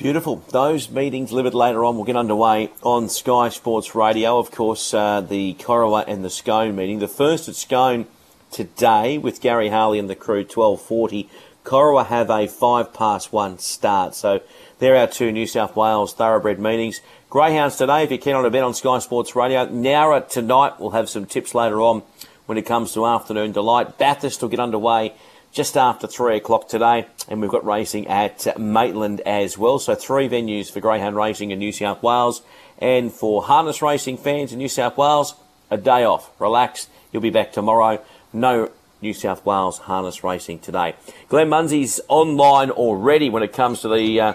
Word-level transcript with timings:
Beautiful. 0.00 0.36
Those 0.48 0.88
meetings 0.90 1.28
delivered 1.28 1.52
later 1.52 1.84
on 1.84 1.98
will 1.98 2.04
get 2.04 2.16
underway 2.16 2.70
on 2.82 3.10
Sky 3.10 3.50
Sports 3.50 3.94
Radio. 3.94 4.38
Of 4.38 4.50
course, 4.50 4.94
uh, 4.94 5.20
the 5.20 5.52
Corowa 5.58 6.04
and 6.08 6.24
the 6.24 6.30
Scone 6.30 6.74
meeting. 6.74 7.00
The 7.00 7.06
first 7.06 7.50
at 7.50 7.54
Scone 7.54 8.06
today 8.50 9.18
with 9.18 9.42
Gary 9.42 9.68
Harley 9.68 9.98
and 9.98 10.08
the 10.08 10.14
crew, 10.14 10.38
1240. 10.38 11.28
Corowa 11.64 12.06
have 12.06 12.30
a 12.30 12.46
five 12.46 12.94
past 12.94 13.30
one 13.30 13.58
start. 13.58 14.14
So 14.14 14.40
they're 14.78 14.96
our 14.96 15.06
two 15.06 15.32
New 15.32 15.46
South 15.46 15.76
Wales 15.76 16.14
thoroughbred 16.14 16.58
meetings. 16.58 17.02
Greyhounds 17.28 17.76
today, 17.76 18.02
if 18.02 18.10
you 18.10 18.18
cannot 18.18 18.46
on 18.46 18.52
bet 18.52 18.64
on 18.64 18.72
Sky 18.72 19.00
Sports 19.00 19.36
Radio. 19.36 19.66
Nowra 19.66 20.26
tonight, 20.26 20.80
we'll 20.80 20.92
have 20.92 21.10
some 21.10 21.26
tips 21.26 21.54
later 21.54 21.82
on 21.82 22.04
when 22.46 22.56
it 22.56 22.64
comes 22.64 22.94
to 22.94 23.04
afternoon 23.04 23.52
delight. 23.52 23.98
Bathurst 23.98 24.40
will 24.40 24.48
get 24.48 24.60
underway 24.60 25.12
just 25.52 25.76
after 25.76 26.06
three 26.06 26.36
o'clock 26.36 26.68
today, 26.68 27.06
and 27.28 27.40
we've 27.40 27.50
got 27.50 27.64
racing 27.64 28.06
at 28.06 28.58
Maitland 28.58 29.20
as 29.22 29.58
well. 29.58 29.78
So 29.78 29.94
three 29.94 30.28
venues 30.28 30.70
for 30.70 30.80
greyhound 30.80 31.16
racing 31.16 31.50
in 31.50 31.58
New 31.58 31.72
South 31.72 32.02
Wales, 32.02 32.42
and 32.78 33.12
for 33.12 33.42
harness 33.42 33.82
racing 33.82 34.16
fans 34.16 34.52
in 34.52 34.58
New 34.58 34.68
South 34.68 34.96
Wales, 34.96 35.34
a 35.70 35.76
day 35.76 36.04
off. 36.04 36.30
Relax. 36.40 36.88
You'll 37.12 37.22
be 37.22 37.30
back 37.30 37.52
tomorrow. 37.52 38.02
No 38.32 38.70
New 39.02 39.14
South 39.14 39.44
Wales 39.44 39.78
harness 39.78 40.22
racing 40.22 40.60
today. 40.60 40.94
Glenn 41.28 41.48
Munsey's 41.48 42.00
online 42.08 42.70
already 42.70 43.30
when 43.30 43.42
it 43.42 43.52
comes 43.52 43.80
to 43.80 43.88
the 43.88 44.20
uh, 44.20 44.32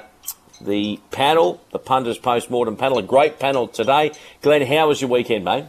the 0.60 1.00
panel, 1.12 1.62
the 1.72 1.80
punters 1.80 2.18
post 2.18 2.50
mortem 2.50 2.76
panel. 2.76 2.98
A 2.98 3.04
great 3.04 3.40
panel 3.40 3.68
today. 3.68 4.12
Glenn, 4.42 4.66
how 4.66 4.88
was 4.88 5.02
your 5.02 5.10
weekend, 5.10 5.46
mate? 5.46 5.66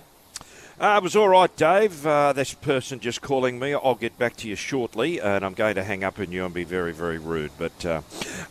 Uh, 0.79 0.97
it 0.99 1.03
was 1.03 1.17
all 1.17 1.31
right, 1.31 1.57
Dave. 1.57 2.07
Uh, 2.07 2.35
this 2.35 2.53
person 2.53 3.01
just 3.01 3.23
calling 3.23 3.59
me. 3.59 3.73
I'll 3.73 3.95
get 3.95 4.19
back 4.19 4.37
to 4.37 4.49
you 4.49 4.57
shortly, 4.57 5.19
and 5.19 5.43
I'm 5.43 5.55
going 5.55 5.77
to 5.77 5.83
hang 5.83 6.05
up 6.05 6.19
on 6.19 6.31
you 6.31 6.45
and 6.45 6.53
be 6.53 6.65
very, 6.65 6.93
very 6.93 7.17
rude. 7.17 7.51
But 7.57 7.87
uh, 7.87 8.03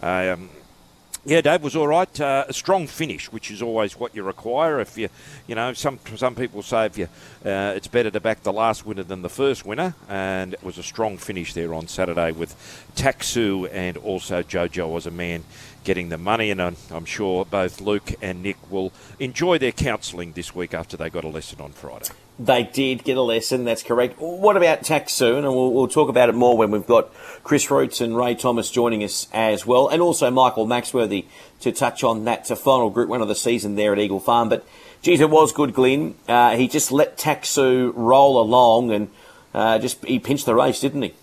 um, 0.02 0.50
yeah, 1.24 1.42
Dave 1.42 1.62
was 1.62 1.76
all 1.76 1.88
right. 1.88 2.20
Uh, 2.20 2.46
a 2.48 2.54
strong 2.54 2.88
finish, 2.88 3.32
which 3.32 3.52
is 3.52 3.62
always 3.62 4.00
what 4.00 4.16
you 4.16 4.24
require. 4.24 4.80
If 4.80 4.98
you, 4.98 5.10
you 5.46 5.54
know, 5.54 5.74
some 5.74 6.00
some 6.16 6.34
people 6.34 6.64
say 6.64 6.88
if 6.88 6.98
you, 6.98 7.06
uh, 7.46 7.74
it's 7.76 7.88
better 7.88 8.10
to 8.10 8.20
back 8.20 8.42
the 8.42 8.54
last 8.54 8.88
winner 8.88 9.04
than 9.04 9.22
the 9.22 9.30
first 9.30 9.64
winner, 9.64 9.94
and 10.10 10.56
it 10.56 10.64
was 10.64 10.80
a 10.80 10.84
strong 10.84 11.18
finish 11.18 11.54
there 11.54 11.76
on 11.76 11.88
Saturday 11.88 12.32
with 12.32 12.56
Taxu 12.96 13.70
and 13.72 13.98
also 13.98 14.42
Jojo 14.42 14.98
as 14.98 15.06
a 15.06 15.12
man 15.12 15.44
getting 15.86 16.10
the 16.10 16.18
money. 16.18 16.52
And 16.52 16.62
I'm, 16.62 17.06
sure 17.06 17.46
both 17.46 17.80
Luke 17.80 18.14
and 18.22 18.44
Nick 18.44 18.58
will 18.70 18.92
enjoy 19.20 19.58
their 19.58 19.72
counselling 19.72 20.34
this 20.34 20.54
week 20.54 20.74
after 20.74 20.98
they 20.98 21.10
got 21.10 21.24
a 21.24 21.30
lesson 21.30 21.62
on 21.62 21.72
Friday. 21.72 22.10
They 22.38 22.64
did 22.64 23.06
get 23.06 23.16
a 23.16 23.22
lesson, 23.22 23.64
that's 23.64 23.84
correct. 23.84 24.20
What 24.20 24.58
about 24.58 24.82
Taxoon? 24.82 25.38
And 25.38 25.56
we'll, 25.56 25.72
we'll, 25.72 25.88
talk 25.88 26.10
about 26.10 26.28
it 26.28 26.36
more 26.36 26.58
when 26.58 26.70
we've 26.70 26.86
got 26.86 27.14
Chris 27.44 27.72
Roots 27.72 28.02
and 28.02 28.18
Ray 28.18 28.36
Thomas 28.36 28.70
joining 28.70 29.06
us 29.06 29.30
as 29.32 29.66
well, 29.66 29.88
and 29.88 30.02
also 30.02 30.30
Michael 30.30 30.68
Maxworthy 30.68 31.26
to 31.62 31.72
touch 31.72 32.04
on 32.04 32.26
that 32.26 32.44
to 32.46 32.58
final 32.58 32.90
group 32.90 33.08
one 33.08 33.22
of 33.22 33.30
the 33.30 33.36
season 33.36 33.76
there 33.76 33.94
at 33.94 34.00
Eagle 34.00 34.20
Farm. 34.20 34.50
But, 34.50 34.68
geez, 35.02 35.22
it 35.22 35.30
was 35.30 35.54
good, 35.54 35.74
Glenn. 35.74 36.16
Uh, 36.28 36.58
he 36.58 36.68
just 36.68 36.92
let 36.92 37.18
Taxu 37.18 37.94
roll 37.96 38.42
along 38.42 38.92
and 38.92 39.10
uh, 39.54 39.80
just 39.80 40.04
he 40.04 40.20
pinched 40.20 40.46
the 40.46 40.56
race, 40.56 40.82
didn't 40.82 41.04
he? 41.04 41.14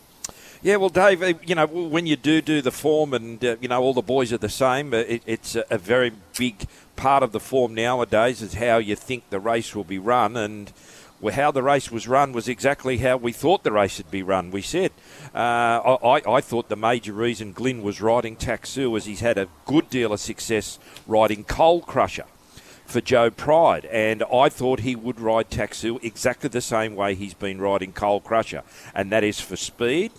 Yeah, 0.65 0.77
well, 0.77 0.91
Dave, 0.91 1.25
uh, 1.25 1.33
you 1.45 1.57
know, 1.57 1.67
when 1.67 2.07
you 2.07 2.15
do 2.15 2.41
do 2.41 2.63
the 2.63 2.71
form 2.71 3.15
and, 3.15 3.45
uh, 3.45 3.57
you 3.61 3.67
know, 3.67 3.83
all 3.83 3.95
the 3.95 4.01
boys 4.01 4.33
are 4.33 4.39
the 4.39 4.49
same, 4.49 4.95
it, 4.95 5.21
it's 5.27 5.57
a, 5.57 5.65
a, 5.71 5.77
very 5.77 6.13
big 6.39 6.69
part 6.95 7.25
of 7.25 7.33
the 7.33 7.41
form 7.41 7.75
nowadays 7.75 8.41
is 8.41 8.55
how 8.55 8.79
you 8.79 8.95
think 8.95 9.29
the 9.31 9.41
race 9.41 9.75
will 9.75 9.83
be 9.83 9.99
run. 9.99 10.37
And 10.37 10.73
how 11.33 11.51
the 11.51 11.65
race 11.65 11.91
was 11.91 12.07
run 12.07 12.33
was 12.33 12.47
exactly 12.47 12.99
how 12.99 13.17
we 13.17 13.33
thought 13.33 13.65
the 13.65 13.73
race 13.73 13.99
would 13.99 14.13
be 14.13 14.23
run. 14.23 14.53
We 14.53 14.63
said, 14.63 14.93
uh, 15.35 15.97
I, 16.01 16.23
I, 16.31 16.41
thought 16.41 16.69
the 16.69 16.77
major 16.77 17.13
reason 17.13 17.53
Glyn 17.53 17.83
was 17.83 18.01
riding 18.01 18.37
Taxu 18.37 18.89
was 18.89 19.07
he's 19.07 19.19
had 19.19 19.39
a 19.39 19.49
good 19.65 19.91
deal 19.91 20.13
of 20.13 20.21
success 20.21 20.79
riding 21.09 21.43
Coal 21.43 21.81
Crusher 21.81 22.27
for 22.87 23.01
Joe 23.01 23.31
Pride, 23.31 23.87
and 23.87 24.23
I 24.33 24.49
thought 24.49 24.81
he 24.81 24.95
would 24.95 25.19
ride 25.19 25.51
Taxu 25.51 25.99
exactly 26.05 26.49
the 26.49 26.61
same 26.61 26.95
way 26.95 27.17
he's 27.17 27.35
been 27.35 27.61
riding 27.61 27.93
Coal 27.93 28.21
Crusher, 28.21 28.63
and 28.95 29.11
that 29.11 29.25
is 29.25 29.41
for 29.41 29.57
speed 29.57 30.13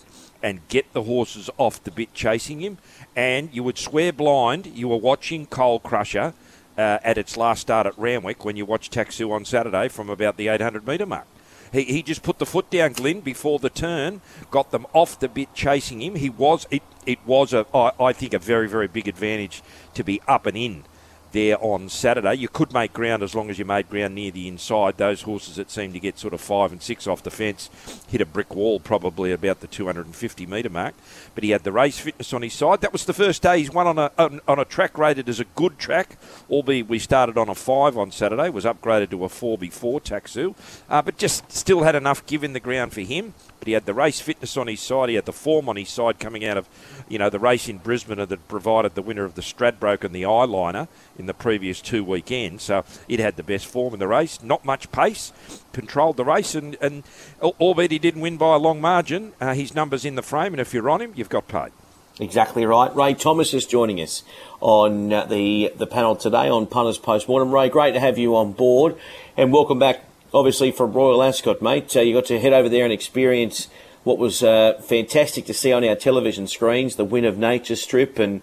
and 0.44 0.60
get 0.68 0.92
the 0.92 1.04
horses 1.04 1.48
off 1.56 1.82
the 1.82 1.90
bit 1.90 2.12
chasing 2.12 2.60
him. 2.60 2.76
And 3.16 3.48
you 3.50 3.62
would 3.62 3.78
swear 3.78 4.12
blind 4.12 4.66
you 4.66 4.88
were 4.88 4.98
watching 4.98 5.46
Coal 5.46 5.80
Crusher 5.80 6.34
uh, 6.76 6.98
at 7.02 7.16
its 7.16 7.38
last 7.38 7.62
start 7.62 7.86
at 7.86 7.98
Randwick 7.98 8.44
when 8.44 8.54
you 8.54 8.66
watched 8.66 8.92
Taxu 8.92 9.32
on 9.32 9.46
Saturday 9.46 9.88
from 9.88 10.10
about 10.10 10.36
the 10.36 10.48
800 10.48 10.86
metre 10.86 11.06
mark. 11.06 11.26
He, 11.72 11.84
he 11.84 12.02
just 12.02 12.22
put 12.22 12.38
the 12.38 12.46
foot 12.46 12.68
down, 12.68 12.92
Glyn, 12.92 13.22
before 13.22 13.58
the 13.58 13.70
turn, 13.70 14.20
got 14.50 14.70
them 14.70 14.86
off 14.92 15.18
the 15.18 15.28
bit 15.28 15.54
chasing 15.54 16.02
him. 16.02 16.14
He 16.14 16.28
was 16.28 16.66
it, 16.70 16.82
it 17.06 17.18
was 17.24 17.54
a 17.54 17.66
I, 17.74 17.92
I 17.98 18.12
think 18.12 18.34
a 18.34 18.38
very 18.38 18.68
very 18.68 18.86
big 18.86 19.08
advantage 19.08 19.62
to 19.94 20.04
be 20.04 20.20
up 20.28 20.44
and 20.44 20.58
in 20.58 20.84
there 21.34 21.62
on 21.62 21.88
Saturday. 21.90 22.36
You 22.36 22.48
could 22.48 22.72
make 22.72 22.94
ground 22.94 23.22
as 23.22 23.34
long 23.34 23.50
as 23.50 23.58
you 23.58 23.64
made 23.66 23.90
ground 23.90 24.14
near 24.14 24.30
the 24.30 24.48
inside. 24.48 24.96
Those 24.96 25.22
horses 25.22 25.56
that 25.56 25.70
seem 25.70 25.92
to 25.92 26.00
get 26.00 26.18
sort 26.18 26.32
of 26.32 26.40
five 26.40 26.72
and 26.72 26.80
six 26.80 27.06
off 27.06 27.22
the 27.22 27.30
fence 27.30 27.68
hit 28.08 28.20
a 28.20 28.24
brick 28.24 28.54
wall 28.54 28.78
probably 28.80 29.32
about 29.32 29.60
the 29.60 29.66
250 29.66 30.46
metre 30.46 30.70
mark. 30.70 30.94
But 31.34 31.44
he 31.44 31.50
had 31.50 31.64
the 31.64 31.72
race 31.72 31.98
fitness 31.98 32.32
on 32.32 32.42
his 32.42 32.54
side. 32.54 32.80
That 32.80 32.92
was 32.92 33.04
the 33.04 33.12
first 33.12 33.42
day 33.42 33.58
he's 33.58 33.72
won 33.72 33.86
on 33.86 33.98
a 33.98 34.12
on, 34.16 34.40
on 34.46 34.58
a 34.58 34.64
track 34.64 34.96
rated 34.96 35.28
as 35.28 35.40
a 35.40 35.44
good 35.44 35.78
track, 35.78 36.16
albeit 36.48 36.88
we 36.88 37.00
started 37.00 37.36
on 37.36 37.48
a 37.48 37.54
five 37.54 37.98
on 37.98 38.10
Saturday. 38.10 38.48
Was 38.48 38.64
upgraded 38.64 39.10
to 39.10 39.24
a 39.24 39.28
four 39.28 39.58
before 39.58 40.00
Taxu, 40.00 40.54
uh, 40.88 41.02
but 41.02 41.18
just 41.18 41.50
still 41.50 41.82
had 41.82 41.96
enough 41.96 42.24
give 42.26 42.44
in 42.44 42.52
the 42.52 42.60
ground 42.60 42.92
for 42.92 43.00
him. 43.00 43.34
But 43.64 43.68
he 43.68 43.72
had 43.72 43.86
the 43.86 43.94
race 43.94 44.20
fitness 44.20 44.58
on 44.58 44.66
his 44.66 44.80
side. 44.80 45.08
He 45.08 45.14
had 45.14 45.24
the 45.24 45.32
form 45.32 45.70
on 45.70 45.76
his 45.76 45.88
side 45.88 46.18
coming 46.18 46.44
out 46.44 46.58
of, 46.58 46.68
you 47.08 47.16
know, 47.16 47.30
the 47.30 47.38
race 47.38 47.66
in 47.66 47.78
Brisbane 47.78 48.18
that 48.18 48.46
provided 48.46 48.94
the 48.94 49.00
winner 49.00 49.24
of 49.24 49.36
the 49.36 49.40
Stradbroke 49.40 50.04
and 50.04 50.14
the 50.14 50.24
Eyeliner 50.24 50.86
in 51.18 51.24
the 51.24 51.32
previous 51.32 51.80
two 51.80 52.04
weekends. 52.04 52.64
So 52.64 52.84
it 53.08 53.20
had 53.20 53.36
the 53.36 53.42
best 53.42 53.64
form 53.64 53.94
in 53.94 54.00
the 54.00 54.06
race. 54.06 54.42
Not 54.42 54.66
much 54.66 54.92
pace. 54.92 55.32
Controlled 55.72 56.18
the 56.18 56.26
race, 56.26 56.54
and, 56.54 56.76
and 56.82 57.04
albeit 57.42 57.90
he 57.90 57.98
didn't 57.98 58.20
win 58.20 58.36
by 58.36 58.54
a 58.54 58.58
long 58.58 58.82
margin, 58.82 59.32
uh, 59.40 59.54
his 59.54 59.74
numbers 59.74 60.04
in 60.04 60.14
the 60.14 60.22
frame. 60.22 60.52
And 60.52 60.60
if 60.60 60.74
you're 60.74 60.90
on 60.90 61.00
him, 61.00 61.14
you've 61.16 61.30
got 61.30 61.48
paid. 61.48 61.72
Exactly 62.20 62.66
right. 62.66 62.94
Ray 62.94 63.14
Thomas 63.14 63.54
is 63.54 63.64
joining 63.64 63.98
us 63.98 64.24
on 64.60 65.10
uh, 65.10 65.24
the 65.24 65.72
the 65.74 65.86
panel 65.86 66.16
today 66.16 66.50
on 66.50 66.66
Punters 66.66 66.98
Postmortem. 66.98 67.50
Ray, 67.50 67.70
great 67.70 67.94
to 67.94 68.00
have 68.00 68.18
you 68.18 68.36
on 68.36 68.52
board, 68.52 68.96
and 69.38 69.54
welcome 69.54 69.78
back 69.78 70.04
obviously 70.34 70.72
from 70.72 70.92
Royal 70.92 71.22
Ascot, 71.22 71.62
mate. 71.62 71.96
Uh, 71.96 72.00
you 72.00 72.12
got 72.12 72.26
to 72.26 72.40
head 72.40 72.52
over 72.52 72.68
there 72.68 72.84
and 72.84 72.92
experience 72.92 73.68
what 74.02 74.18
was 74.18 74.42
uh, 74.42 74.74
fantastic 74.82 75.46
to 75.46 75.54
see 75.54 75.72
on 75.72 75.84
our 75.84 75.94
television 75.94 76.46
screens, 76.46 76.96
the 76.96 77.04
win 77.04 77.24
of 77.24 77.38
Nature 77.38 77.76
Strip, 77.76 78.18
and 78.18 78.42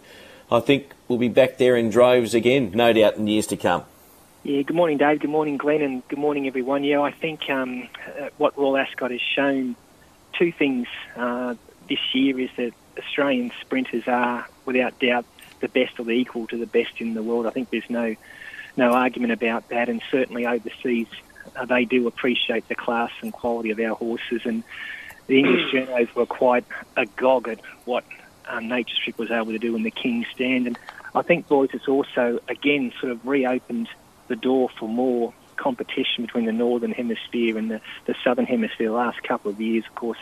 I 0.49 0.61
think 0.61 0.93
we'll 1.07 1.19
be 1.19 1.27
back 1.27 1.57
there 1.57 1.75
in 1.75 1.89
droves 1.89 2.33
again, 2.33 2.71
no 2.73 2.93
doubt, 2.93 3.17
in 3.17 3.27
years 3.27 3.45
to 3.47 3.57
come. 3.57 3.83
Yeah, 4.43 4.63
good 4.63 4.75
morning, 4.75 4.97
Dave. 4.97 5.19
Good 5.19 5.29
morning, 5.29 5.57
Glenn, 5.57 5.81
and 5.83 6.07
good 6.07 6.17
morning, 6.17 6.47
everyone. 6.47 6.83
Yeah, 6.83 7.01
I 7.01 7.11
think 7.11 7.47
um, 7.49 7.87
uh, 8.07 8.29
what 8.37 8.57
Royal 8.57 8.77
Ascot 8.77 9.11
has 9.11 9.21
shown 9.21 9.75
two 10.33 10.51
things 10.51 10.87
uh, 11.15 11.53
this 11.87 11.99
year 12.13 12.39
is 12.39 12.49
that 12.57 12.73
Australian 12.97 13.51
sprinters 13.61 14.07
are, 14.07 14.47
without 14.65 14.97
doubt, 14.97 15.25
the 15.59 15.67
best 15.67 15.99
or 15.99 16.05
the 16.05 16.13
equal 16.13 16.47
to 16.47 16.57
the 16.57 16.65
best 16.65 16.99
in 16.99 17.13
the 17.13 17.21
world. 17.21 17.45
I 17.45 17.51
think 17.51 17.69
there's 17.69 17.89
no 17.89 18.15
no 18.77 18.93
argument 18.93 19.33
about 19.33 19.67
that, 19.69 19.89
and 19.89 20.01
certainly 20.09 20.47
overseas 20.47 21.07
uh, 21.55 21.65
they 21.65 21.85
do 21.85 22.07
appreciate 22.07 22.67
the 22.67 22.75
class 22.75 23.11
and 23.21 23.31
quality 23.33 23.71
of 23.71 23.79
our 23.79 23.95
horses. 23.95 24.41
And 24.45 24.63
the 25.27 25.39
English 25.39 25.71
journos 25.71 26.13
were 26.15 26.25
quite 26.25 26.65
agog 26.97 27.47
at 27.47 27.59
what 27.85 28.03
um, 28.47 28.67
Nature 28.67 28.95
Strip 28.95 29.17
was 29.17 29.31
able 29.31 29.51
to 29.51 29.59
do 29.59 29.75
in 29.75 29.83
the 29.83 29.91
King's 29.91 30.27
Stand. 30.33 30.67
And 30.67 30.77
I 31.13 31.21
think, 31.21 31.47
boys, 31.47 31.69
it's 31.73 31.87
also, 31.87 32.39
again, 32.47 32.93
sort 32.99 33.11
of 33.11 33.25
reopened 33.25 33.89
the 34.27 34.35
door 34.35 34.69
for 34.79 34.87
more 34.87 35.33
competition 35.55 36.25
between 36.25 36.45
the 36.45 36.51
Northern 36.51 36.91
Hemisphere 36.91 37.57
and 37.57 37.69
the, 37.69 37.81
the 38.05 38.15
Southern 38.23 38.45
Hemisphere 38.45 38.89
the 38.89 38.95
last 38.95 39.21
couple 39.23 39.51
of 39.51 39.61
years. 39.61 39.85
Of 39.87 39.95
course, 39.95 40.17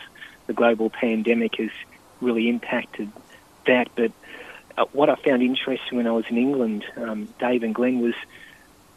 the 0.46 0.52
global 0.52 0.90
pandemic 0.90 1.56
has 1.56 1.70
really 2.20 2.48
impacted 2.48 3.10
that. 3.66 3.88
But 3.94 4.12
uh, 4.76 4.84
what 4.92 5.08
I 5.08 5.14
found 5.14 5.42
interesting 5.42 5.96
when 5.96 6.06
I 6.06 6.12
was 6.12 6.26
in 6.28 6.36
England, 6.36 6.84
um, 6.96 7.28
Dave 7.38 7.62
and 7.62 7.74
Glenn, 7.74 8.00
was 8.00 8.14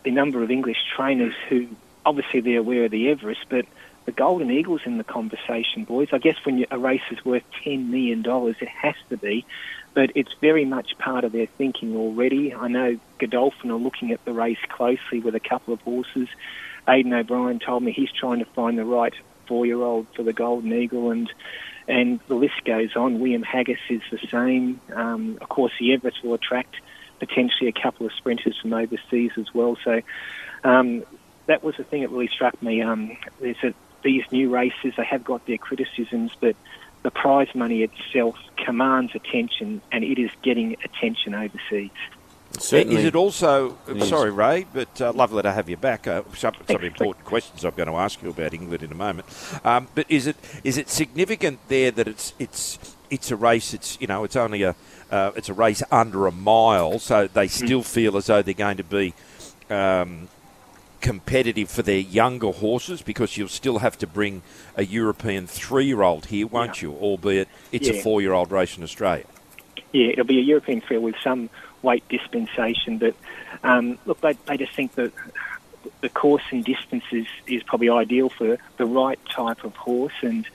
the 0.04 0.12
number 0.12 0.44
of 0.44 0.52
English 0.52 0.78
trainers 0.96 1.34
who 1.48 1.68
obviously 2.06 2.42
they're 2.42 2.60
aware 2.60 2.86
of 2.86 2.92
the 2.92 3.10
Everest, 3.10 3.46
but 3.50 3.66
the 4.06 4.12
Golden 4.12 4.52
Eagle's 4.52 4.82
in 4.86 4.98
the 4.98 5.04
conversation, 5.04 5.86
boys. 5.86 6.10
I 6.12 6.18
guess 6.18 6.36
when 6.44 6.66
a 6.70 6.78
race 6.78 7.02
is 7.12 7.24
worth 7.24 7.44
$10 7.66 7.90
million, 7.90 8.24
it 8.26 8.68
has 8.68 8.96
to 9.10 9.18
be, 9.18 9.46
but 9.94 10.12
it's 10.16 10.34
very 10.42 10.66
much 10.66 10.98
part 10.98 11.24
of 11.24 11.32
their 11.32 11.46
thinking 11.46 11.96
already. 11.96 12.54
I 12.54 12.68
know 12.68 13.00
Godolphin 13.20 13.72
are 13.72 13.78
looking 13.78 14.12
at 14.12 14.24
the 14.26 14.34
race 14.34 14.58
closely 14.70 15.20
with 15.20 15.36
a 15.36 15.40
couple 15.40 15.74
of 15.74 15.82
horses. 15.82 16.28
Aidan 16.88 17.14
O'Brien 17.14 17.60
told 17.60 17.84
me 17.84 17.94
he's 17.94 18.12
trying 18.12 18.40
to 18.40 18.46
find 18.46 18.78
the 18.78 18.86
right 18.86 19.14
four-year-old 19.48 20.08
for 20.16 20.24
the 20.24 20.34
Golden 20.34 20.74
Eagle, 20.74 21.12
and 21.12 21.32
and 21.86 22.20
the 22.28 22.36
list 22.36 22.64
goes 22.64 22.96
on. 22.96 23.20
William 23.20 23.44
Haggas 23.44 23.78
is 23.90 24.02
the 24.10 24.20
same. 24.32 24.80
Um, 24.94 25.38
of 25.42 25.50
course, 25.50 25.74
the 25.80 25.94
Everest 25.94 26.24
will 26.24 26.34
attract 26.34 26.76
potentially 27.20 27.70
a 27.70 27.74
couple 27.74 28.06
of 28.06 28.14
sprinters 28.14 28.58
from 28.62 28.74
overseas 28.74 29.32
as 29.38 29.54
well. 29.54 29.78
So 29.84 30.02
um, 30.64 31.04
that 31.48 31.64
was 31.64 31.76
the 31.78 31.84
thing 31.84 32.02
that 32.02 32.10
really 32.10 32.28
struck 32.28 32.62
me. 32.62 32.82
Um, 32.82 33.18
is 33.42 33.58
that 33.64 33.76
these 34.04 34.24
new 34.32 34.50
races 34.50 34.94
they 34.98 35.06
have 35.06 35.24
got 35.24 35.46
their 35.46 35.58
criticisms, 35.58 36.32
but 36.40 36.56
the 37.04 37.12
prize 37.12 37.54
money 37.54 37.84
itself 37.84 38.38
commands 38.58 39.14
attention, 39.16 39.82
and 39.92 40.04
it 40.04 40.20
is 40.20 40.32
getting 40.42 40.78
attention 40.84 41.36
overseas. 41.36 41.92
Certainly. 42.60 42.98
Is 42.98 43.06
it 43.06 43.16
also, 43.16 43.78
It 43.88 43.98
is. 43.98 44.10
sorry, 44.10 44.30
Ray, 44.30 44.68
but 44.72 45.02
uh, 45.02 45.12
lovely 45.12 45.42
to 45.42 45.52
have 45.52 45.70
you 45.70 45.78
back. 45.78 46.08
Uh, 46.08 46.22
some, 46.36 46.54
some 46.68 46.84
important 46.84 47.26
questions 47.26 47.66
I'm 47.66 47.74
going 47.74 47.90
to 47.90 47.96
ask 47.96 48.22
you 48.22 48.30
about 48.30 48.54
England 48.54 48.84
in 48.84 48.92
a 48.92 48.96
moment. 48.96 49.28
Um, 49.66 49.88
but 49.96 50.06
is 50.08 50.28
it 50.28 50.38
is 50.64 50.78
it 50.78 50.90
significant 50.90 51.60
there 51.68 51.90
that 51.92 52.08
it's 52.08 52.34
it's 52.38 52.96
it's 53.10 53.32
a 53.32 53.36
race? 53.36 53.74
It's 53.74 53.98
you 54.00 54.08
know 54.08 54.24
it's 54.24 54.36
only 54.36 54.62
a 54.62 54.76
uh, 55.10 55.32
it's 55.36 55.50
a 55.50 55.54
race 55.54 55.82
under 55.92 56.28
a 56.28 56.32
mile, 56.32 57.00
so 57.00 57.28
they 57.28 57.48
still 57.48 57.82
feel 57.82 58.18
as 58.18 58.28
though 58.28 58.42
they're 58.42 58.54
going 58.54 58.78
to 58.78 58.84
be. 58.84 59.14
Um, 59.70 60.30
competitive 61.04 61.70
for 61.70 61.82
their 61.82 62.00
younger 62.00 62.52
horses 62.52 63.02
because 63.02 63.36
you'll 63.38 63.50
still 63.50 63.80
have 63.80 63.98
to 63.98 64.08
bring 64.08 64.42
a 64.76 64.86
European 64.86 65.46
three-year-old 65.46 66.28
here, 66.28 66.48
won't 66.48 66.82
you? 66.82 66.94
Albeit 66.94 67.50
it's 67.74 67.90
a 67.90 68.02
four-year-old 68.02 68.50
race 68.52 68.78
in 68.78 68.84
Australia. 68.84 69.26
Yeah, 69.92 70.08
it'll 70.08 70.26
be 70.26 70.40
a 70.40 70.42
European 70.42 70.80
fair 70.80 71.02
with 71.02 71.16
some 71.22 71.50
weight 71.82 72.08
dispensation, 72.08 72.98
but 72.98 73.16
um, 73.64 74.00
look, 74.06 74.22
they, 74.22 74.34
they 74.48 74.56
just 74.56 74.72
think 74.74 74.96
that 74.96 75.12
the 76.00 76.08
course 76.08 76.44
and 76.52 76.64
distance 76.64 77.04
is, 77.12 77.28
is 77.48 77.62
probably 77.64 77.90
ideal 77.90 78.30
for 78.30 78.58
the 78.78 78.86
right 78.86 79.20
type 79.30 79.66
of 79.66 79.76
horse. 79.76 80.14
And 80.22 80.48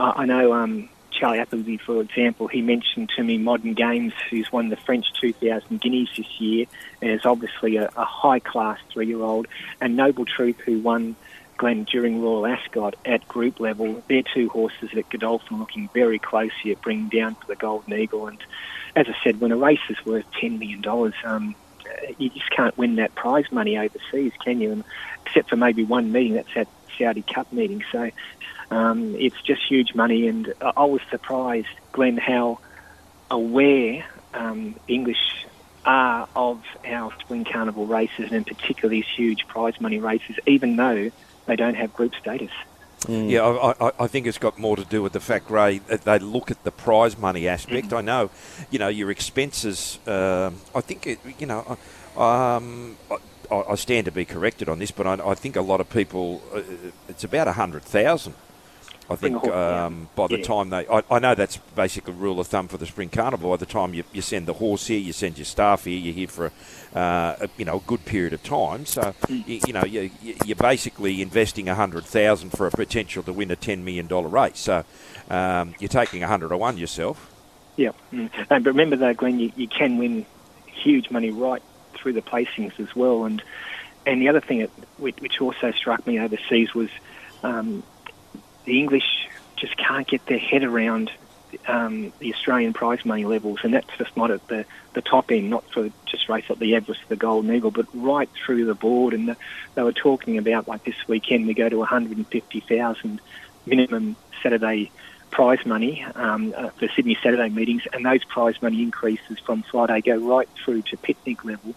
uh, 0.00 0.12
I 0.16 0.26
know 0.26 0.52
um, 0.52 0.88
Charlie 1.22 1.38
Appleby, 1.38 1.76
for 1.76 2.00
example, 2.00 2.48
he 2.48 2.62
mentioned 2.62 3.10
to 3.14 3.22
me 3.22 3.38
Modern 3.38 3.74
Games, 3.74 4.12
who's 4.28 4.50
won 4.50 4.70
the 4.70 4.76
French 4.76 5.06
2000 5.20 5.80
Guineas 5.80 6.08
this 6.16 6.40
year, 6.40 6.66
and 7.00 7.12
is 7.12 7.24
obviously 7.24 7.76
a, 7.76 7.88
a 7.96 8.04
high 8.04 8.40
class 8.40 8.80
three 8.92 9.06
year 9.06 9.22
old, 9.22 9.46
and 9.80 9.94
Noble 9.96 10.24
Truth, 10.24 10.58
who 10.58 10.80
won 10.80 11.14
Glen 11.58 11.84
during 11.84 12.20
Royal 12.20 12.44
Ascot 12.44 12.96
at 13.04 13.28
group 13.28 13.60
level. 13.60 14.02
They're 14.08 14.24
two 14.34 14.48
horses 14.48 14.90
that 14.94 15.08
Godolphin 15.10 15.60
looking 15.60 15.88
very 15.94 16.18
closely 16.18 16.72
at 16.72 16.82
bringing 16.82 17.08
down 17.08 17.36
for 17.36 17.46
the 17.46 17.54
Golden 17.54 17.92
Eagle. 17.92 18.26
And 18.26 18.42
as 18.96 19.06
I 19.06 19.14
said, 19.22 19.40
when 19.40 19.52
a 19.52 19.56
race 19.56 19.78
is 19.90 20.04
worth 20.04 20.26
$10 20.42 20.58
million, 20.58 21.14
um, 21.24 21.54
you 22.18 22.30
just 22.30 22.50
can't 22.50 22.76
win 22.76 22.96
that 22.96 23.14
prize 23.14 23.46
money 23.52 23.78
overseas, 23.78 24.32
can 24.44 24.60
you? 24.60 24.72
And 24.72 24.84
except 25.24 25.50
for 25.50 25.56
maybe 25.56 25.84
one 25.84 26.10
meeting, 26.10 26.34
that's 26.34 26.52
that 26.56 26.66
Saudi 26.98 27.22
Cup 27.22 27.52
meeting. 27.52 27.84
So 27.92 28.10
um, 28.70 29.14
it's 29.16 29.40
just 29.42 29.62
huge 29.68 29.94
money. 29.94 30.28
And 30.28 30.52
I 30.60 30.72
I 30.76 30.84
was 30.84 31.00
surprised, 31.10 31.68
Glenn, 31.92 32.16
how 32.16 32.58
aware 33.30 34.04
um, 34.34 34.76
English 34.88 35.46
are 35.84 36.28
of 36.36 36.62
our 36.86 37.12
Spring 37.20 37.44
Carnival 37.44 37.86
races, 37.86 38.30
and 38.30 38.32
in 38.32 38.44
particular 38.44 38.88
these 38.88 39.06
huge 39.16 39.46
prize 39.48 39.80
money 39.80 39.98
races, 39.98 40.36
even 40.46 40.76
though 40.76 41.10
they 41.46 41.56
don't 41.56 41.74
have 41.74 41.92
group 41.92 42.14
status. 42.14 42.52
Yeah, 43.08 43.42
I, 43.42 43.88
I, 43.88 43.92
I 44.00 44.06
think 44.06 44.28
it's 44.28 44.38
got 44.38 44.60
more 44.60 44.76
to 44.76 44.84
do 44.84 45.02
with 45.02 45.12
the 45.12 45.18
fact, 45.18 45.50
Ray, 45.50 45.78
that 45.78 46.02
they 46.02 46.20
look 46.20 46.52
at 46.52 46.62
the 46.62 46.70
prize 46.70 47.18
money 47.18 47.48
aspect. 47.48 47.92
I 47.92 48.00
know, 48.00 48.30
you 48.70 48.78
know, 48.78 48.88
your 48.88 49.10
expenses. 49.10 49.98
um 50.06 50.60
I 50.72 50.80
think, 50.82 51.06
it, 51.06 51.18
you 51.38 51.46
know, 51.46 51.76
um, 52.16 52.96
I, 53.50 53.56
I 53.70 53.74
stand 53.74 54.04
to 54.04 54.12
be 54.12 54.24
corrected 54.24 54.68
on 54.68 54.78
this, 54.78 54.92
but 54.92 55.06
I, 55.06 55.14
I 55.30 55.34
think 55.34 55.56
a 55.56 55.62
lot 55.62 55.80
of 55.80 55.90
people, 55.90 56.42
uh, 56.54 56.62
it's 57.08 57.24
about 57.24 57.48
a 57.48 57.52
hundred 57.54 57.82
thousand. 57.82 58.34
I 59.12 59.16
think 59.16 59.44
um, 59.46 60.08
by 60.16 60.26
the 60.26 60.38
Yeah. 60.38 60.44
time 60.44 60.70
they, 60.70 60.86
I, 60.88 61.02
I 61.10 61.18
know 61.18 61.34
that's 61.34 61.56
basically 61.76 62.14
rule 62.14 62.40
of 62.40 62.46
thumb 62.46 62.68
for 62.68 62.78
the 62.78 62.86
spring 62.86 63.08
carnival. 63.10 63.50
By 63.50 63.56
the 63.58 63.66
time 63.66 63.94
you, 63.94 64.04
you 64.12 64.22
send 64.22 64.46
the 64.46 64.54
horse 64.54 64.86
here, 64.86 64.98
you 64.98 65.12
send 65.12 65.38
your 65.38 65.44
staff 65.44 65.84
here, 65.84 65.98
you're 65.98 66.14
here 66.14 66.28
for 66.28 66.46
a, 66.94 66.98
uh, 66.98 67.36
a 67.42 67.48
you 67.58 67.64
know 67.64 67.76
a 67.76 67.80
good 67.80 68.04
period 68.04 68.32
of 68.32 68.42
time. 68.42 68.86
So 68.86 69.14
Mm. 69.28 69.46
you, 69.48 69.60
you 69.66 69.72
know 69.72 69.84
you, 69.84 70.10
you- 70.22 70.34
you're 70.46 70.56
basically 70.56 71.20
investing 71.22 71.68
a 71.68 71.74
hundred 71.74 72.04
thousand 72.04 72.50
for 72.50 72.66
a 72.66 72.70
potential 72.70 73.22
to 73.24 73.32
win 73.32 73.50
a 73.50 73.56
ten 73.56 73.84
million 73.84 74.06
dollar 74.06 74.28
race. 74.28 74.58
So 74.58 74.84
um, 75.30 75.74
you're 75.78 75.88
taking 75.88 76.22
a 76.22 76.28
hundred 76.28 76.48
to 76.48 76.56
one 76.56 76.78
yourself. 76.78 77.30
Yeah. 77.76 77.90
Mm. 78.12 78.30
But 78.48 78.64
remember, 78.64 78.96
though, 78.96 79.14
Glenn, 79.14 79.38
you, 79.38 79.52
you 79.56 79.66
can 79.68 79.98
win 79.98 80.26
huge 80.66 81.10
money 81.10 81.30
right 81.30 81.62
through 81.94 82.12
the 82.14 82.22
placings 82.22 82.78
as 82.80 82.94
well. 82.96 83.24
And 83.24 83.42
and 84.06 84.20
the 84.20 84.28
other 84.28 84.40
thing 84.40 84.58
that, 84.60 84.70
which, 84.98 85.20
which 85.20 85.40
also 85.40 85.70
struck 85.70 86.06
me 86.06 86.18
overseas 86.18 86.74
was 86.74 86.90
um, 87.44 87.82
the 88.64 88.78
English 88.78 89.28
just 89.56 89.76
can't 89.76 90.06
get 90.06 90.24
their 90.26 90.38
head 90.38 90.64
around 90.64 91.10
um, 91.66 92.12
the 92.18 92.32
Australian 92.34 92.72
prize 92.72 93.04
money 93.04 93.24
levels, 93.24 93.60
and 93.62 93.74
that's 93.74 93.96
just 93.98 94.16
not 94.16 94.30
at 94.30 94.46
the, 94.48 94.64
the 94.94 95.02
top 95.02 95.30
end, 95.30 95.50
not 95.50 95.64
for 95.72 95.90
just 96.06 96.28
race 96.28 96.44
at 96.48 96.58
the 96.58 96.74
Everest, 96.74 97.00
the 97.08 97.16
Golden 97.16 97.54
Eagle, 97.54 97.70
but 97.70 97.86
right 97.94 98.28
through 98.44 98.64
the 98.64 98.74
board. 98.74 99.14
And 99.14 99.28
the, 99.28 99.36
they 99.74 99.82
were 99.82 99.92
talking 99.92 100.38
about 100.38 100.68
like 100.68 100.84
this 100.84 100.96
weekend 101.06 101.46
we 101.46 101.54
go 101.54 101.68
to 101.68 101.78
150,000 101.78 103.20
minimum 103.66 104.16
Saturday 104.42 104.90
prize 105.30 105.64
money 105.64 106.04
um, 106.14 106.52
uh, 106.56 106.68
for 106.70 106.88
Sydney 106.88 107.16
Saturday 107.22 107.48
meetings, 107.48 107.82
and 107.92 108.04
those 108.04 108.24
prize 108.24 108.60
money 108.60 108.82
increases 108.82 109.38
from 109.38 109.62
Friday 109.62 110.00
go 110.00 110.16
right 110.16 110.48
through 110.64 110.82
to 110.82 110.96
picnic 110.96 111.44
level. 111.44 111.74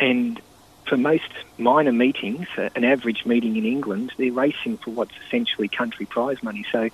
And 0.00 0.40
for 0.88 0.96
most 0.96 1.28
minor 1.58 1.92
meetings, 1.92 2.46
uh, 2.56 2.68
an 2.74 2.84
average 2.84 3.24
meeting 3.26 3.56
in 3.56 3.64
England, 3.64 4.12
they're 4.16 4.32
racing 4.32 4.78
for 4.78 4.90
what's 4.90 5.12
essentially 5.26 5.68
country 5.68 6.06
prize 6.06 6.42
money. 6.42 6.64
So 6.72 6.88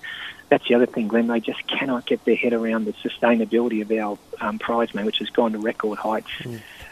that's 0.48 0.66
the 0.68 0.74
other 0.74 0.86
thing, 0.86 1.08
Glenn. 1.08 1.26
They 1.28 1.40
just 1.40 1.66
cannot 1.66 2.06
get 2.06 2.24
their 2.24 2.36
head 2.36 2.52
around 2.52 2.84
the 2.86 2.92
sustainability 2.94 3.82
of 3.82 3.90
our 3.92 4.18
um, 4.46 4.58
prize 4.58 4.94
money, 4.94 5.06
which 5.06 5.18
has 5.18 5.30
gone 5.30 5.52
to 5.52 5.58
record 5.58 5.98
heights. 5.98 6.28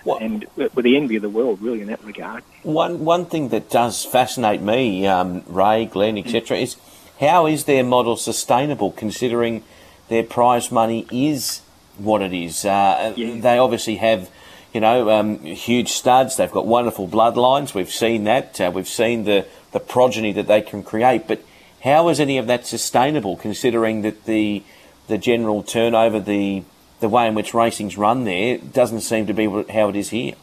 What- 0.05 0.23
And 0.23 0.47
we're 0.57 0.83
the 0.83 0.97
envy 0.97 1.17
of 1.17 1.23
the 1.23 1.31
world, 1.31 1.61
really, 1.63 1.81
in 1.81 1.89
that 1.89 2.03
regard. 2.05 2.43
One 2.63 3.05
one 3.05 3.27
thing 3.27 3.49
that 3.51 3.71
does 3.71 4.05
fascinate 4.05 4.61
me, 4.61 5.07
um, 5.07 5.43
Ray, 5.47 5.87
Glenn, 5.87 6.19
etc., 6.19 6.59
is 6.59 6.77
how 7.21 7.47
is 7.47 7.65
their 7.65 7.85
model 7.85 8.17
sustainable 8.17 8.91
considering 8.91 9.63
their 10.09 10.25
prize 10.25 10.73
money 10.73 11.07
is 11.13 11.61
what 11.99 12.21
it 12.23 12.33
is? 12.33 12.65
Uh, 12.65 13.13
Yeah. 13.17 13.35
They 13.41 13.59
obviously 13.59 13.97
have, 13.97 14.29
you 14.73 14.81
know, 14.81 15.11
um, 15.11 15.39
huge 15.41 15.91
studs. 15.91 16.37
They've 16.37 16.51
got 16.51 16.67
wonderful 16.67 17.09
bloodlines. 17.09 17.75
We've 17.75 17.91
seen 17.91 18.25
that. 18.25 18.61
Uh, 18.61 18.71
we've 18.75 18.89
seen 18.89 19.25
the 19.25 19.47
the 19.73 19.81
progeny 19.81 20.33
that 20.33 20.47
they 20.47 20.63
can 20.63 20.83
create. 20.83 21.27
But 21.27 21.43
how 21.83 22.09
is 22.09 22.21
any 22.21 22.39
of 22.39 22.47
that 22.47 22.67
sustainable 22.67 23.37
considering 23.37 24.03
that 24.03 24.25
the 24.25 24.63
the 25.09 25.19
general 25.19 25.63
turnover, 25.63 26.21
the 26.21 26.65
the 27.01 27.09
way 27.09 27.27
in 27.27 27.35
which 27.35 27.53
racing's 27.53 27.99
run 27.99 28.25
there, 28.25 28.59
doesn't 28.59 29.01
seem 29.01 29.27
to 29.27 29.35
be 29.35 29.47
how 29.73 29.89
it 29.89 29.97
is 29.97 30.11
here? 30.11 30.35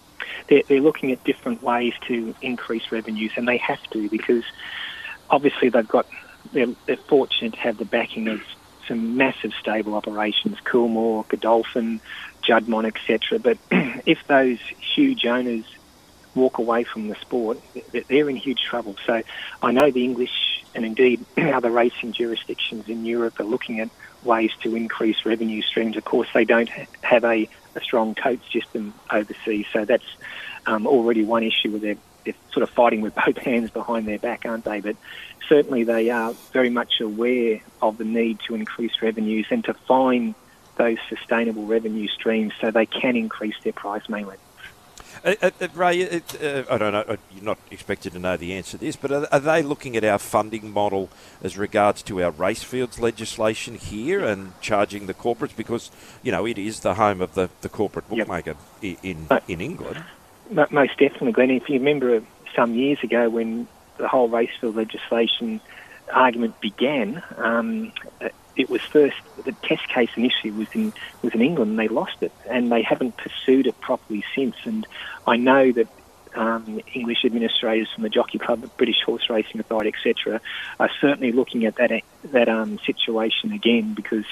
they're, 0.50 0.64
they're 0.68 0.82
looking 0.82 1.12
at 1.12 1.24
different 1.24 1.64
ways 1.64 1.94
to 2.08 2.36
increase 2.42 2.92
revenues, 2.92 3.32
and 3.38 3.48
they 3.48 3.58
have 3.58 3.82
to 3.92 4.10
because 4.10 4.44
obviously 5.30 5.70
they've 5.70 5.88
got 5.88 6.08
they're, 6.52 6.68
they're 6.86 6.98
fortunate 6.98 7.54
to 7.54 7.60
have 7.60 7.78
the 7.78 7.86
backing 7.86 8.28
of 8.28 8.42
some 8.88 9.18
massive 9.18 9.54
stable 9.60 9.94
operations, 9.94 10.58
Coolmore, 10.64 11.28
Godolphin, 11.28 12.02
Juddmonte, 12.50 12.88
etc. 12.88 13.40
But 13.40 13.58
if 14.06 14.26
those 14.28 14.60
huge 14.96 15.26
owners 15.26 15.66
walk 16.36 16.58
away 16.58 16.84
from 16.84 17.08
the 17.08 17.16
sport, 17.16 17.60
they're 18.08 18.30
in 18.30 18.36
huge 18.36 18.62
trouble. 18.62 18.96
So 19.06 19.22
I 19.62 19.72
know 19.72 19.92
the 19.92 20.04
English 20.04 20.64
and 20.76 20.86
indeed 20.86 21.26
other 21.38 21.70
racing 21.70 22.14
jurisdictions 22.14 22.88
in 22.88 23.06
Europe 23.06 23.40
are 23.40 23.46
looking 23.46 23.80
at 23.80 23.90
ways 24.24 24.52
to 24.62 24.76
increase 24.76 25.26
revenue 25.26 25.62
streams. 25.62 25.98
Of 25.98 26.06
course, 26.06 26.28
they 26.34 26.46
don't 26.46 26.70
have 27.02 27.24
a, 27.24 27.48
a 27.76 27.82
strong 27.82 28.16
coach 28.16 28.52
system 28.52 28.94
overseas, 29.12 29.66
so 29.72 29.86
that's 29.86 30.04
um, 30.66 30.88
already 30.88 31.24
one 31.24 31.44
issue 31.44 31.72
where 31.72 31.80
they're, 31.80 31.98
they're 32.26 32.34
sort 32.52 32.64
of 32.64 32.70
fighting 32.70 33.02
with 33.02 33.16
both 33.26 33.38
hands 33.38 33.72
behind 33.72 34.08
their 34.08 34.20
back, 34.20 34.46
aren't 34.46 34.66
they? 34.66 34.82
But 34.82 34.98
certainly 35.48 35.84
they 35.84 36.10
are 36.10 36.34
very 36.54 36.70
much 36.70 37.02
aware 37.02 37.62
of 37.82 37.98
the 37.98 38.06
need 38.06 38.40
to 38.48 38.56
increase 38.56 39.02
revenues 39.02 39.48
and 39.50 39.64
to 39.66 39.74
find 39.74 40.36
those 40.80 40.98
sustainable 41.10 41.66
revenue 41.68 42.08
streams 42.08 42.54
so 42.60 42.72
they 42.72 42.86
can 42.88 43.16
increase 43.16 43.56
their 43.64 43.74
price 43.74 44.02
levels. 44.10 44.38
Uh, 45.26 45.36
uh, 45.42 45.50
uh, 45.60 45.68
Ray, 45.76 46.00
it, 46.00 46.42
uh, 46.42 46.64
I 46.72 46.78
don't 46.78 46.94
know. 46.94 47.04
uh, 47.06 47.18
You're 47.36 47.44
not 47.44 47.58
expected 47.72 48.14
to 48.14 48.20
know 48.20 48.38
the 48.38 48.54
answer 48.54 48.78
to 48.78 48.86
this, 48.86 48.96
but 48.96 49.12
are, 49.12 49.28
are 49.34 49.40
they 49.42 49.62
looking 49.62 49.98
at 49.98 50.04
our 50.06 50.18
funding 50.18 50.72
model 50.72 51.10
as 51.44 51.58
regards 51.58 52.02
to 52.04 52.24
our 52.24 52.32
race 52.32 52.64
fields 52.64 53.00
legislation 53.00 53.76
here 53.76 54.26
and 54.26 54.54
charging 54.62 55.08
the 55.08 55.14
corporates 55.14 55.54
because 55.56 55.92
you 56.24 56.32
know 56.32 56.46
it 56.48 56.58
is 56.58 56.80
the 56.80 56.94
home 56.94 57.20
of 57.20 57.34
the, 57.34 57.50
the 57.62 57.68
corporate 57.70 58.08
bookmaker 58.08 58.56
i- 58.82 58.98
in 59.04 59.28
in 59.50 59.60
England. 59.60 60.04
Mo- 60.50 60.68
Most 60.72 60.98
definitely, 60.98 61.34
Glenn. 61.34 61.52
If 61.52 61.68
you 61.68 61.80
remember 61.80 62.24
some 62.56 62.74
years 62.74 63.00
ago 63.04 63.30
when 63.30 63.68
the 63.98 64.08
whole 64.08 64.30
racefield 64.30 64.76
legislation 64.76 65.60
argument 66.14 66.60
began, 66.62 67.22
um, 67.38 67.92
uh, 68.22 68.30
it 68.60 68.70
was 68.70 68.82
first 68.92 69.16
the 69.38 69.56
test 69.64 69.88
case 69.88 70.10
initially 70.18 70.52
was 70.52 70.68
in 70.74 70.94
was 71.24 71.34
in 71.34 71.42
England. 71.42 71.72
and 71.72 71.80
They 71.80 71.88
lost 71.88 72.18
it, 72.22 72.34
and 72.48 72.70
they 72.70 72.84
haven't 72.84 73.16
pursued 73.18 73.68
it 73.68 73.80
properly 73.80 74.24
since. 74.36 74.56
And 74.66 74.86
I 75.26 75.38
know 75.38 75.72
that 75.72 75.88
um, 76.36 76.82
English 76.94 77.24
administrators 77.24 77.88
from 77.96 78.04
the 78.04 78.10
Jockey 78.10 78.38
Club, 78.38 78.62
the 78.62 78.68
British 78.68 79.02
Horse 79.06 79.30
Racing 79.30 79.62
Authority, 79.62 79.94
etc., 79.96 80.42
are 80.78 80.90
certainly 81.00 81.32
looking 81.32 81.66
at 81.66 81.78
that 81.78 81.92
that 82.34 82.50
um, 82.50 82.80
situation 82.86 83.54
again 83.54 83.94
because 83.94 84.26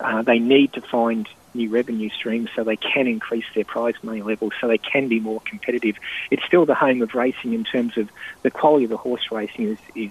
uh, 0.00 0.20
they 0.20 0.38
need 0.38 0.74
to 0.74 0.82
find 0.82 1.26
new 1.54 1.70
revenue 1.70 2.10
streams 2.10 2.50
so 2.54 2.64
they 2.64 2.76
can 2.76 3.06
increase 3.06 3.44
their 3.54 3.64
prize 3.64 3.94
money 4.02 4.22
levels 4.22 4.52
so 4.60 4.68
they 4.68 4.78
can 4.78 5.08
be 5.08 5.18
more 5.18 5.40
competitive. 5.48 5.96
It's 6.30 6.44
still 6.44 6.66
the 6.66 6.74
home 6.74 7.00
of 7.00 7.14
racing 7.14 7.54
in 7.54 7.64
terms 7.64 7.96
of 7.96 8.10
the 8.42 8.50
quality 8.50 8.84
of 8.84 8.90
the 8.90 8.96
horse 8.96 9.30
racing 9.30 9.68
is, 9.68 9.78
is 9.94 10.10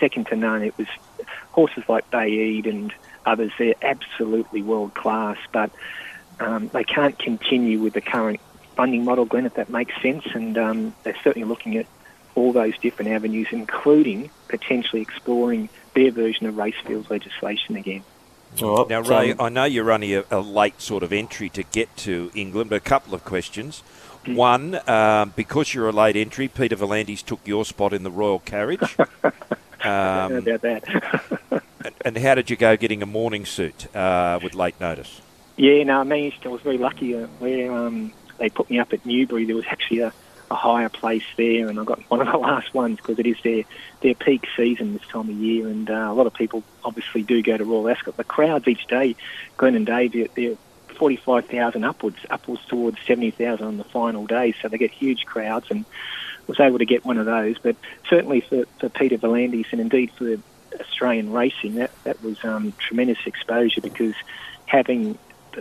second 0.00 0.26
to 0.28 0.36
none. 0.36 0.62
It 0.62 0.76
was 0.78 0.86
horses 1.52 1.84
like 1.88 2.10
Baaeed 2.10 2.66
and 2.66 2.92
others, 3.26 3.52
they're 3.58 3.74
absolutely 3.82 4.62
world 4.62 4.94
class, 4.94 5.38
but 5.52 5.70
um, 6.40 6.68
they 6.68 6.84
can't 6.84 7.18
continue 7.18 7.80
with 7.80 7.94
the 7.94 8.00
current 8.00 8.40
funding 8.76 9.04
model, 9.04 9.24
Glenn, 9.24 9.46
if 9.46 9.54
that 9.54 9.70
makes 9.70 10.00
sense. 10.00 10.24
And 10.34 10.56
um, 10.56 10.94
they're 11.02 11.16
certainly 11.22 11.46
looking 11.46 11.76
at 11.76 11.86
all 12.34 12.52
those 12.52 12.78
different 12.78 13.10
avenues, 13.10 13.48
including 13.50 14.30
potentially 14.48 15.02
exploring 15.02 15.68
their 15.94 16.10
version 16.10 16.46
of 16.46 16.56
race 16.56 16.76
fields 16.86 17.10
legislation 17.10 17.76
again. 17.76 18.04
Right. 18.60 18.88
Now, 18.88 19.00
Ray, 19.02 19.34
I 19.38 19.48
know 19.50 19.64
you're 19.64 19.92
only 19.92 20.14
a, 20.14 20.24
a, 20.30 20.40
late 20.40 20.80
sort 20.80 21.02
of 21.02 21.12
entry 21.12 21.50
to 21.50 21.62
get 21.62 21.94
to 21.98 22.30
England, 22.34 22.70
but 22.70 22.76
a 22.76 22.80
couple 22.80 23.14
of 23.14 23.24
questions. 23.24 23.82
Mm. 24.24 24.36
One, 24.36 24.88
um, 24.88 25.32
because 25.36 25.74
you're 25.74 25.88
a 25.88 25.92
late 25.92 26.16
entry, 26.16 26.48
Peter 26.48 26.76
V'landys 26.76 27.22
took 27.24 27.46
your 27.46 27.64
spot 27.64 27.92
in 27.92 28.04
the 28.04 28.10
Royal 28.10 28.38
Carriage. 28.38 28.96
Um, 29.82 30.32
about 30.32 30.62
that. 30.62 31.32
and, 31.84 31.94
and, 32.04 32.18
how 32.18 32.34
did 32.34 32.50
you 32.50 32.56
go 32.56 32.76
getting 32.76 33.02
a 33.02 33.06
morning 33.06 33.44
suit 33.44 33.94
uh, 33.94 34.40
with 34.42 34.54
late 34.54 34.80
notice? 34.80 35.20
Yeah, 35.56 35.82
no, 35.84 36.00
I 36.00 36.04
managed. 36.04 36.46
I 36.46 36.48
was 36.48 36.62
very 36.62 36.78
lucky. 36.78 37.14
Uh, 37.14 37.26
where 37.38 37.72
um, 37.72 38.12
they 38.38 38.48
put 38.48 38.70
me 38.70 38.78
up 38.78 38.92
at 38.92 39.04
Newbury, 39.06 39.44
there 39.44 39.56
was 39.56 39.66
actually 39.66 40.00
a, 40.00 40.12
a 40.50 40.54
hire 40.54 40.88
place 40.88 41.24
there, 41.36 41.68
and 41.68 41.78
I 41.78 41.84
got 41.84 42.00
one 42.10 42.20
of 42.20 42.26
the 42.26 42.38
last 42.38 42.74
ones 42.74 42.96
because 42.96 43.18
it 43.18 43.26
is 43.26 43.36
their 43.42 43.64
their 44.00 44.14
peak 44.14 44.46
season 44.56 44.94
this 44.94 45.06
time 45.06 45.28
of 45.28 45.36
year, 45.36 45.68
and 45.68 45.90
uh, 45.90 46.08
a 46.10 46.14
lot 46.14 46.26
of 46.26 46.34
people 46.34 46.62
obviously 46.84 47.22
do 47.22 47.42
go 47.42 47.56
to 47.56 47.64
Royal 47.64 47.88
Ascot. 47.88 48.16
The 48.16 48.24
crowds 48.24 48.66
each 48.66 48.86
day, 48.86 49.16
Glenn 49.56 49.74
and 49.74 49.86
Dave, 49.86 50.12
they're, 50.12 50.28
they're 50.34 50.56
45,000 50.98 51.84
upwards, 51.84 52.18
upwards 52.28 52.64
towards 52.66 52.98
70,000 53.06 53.64
on 53.64 53.76
the 53.78 53.84
final 53.84 54.26
day, 54.26 54.54
so 54.60 54.68
they 54.68 54.78
get 54.78 54.90
huge 54.90 55.24
crowds, 55.24 55.70
and 55.70 55.84
was 56.48 56.58
able 56.58 56.78
to 56.78 56.86
get 56.86 57.04
one 57.04 57.18
of 57.18 57.26
those. 57.26 57.56
But 57.58 57.76
certainly 58.08 58.40
for, 58.40 58.64
for 58.80 58.88
Peter 58.88 59.16
V'landys 59.16 59.66
and 59.70 59.80
indeed 59.80 60.10
for 60.18 60.36
Australian 60.80 61.32
racing, 61.32 61.76
that 61.76 61.90
that 62.04 62.22
was 62.22 62.44
um, 62.44 62.72
tremendous 62.78 63.18
exposure 63.26 63.80
because 63.80 64.14
having 64.66 65.18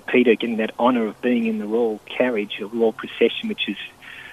Peter 0.08 0.36
getting 0.36 0.58
that 0.58 0.72
honour 0.80 1.08
of 1.08 1.22
being 1.22 1.46
in 1.46 1.60
the 1.60 1.68
royal 1.68 2.00
carriage, 2.06 2.60
or 2.62 2.68
royal 2.68 2.94
procession, 2.94 3.50
which 3.50 3.68
is 3.68 3.78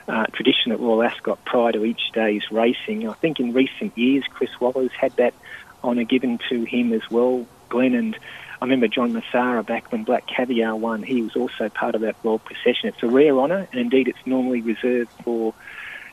uh, 0.08 0.26
tradition 0.26 0.72
at 0.72 0.80
Royal 0.80 1.02
Ascot 1.02 1.44
prior 1.44 1.72
to 1.72 1.84
each 1.84 2.12
day's 2.12 2.42
racing. 2.50 3.08
I 3.08 3.14
think 3.14 3.40
in 3.40 3.52
recent 3.52 3.96
years, 3.96 4.24
Chris 4.28 4.50
Waller's 4.60 4.92
had 4.92 5.12
that 5.16 5.34
honour 5.82 6.04
given 6.04 6.38
to 6.50 6.64
him 6.64 6.92
as 6.92 7.08
well, 7.10 7.46
Glenn. 7.68 7.94
And 7.94 8.16
I 8.60 8.64
remember 8.64 8.88
John 8.88 9.12
Messara 9.12 9.64
back 9.64 9.90
when 9.92 10.04
Black 10.04 10.26
Caviar 10.26 10.76
won, 10.76 11.02
he 11.02 11.22
was 11.22 11.36
also 11.36 11.68
part 11.68 11.94
of 11.94 12.02
that 12.02 12.16
royal 12.22 12.38
procession. 12.38 12.88
It's 12.90 13.02
a 13.02 13.08
rare 13.08 13.38
honour, 13.38 13.68
and 13.72 13.80
indeed 13.80 14.08
it's 14.08 14.26
normally 14.26 14.60
reserved 14.60 15.10
for 15.22 15.54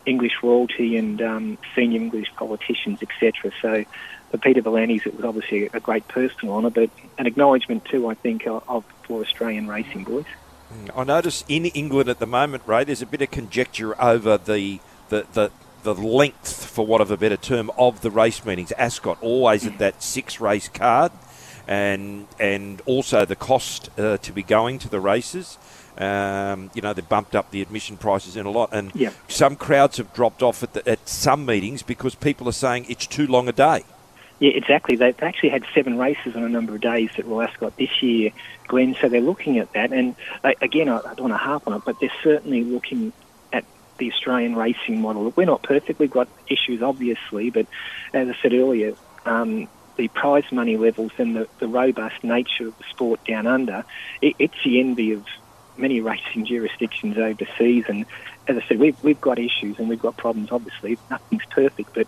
English 0.05 0.33
royalty 0.41 0.97
and 0.97 1.21
um, 1.21 1.57
senior 1.75 1.99
English 1.99 2.33
politicians, 2.35 2.99
etc. 3.01 3.51
So 3.61 3.85
for 4.31 4.37
Peter 4.37 4.61
V'landys, 4.61 5.05
it 5.05 5.15
was 5.15 5.25
obviously 5.25 5.69
a 5.73 5.79
great 5.79 6.07
personal 6.07 6.55
honour, 6.55 6.69
but 6.69 6.89
an 7.17 7.27
acknowledgement 7.27 7.85
too, 7.85 8.07
I 8.07 8.15
think, 8.15 8.47
of, 8.47 8.85
for 9.03 9.21
Australian 9.21 9.67
racing 9.67 10.05
boys. 10.05 10.25
Mm, 10.73 10.89
I 10.95 11.03
notice 11.03 11.43
in 11.47 11.65
England 11.65 12.09
at 12.09 12.19
the 12.19 12.25
moment, 12.27 12.63
Ray, 12.65 12.83
there's 12.83 13.01
a 13.01 13.05
bit 13.05 13.21
of 13.21 13.31
conjecture 13.31 13.99
over 14.01 14.37
the 14.37 14.79
the, 15.09 15.25
the 15.33 15.51
the 15.83 15.93
length, 15.95 16.65
for 16.65 16.85
want 16.85 17.01
of 17.01 17.11
a 17.11 17.17
better 17.17 17.37
term, 17.37 17.71
of 17.77 18.01
the 18.01 18.11
race 18.11 18.45
meetings. 18.45 18.71
Ascot 18.73 19.17
always 19.21 19.65
at 19.65 19.79
that 19.79 20.01
six 20.01 20.39
race 20.39 20.69
card, 20.69 21.11
and 21.67 22.27
and 22.39 22.81
also 22.85 23.25
the 23.25 23.35
cost 23.35 23.89
uh, 23.99 24.17
to 24.17 24.31
be 24.31 24.43
going 24.43 24.79
to 24.79 24.89
the 24.89 24.99
races. 24.99 25.57
Um, 25.97 26.71
you 26.73 26.81
know, 26.81 26.93
they 26.93 27.01
bumped 27.01 27.35
up 27.35 27.51
the 27.51 27.61
admission 27.61 27.97
prices 27.97 28.35
in 28.35 28.45
a 28.45 28.51
lot, 28.51 28.69
and 28.71 28.91
yep. 28.95 29.13
some 29.27 29.55
crowds 29.55 29.97
have 29.97 30.13
dropped 30.13 30.41
off 30.41 30.63
at, 30.63 30.73
the, 30.73 30.87
at 30.87 31.07
some 31.07 31.45
meetings 31.45 31.83
because 31.83 32.15
people 32.15 32.47
are 32.47 32.53
saying 32.53 32.85
it's 32.89 33.05
too 33.05 33.27
long 33.27 33.47
a 33.47 33.51
day. 33.51 33.83
Yeah, 34.41 34.53
exactly. 34.53 34.95
They've 34.95 35.21
actually 35.21 35.49
had 35.49 35.63
seven 35.75 35.99
races 35.99 36.35
on 36.35 36.43
a 36.43 36.49
number 36.49 36.73
of 36.73 36.81
days 36.81 37.11
at 37.17 37.25
Royal 37.25 37.47
Ascot 37.47 37.77
this 37.77 38.01
year, 38.01 38.31
Glenn. 38.67 38.95
So 38.99 39.07
they're 39.07 39.21
looking 39.21 39.59
at 39.59 39.71
that. 39.73 39.93
And 39.93 40.15
uh, 40.43 40.53
again, 40.61 40.89
I, 40.89 40.99
don't 40.99 41.21
want 41.21 41.33
to 41.33 41.37
harp 41.37 41.67
on 41.67 41.73
it, 41.73 41.83
but 41.85 41.99
they're 41.99 42.09
certainly 42.23 42.63
looking 42.63 43.13
at 43.53 43.65
the 43.99 44.11
Australian 44.11 44.55
racing 44.55 44.99
model. 44.99 45.31
We're 45.35 45.45
not 45.45 45.61
perfect. 45.61 45.99
We've 45.99 46.09
got 46.09 46.27
issues, 46.47 46.81
obviously, 46.81 47.51
but 47.51 47.67
as 48.15 48.29
I 48.29 48.35
said 48.41 48.53
earlier, 48.53 48.95
um, 49.25 49.67
the 49.97 50.07
prize 50.07 50.51
money 50.51 50.75
levels 50.75 51.11
and 51.19 51.35
the, 51.35 51.47
the 51.59 51.67
robust 51.67 52.23
nature 52.23 52.69
of 52.69 52.77
the 52.79 52.83
sport 52.89 53.23
down 53.25 53.45
under, 53.45 53.85
it, 54.23 54.35
it's 54.39 54.63
the 54.63 54.79
envy 54.79 55.11
of 55.11 55.23
many 55.81 56.01
racing 56.01 56.45
jurisdictions 56.45 57.17
overseas. 57.17 57.85
And 57.87 58.05
as 58.47 58.57
I 58.57 58.67
said, 58.67 58.79
we've, 58.79 59.01
we've 59.03 59.21
got 59.21 59.39
issues 59.39 59.79
and 59.79 59.89
we've 59.89 60.01
got 60.01 60.17
problems, 60.17 60.51
obviously. 60.51 60.97
Nothing's 61.09 61.45
perfect, 61.49 61.93
but 61.93 62.07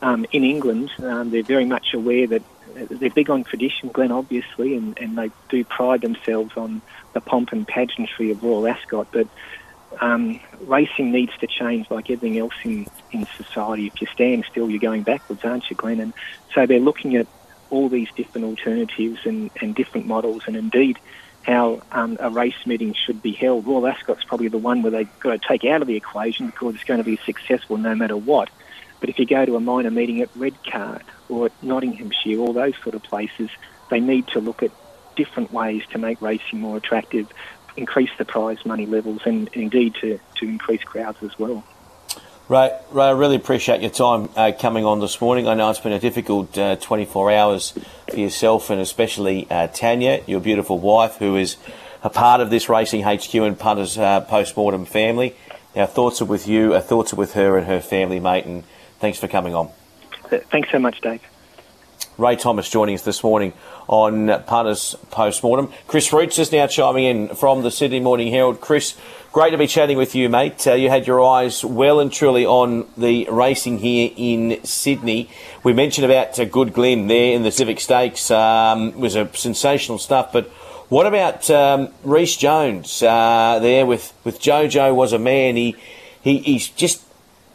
um, 0.00 0.26
in 0.32 0.44
England, 0.44 0.90
um, 1.00 1.30
they're 1.30 1.42
very 1.42 1.64
much 1.64 1.92
aware 1.94 2.26
that 2.26 2.42
they're 2.74 3.10
big 3.10 3.30
on 3.30 3.44
tradition, 3.44 3.88
Glenn, 3.88 4.12
obviously, 4.12 4.76
and, 4.76 4.96
and 4.98 5.18
they 5.18 5.30
do 5.48 5.64
pride 5.64 6.02
themselves 6.02 6.56
on 6.56 6.80
the 7.12 7.20
pomp 7.20 7.52
and 7.52 7.66
pageantry 7.66 8.30
of 8.30 8.42
Royal 8.42 8.68
Ascot. 8.68 9.08
But 9.10 9.26
um, 10.00 10.38
racing 10.60 11.10
needs 11.10 11.32
to 11.38 11.46
change 11.46 11.90
like 11.90 12.10
everything 12.10 12.38
else 12.38 12.54
in, 12.62 12.86
in 13.10 13.26
society. 13.36 13.86
If 13.86 14.00
you 14.00 14.06
stand 14.08 14.44
still, 14.50 14.70
you're 14.70 14.78
going 14.78 15.02
backwards, 15.02 15.44
aren't 15.44 15.68
you, 15.70 15.76
Glenn? 15.76 16.00
And 16.00 16.12
so 16.54 16.66
they're 16.66 16.78
looking 16.78 17.16
at 17.16 17.26
all 17.70 17.88
these 17.88 18.08
different 18.16 18.46
alternatives 18.46 19.20
and, 19.24 19.50
and 19.60 19.74
different 19.74 20.06
models, 20.06 20.42
and 20.46 20.56
indeed 20.56 20.98
how 21.42 21.80
um, 21.92 22.16
a 22.20 22.30
race 22.30 22.66
meeting 22.66 22.94
should 22.94 23.22
be 23.22 23.32
held. 23.32 23.66
Royal 23.66 23.86
Ascot's 23.86 24.24
probably 24.24 24.48
the 24.48 24.58
one 24.58 24.82
where 24.82 24.90
they've 24.90 25.20
got 25.20 25.40
to 25.40 25.48
take 25.48 25.64
out 25.64 25.80
of 25.80 25.88
the 25.88 25.96
equation 25.96 26.46
because 26.46 26.74
it's 26.74 26.84
going 26.84 26.98
to 26.98 27.04
be 27.04 27.18
successful 27.24 27.76
no 27.76 27.94
matter 27.94 28.16
what. 28.16 28.50
But 29.00 29.08
if 29.08 29.18
you 29.18 29.26
go 29.26 29.44
to 29.44 29.56
a 29.56 29.60
minor 29.60 29.90
meeting 29.90 30.20
at 30.20 30.30
Redcar 30.36 31.00
or 31.28 31.46
at 31.46 31.52
Nottinghamshire, 31.62 32.38
all 32.38 32.52
those 32.52 32.74
sort 32.82 32.94
of 32.94 33.02
places, 33.02 33.50
they 33.90 34.00
need 34.00 34.26
to 34.28 34.40
look 34.40 34.62
at 34.62 34.70
different 35.16 35.52
ways 35.52 35.82
to 35.90 35.98
make 35.98 36.20
racing 36.20 36.60
more 36.60 36.76
attractive, 36.76 37.28
increase 37.76 38.10
the 38.18 38.24
prize 38.24 38.64
money 38.66 38.86
levels, 38.86 39.22
and 39.24 39.48
indeed 39.52 39.94
to, 40.00 40.18
to 40.36 40.44
increase 40.46 40.82
crowds 40.82 41.22
as 41.22 41.38
well. 41.38 41.64
Ray, 42.48 42.78
Ray, 42.90 43.04
I 43.04 43.10
really 43.10 43.36
appreciate 43.36 43.82
your 43.82 43.90
time 43.90 44.30
uh, 44.34 44.52
coming 44.58 44.84
on 44.84 45.00
this 45.00 45.20
morning. 45.20 45.46
I 45.46 45.54
know 45.54 45.68
it's 45.70 45.80
been 45.80 45.92
a 45.92 46.00
difficult 46.00 46.56
uh, 46.56 46.76
24 46.76 47.32
hours 47.32 47.74
for 48.10 48.16
yourself 48.16 48.70
and 48.70 48.80
especially 48.80 49.46
uh, 49.50 49.66
Tanya, 49.66 50.22
your 50.26 50.40
beautiful 50.40 50.78
wife, 50.78 51.16
who 51.16 51.36
is 51.36 51.56
a 52.02 52.08
part 52.08 52.40
of 52.40 52.48
this 52.48 52.68
Racing 52.68 53.02
HQ 53.02 53.34
and 53.34 53.58
Punters 53.58 53.98
uh, 53.98 54.22
post-mortem 54.22 54.86
family. 54.86 55.36
Our 55.76 55.86
thoughts 55.86 56.22
are 56.22 56.24
with 56.24 56.48
you, 56.48 56.74
our 56.74 56.80
thoughts 56.80 57.12
are 57.12 57.16
with 57.16 57.34
her 57.34 57.58
and 57.58 57.66
her 57.66 57.80
family, 57.80 58.18
mate, 58.18 58.46
and 58.46 58.64
Thanks 58.98 59.18
for 59.18 59.28
coming 59.28 59.54
on. 59.54 59.70
Thanks 60.28 60.70
so 60.70 60.78
much, 60.78 61.00
Dave. 61.00 61.22
Ray 62.16 62.34
Thomas 62.34 62.68
joining 62.68 62.96
us 62.96 63.02
this 63.02 63.22
morning 63.22 63.52
on 63.86 64.42
Punters 64.44 64.96
Postmortem. 65.10 65.72
Chris 65.86 66.12
Roots 66.12 66.38
is 66.40 66.50
now 66.50 66.66
chiming 66.66 67.04
in 67.04 67.28
from 67.28 67.62
the 67.62 67.70
Sydney 67.70 68.00
Morning 68.00 68.32
Herald. 68.32 68.60
Chris, 68.60 68.96
great 69.32 69.50
to 69.50 69.58
be 69.58 69.66
chatting 69.66 69.96
with 69.96 70.14
you, 70.14 70.28
mate. 70.28 70.66
Uh, 70.66 70.74
you 70.74 70.88
had 70.88 71.06
your 71.06 71.22
eyes 71.22 71.64
well 71.64 72.00
and 72.00 72.12
truly 72.12 72.46
on 72.46 72.86
the 72.96 73.26
racing 73.30 73.78
here 73.78 74.10
in 74.16 74.62
Sydney. 74.64 75.30
We 75.62 75.72
mentioned 75.72 76.04
about 76.04 76.38
uh, 76.38 76.44
Good 76.44 76.72
Glen 76.72 77.06
there 77.08 77.34
in 77.34 77.42
the 77.42 77.50
Civic 77.50 77.80
Stakes. 77.80 78.30
Um, 78.30 78.88
it 78.88 78.96
was 78.96 79.16
a 79.16 79.28
sensational 79.34 79.98
stuff, 79.98 80.32
but 80.32 80.46
what 80.88 81.06
about 81.06 81.50
um, 81.50 81.88
Reece 82.02 82.36
Jones 82.36 83.02
uh, 83.02 83.58
there 83.60 83.84
with, 83.84 84.12
with 84.24 84.40
Jojo 84.40 84.94
was 84.94 85.12
a 85.12 85.18
man. 85.18 85.56
He, 85.56 85.76
he 86.22 86.38
he's 86.38 86.68
just 86.68 87.04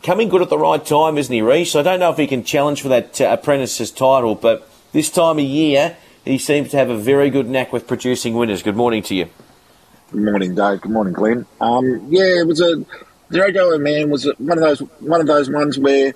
coming 0.03 0.30
good 0.30 0.42
at 0.42 0.50
the 0.50 0.58
right 0.58 0.86
time, 0.86 1.18
isn't 1.18 1.34
he, 1.34 1.42
Reece? 1.42 1.75
I 1.75 1.82
don't 1.82 2.00
know 2.00 2.12
if 2.12 2.18
he 2.18 2.27
can 2.27 2.44
challenge 2.44 2.82
for 2.82 2.89
that 2.89 3.20
uh, 3.20 3.25
apprentice's 3.25 3.89
title, 3.89 4.36
but 4.36 4.70
this 4.92 5.10
time 5.10 5.39
of 5.39 5.46
year, 5.46 5.98
he 6.24 6.38
seems 6.38 6.70
to 6.72 6.77
have 6.77 6.89
a 6.89 6.98
very 6.98 7.30
good 7.30 7.50
knack 7.50 7.74
with 7.74 7.88
producing 7.88 8.36
winners. 8.36 8.62
Good 8.62 8.75
morning 8.75 9.01
to 9.03 9.15
you. 9.15 9.30
Good 10.13 10.24
morning, 10.24 10.55
Dave. 10.55 10.82
Good 10.82 10.91
morning, 10.91 11.13
Glenn. 11.13 11.46
Um, 11.60 12.08
yeah, 12.10 12.39
it 12.41 12.48
was 12.48 12.62
a 12.62 12.86
Zero 13.32 13.79
Man 13.79 14.10
was 14.10 14.25
one 14.38 14.58
of 14.58 14.63
those 14.63 14.79
one 15.00 15.22
of 15.22 15.27
those 15.27 15.50
ones 15.50 15.77
where 15.79 16.13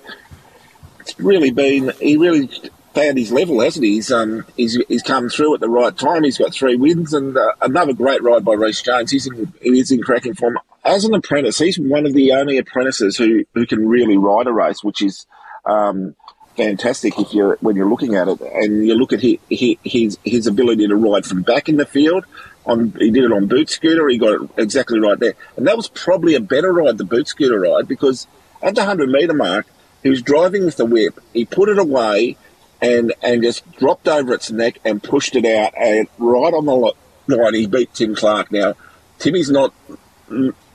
it's 1.00 1.18
really 1.18 1.50
been 1.50 1.92
he 2.00 2.16
really 2.16 2.48
found 2.94 3.18
his 3.18 3.32
level, 3.32 3.60
hasn't 3.60 3.84
he? 3.84 3.94
He's 3.94 4.12
um 4.12 4.46
he's, 4.56 4.78
he's 4.88 5.02
come 5.02 5.28
through 5.28 5.54
at 5.54 5.60
the 5.60 5.68
right 5.68 5.96
time. 5.96 6.24
He's 6.24 6.38
got 6.38 6.54
three 6.54 6.76
wins 6.76 7.12
and 7.12 7.36
uh, 7.36 7.52
another 7.60 7.92
great 7.92 8.22
ride 8.22 8.44
by 8.44 8.54
Reece 8.54 8.82
Jones. 8.82 9.10
He's 9.10 9.26
in 9.26 9.52
he's 9.60 9.90
in 9.90 10.00
cracking 10.00 10.34
form 10.34 10.58
as 10.88 11.04
an 11.04 11.14
apprentice, 11.14 11.58
he's 11.58 11.78
one 11.78 12.06
of 12.06 12.14
the 12.14 12.32
only 12.32 12.56
apprentices 12.56 13.16
who, 13.16 13.44
who 13.54 13.66
can 13.66 13.86
really 13.86 14.16
ride 14.16 14.46
a 14.46 14.52
race, 14.52 14.82
which 14.82 15.02
is 15.02 15.26
um, 15.66 16.14
fantastic 16.58 17.18
if 17.18 17.32
you're 17.32 17.56
when 17.60 17.76
you're 17.76 17.88
looking 17.88 18.16
at 18.16 18.28
it 18.28 18.40
and 18.40 18.86
you 18.86 18.94
look 18.94 19.12
at 19.12 19.20
his, 19.22 20.18
his 20.24 20.46
ability 20.46 20.88
to 20.88 20.96
ride 20.96 21.24
from 21.24 21.42
back 21.42 21.68
in 21.68 21.76
the 21.76 21.86
field. 21.86 22.26
On 22.66 22.92
he 22.98 23.10
did 23.10 23.24
it 23.24 23.32
on 23.32 23.46
boot 23.46 23.70
scooter. 23.70 24.06
He 24.08 24.18
got 24.18 24.42
it 24.42 24.50
exactly 24.58 25.00
right 25.00 25.18
there, 25.18 25.34
and 25.56 25.66
that 25.66 25.76
was 25.76 25.88
probably 25.88 26.34
a 26.34 26.40
better 26.40 26.70
ride, 26.70 26.98
the 26.98 27.04
boot 27.04 27.28
scooter 27.28 27.60
ride, 27.60 27.88
because 27.88 28.26
at 28.60 28.74
the 28.74 28.84
hundred 28.84 29.08
meter 29.08 29.32
mark, 29.32 29.66
he 30.02 30.10
was 30.10 30.20
driving 30.20 30.66
with 30.66 30.76
the 30.76 30.84
whip. 30.84 31.18
He 31.32 31.46
put 31.46 31.70
it 31.70 31.78
away 31.78 32.36
and 32.82 33.14
and 33.22 33.42
just 33.42 33.70
dropped 33.78 34.06
over 34.06 34.34
its 34.34 34.50
neck 34.50 34.80
and 34.84 35.02
pushed 35.02 35.34
it 35.34 35.46
out, 35.46 35.72
and 35.78 36.08
right 36.18 36.52
on 36.52 36.66
the 36.66 37.36
line, 37.36 37.54
he 37.54 37.66
beat 37.66 37.94
Tim 37.94 38.14
Clark. 38.14 38.52
Now, 38.52 38.74
Timmy's 39.18 39.50
not 39.50 39.72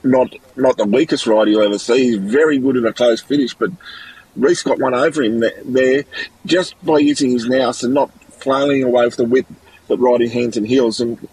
not 0.03 0.33
not 0.55 0.77
the 0.77 0.85
weakest 0.85 1.27
rider 1.27 1.51
you'll 1.51 1.63
ever 1.63 1.77
see. 1.77 2.05
He's 2.05 2.17
very 2.17 2.57
good 2.57 2.77
in 2.77 2.85
a 2.85 2.93
close 2.93 3.21
finish, 3.21 3.53
but 3.53 3.69
Reece 4.35 4.63
got 4.63 4.79
one 4.79 4.93
over 4.93 5.21
him 5.23 5.43
there 5.65 6.03
just 6.45 6.75
by 6.85 6.97
using 6.99 7.31
his 7.31 7.47
nous 7.47 7.83
and 7.83 7.93
not 7.93 8.11
flailing 8.33 8.83
away 8.83 9.05
with 9.05 9.17
the 9.17 9.25
whip, 9.25 9.45
but 9.87 9.99
riding 9.99 10.29
hands 10.29 10.57
and 10.57 10.67
heels. 10.67 10.99
And 10.99 11.27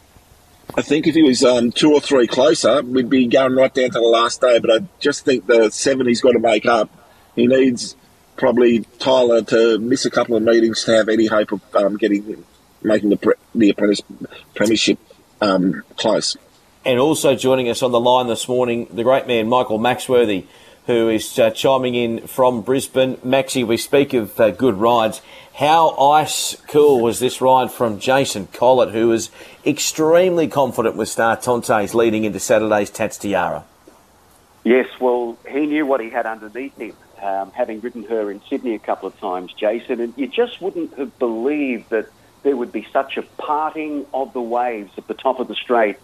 I 0.77 0.83
think 0.83 1.07
if 1.07 1.15
he 1.15 1.23
was 1.23 1.43
um, 1.43 1.73
two 1.73 1.93
or 1.93 2.01
three 2.01 2.27
closer, 2.27 2.83
we'd 2.83 3.11
be 3.11 3.27
going 3.27 3.55
right 3.55 3.73
down 3.73 3.91
to 3.91 3.99
the 3.99 4.01
last 4.01 4.41
day. 4.41 4.59
But 4.59 4.71
I 4.71 4.87
just 4.99 5.25
think 5.25 5.47
the 5.47 5.71
seven 5.71 6.07
he's 6.07 6.21
got 6.21 6.33
to 6.33 6.39
make 6.39 6.67
up. 6.67 6.91
He 7.37 7.47
needs 7.47 7.97
probably 8.37 8.81
Tyler 8.99 9.43
to 9.43 9.79
miss 9.79 10.05
a 10.05 10.11
couple 10.11 10.37
of 10.37 10.43
meetings 10.43 10.85
to 10.85 10.97
have 10.97 11.09
any 11.09 11.27
hope 11.27 11.53
of 11.53 11.63
um, 11.75 11.97
getting 11.97 12.45
making 12.83 13.11
the 13.11 13.17
pre- 13.17 13.35
the 13.55 13.71
apprentice 13.71 14.01
premiership 14.55 14.99
um, 15.41 15.83
close. 15.97 16.37
And 16.85 16.99
also 16.99 17.35
joining 17.37 17.69
us 17.69 17.83
on 17.83 17.93
the 17.93 18.01
line 18.01 18.27
this 18.27 18.49
morning, 18.49 18.89
the 18.91 19.03
great 19.03 19.27
man 19.27 19.49
Michael 19.49 19.79
Maxworthy, 19.79 20.47
who 20.87 21.09
is 21.09 21.39
uh, 21.39 21.51
chiming 21.51 21.95
in 21.95 22.27
from 22.27 22.63
Brisbane. 22.63 23.17
Maxi, 23.19 23.67
we 23.67 23.77
speak 23.77 24.13
of 24.13 24.39
uh, 24.41 24.51
good 24.51 24.77
rides. 24.77 25.21
How 25.55 25.91
ice 25.97 26.57
cool 26.69 27.01
was 27.01 27.19
this 27.19 27.41
ride 27.41 27.71
from 27.71 27.99
Jason 27.99 28.47
Collett, 28.53 28.91
who 28.91 29.09
was 29.09 29.31
extremely 29.67 30.49
confident 30.49 30.97
with 30.97 31.09
Star 31.09 31.37
Tontes 31.37 31.95
leading 31.95 32.25
into 32.25 32.41
Saturday's 32.41 32.91
Tats 32.91 33.19
Tiara? 33.19 33.65
Yes, 34.65 34.89
well, 35.01 35.39
he 35.49 35.67
knew 35.67 35.87
what 35.87 36.01
he 36.01 36.11
had 36.11 36.27
underneath 36.27 36.77
him, 36.77 36.95
um, 37.23 37.51
having 37.53 37.81
ridden 37.81 38.05
her 38.05 38.31
in 38.31 38.41
Sydney 38.49 38.75
a 38.75 38.79
couple 38.79 39.09
of 39.09 39.19
times, 39.19 39.53
Jason, 39.53 40.01
and 40.01 40.15
you 40.17 40.27
just 40.27 40.61
wouldn't 40.61 40.95
have 40.95 41.19
believed 41.19 41.91
that 41.91 42.09
there 42.43 42.57
would 42.57 42.73
be 42.73 42.87
such 42.93 43.17
a 43.17 43.23
parting 43.23 44.07
of 44.15 44.33
the 44.33 44.41
waves 44.41 44.93
at 44.97 45.07
the 45.09 45.15
top 45.15 45.41
of 45.41 45.49
the 45.49 45.55
straight 45.55 45.97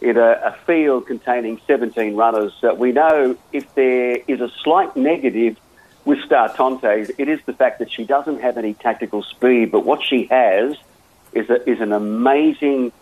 in 0.00 0.16
a, 0.16 0.30
a 0.44 0.56
field 0.66 1.06
containing 1.06 1.60
17 1.66 2.14
runners. 2.16 2.52
Uh, 2.62 2.74
we 2.74 2.92
know 2.92 3.36
if 3.52 3.74
there 3.74 4.18
is 4.26 4.40
a 4.40 4.50
slight 4.62 4.96
negative 4.96 5.56
with 6.04 6.20
Star 6.24 6.54
Tontes, 6.54 7.10
it 7.18 7.28
is 7.28 7.40
the 7.46 7.52
fact 7.52 7.80
that 7.80 7.90
she 7.90 8.04
doesn't 8.04 8.40
have 8.40 8.56
any 8.56 8.74
tactical 8.74 9.22
speed, 9.22 9.70
but 9.70 9.84
what 9.84 10.02
she 10.02 10.24
has 10.26 10.76
is, 11.32 11.50
a, 11.50 11.68
is 11.68 11.80
an 11.80 11.92
amazing 11.92 12.92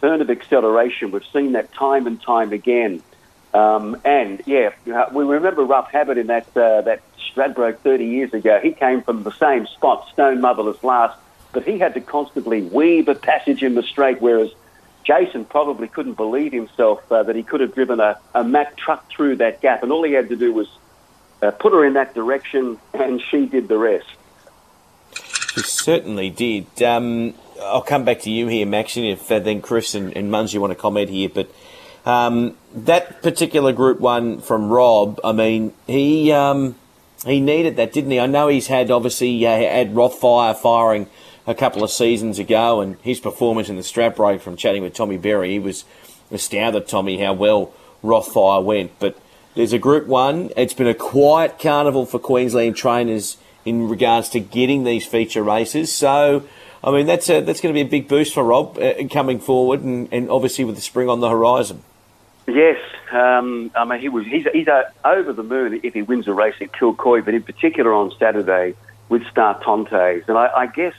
turn 0.00 0.20
of 0.20 0.30
acceleration. 0.30 1.10
We've 1.10 1.24
seen 1.32 1.52
that 1.52 1.72
time 1.72 2.06
and 2.06 2.20
time 2.20 2.52
again. 2.52 3.02
Um, 3.54 4.00
and 4.04 4.42
yeah, 4.46 4.70
we 5.12 5.24
remember 5.24 5.64
Rough 5.64 5.90
Habit 5.90 6.18
in 6.18 6.26
that 6.26 6.46
uh, 6.56 6.82
that 6.82 7.02
Stradbroke 7.18 7.78
30 7.78 8.04
years 8.04 8.34
ago. 8.34 8.58
He 8.62 8.72
came 8.72 9.02
from 9.02 9.22
the 9.22 9.32
same 9.32 9.66
spot, 9.66 10.08
Stone 10.12 10.40
Motherless 10.40 10.82
last, 10.82 11.18
but 11.52 11.64
he 11.64 11.78
had 11.78 11.94
to 11.94 12.00
constantly 12.00 12.62
weave 12.62 13.08
a 13.08 13.14
passage 13.14 13.62
in 13.62 13.74
the 13.74 13.82
straight, 13.82 14.20
whereas 14.20 14.50
Jason 15.08 15.46
probably 15.46 15.88
couldn't 15.88 16.18
believe 16.18 16.52
himself 16.52 17.10
uh, 17.10 17.22
that 17.22 17.34
he 17.34 17.42
could 17.42 17.60
have 17.60 17.74
driven 17.74 17.98
a, 17.98 18.18
a 18.34 18.44
Mack 18.44 18.76
truck 18.76 19.08
through 19.08 19.36
that 19.36 19.62
gap, 19.62 19.82
and 19.82 19.90
all 19.90 20.04
he 20.04 20.12
had 20.12 20.28
to 20.28 20.36
do 20.36 20.52
was 20.52 20.68
uh, 21.40 21.50
put 21.50 21.72
her 21.72 21.82
in 21.82 21.94
that 21.94 22.14
direction, 22.14 22.78
and 22.92 23.20
she 23.22 23.46
did 23.46 23.68
the 23.68 23.78
rest. 23.78 24.06
She 25.54 25.62
certainly 25.62 26.28
did. 26.28 26.82
Um, 26.82 27.32
I'll 27.58 27.80
come 27.80 28.04
back 28.04 28.20
to 28.20 28.30
you 28.30 28.48
here, 28.48 28.66
Max, 28.66 28.98
and 28.98 29.06
if 29.06 29.32
uh, 29.32 29.38
then 29.38 29.62
Chris 29.62 29.94
and, 29.94 30.14
and 30.14 30.30
Mungie 30.30 30.58
want 30.58 30.72
to 30.72 30.78
comment 30.78 31.08
here, 31.08 31.30
but 31.30 31.50
um, 32.04 32.54
that 32.74 33.22
particular 33.22 33.72
Group 33.72 34.00
One 34.00 34.42
from 34.42 34.68
Rob, 34.68 35.20
I 35.24 35.32
mean, 35.32 35.72
he 35.86 36.32
um, 36.32 36.74
he 37.24 37.40
needed 37.40 37.76
that, 37.76 37.94
didn't 37.94 38.10
he? 38.10 38.20
I 38.20 38.26
know 38.26 38.48
he's 38.48 38.66
had 38.66 38.90
obviously 38.90 39.46
uh, 39.46 39.56
had 39.56 39.94
Rothfire 39.94 40.54
firing 40.54 41.06
a 41.48 41.54
couple 41.54 41.82
of 41.82 41.90
seasons 41.90 42.38
ago, 42.38 42.82
and 42.82 42.98
his 43.00 43.18
performance 43.18 43.70
in 43.70 43.76
the 43.76 43.82
Stradbroke 43.82 44.42
from 44.42 44.54
chatting 44.54 44.82
with 44.82 44.92
Tommy 44.92 45.16
Berry, 45.16 45.52
he 45.52 45.58
was 45.58 45.84
astounded, 46.30 46.86
Tommy, 46.86 47.18
how 47.18 47.32
well 47.32 47.72
Rothfire 48.04 48.62
went. 48.62 48.98
But 48.98 49.18
there's 49.54 49.72
a 49.72 49.78
Group 49.78 50.06
One. 50.06 50.50
It's 50.58 50.74
been 50.74 50.86
a 50.86 50.94
quiet 50.94 51.58
carnival 51.58 52.04
for 52.04 52.18
Queensland 52.18 52.76
trainers 52.76 53.38
in 53.64 53.88
regards 53.88 54.28
to 54.30 54.40
getting 54.40 54.84
these 54.84 55.06
feature 55.06 55.42
races. 55.42 55.90
So, 55.90 56.46
I 56.84 56.90
mean, 56.90 57.06
that's 57.06 57.30
a, 57.30 57.40
that's 57.40 57.62
going 57.62 57.74
to 57.74 57.78
be 57.82 57.86
a 57.86 57.90
big 57.90 58.08
boost 58.08 58.34
for 58.34 58.44
Rob 58.44 58.78
uh, 58.78 59.08
coming 59.10 59.40
forward, 59.40 59.80
and, 59.80 60.12
and 60.12 60.30
obviously 60.30 60.64
with 60.64 60.76
the 60.76 60.82
spring 60.82 61.08
on 61.08 61.20
the 61.20 61.30
horizon. 61.30 61.82
Yes, 62.46 62.78
um, 63.10 63.70
I 63.74 63.84
mean 63.84 64.00
he 64.00 64.08
was 64.08 64.24
he's, 64.26 64.46
he's 64.52 64.68
uh, 64.68 64.84
over 65.04 65.32
the 65.32 65.42
moon 65.42 65.80
if 65.82 65.92
he 65.94 66.02
wins 66.02 66.26
a 66.28 66.32
race 66.32 66.54
at 66.60 66.72
Kilcoy, 66.72 67.24
but 67.24 67.34
in 67.34 67.42
particular 67.42 67.92
on 67.92 68.10
Saturday 68.18 68.74
with 69.10 69.26
Star 69.26 69.62
Tontes, 69.62 70.24
and 70.28 70.38
I, 70.38 70.46
I 70.54 70.66
guess 70.66 70.94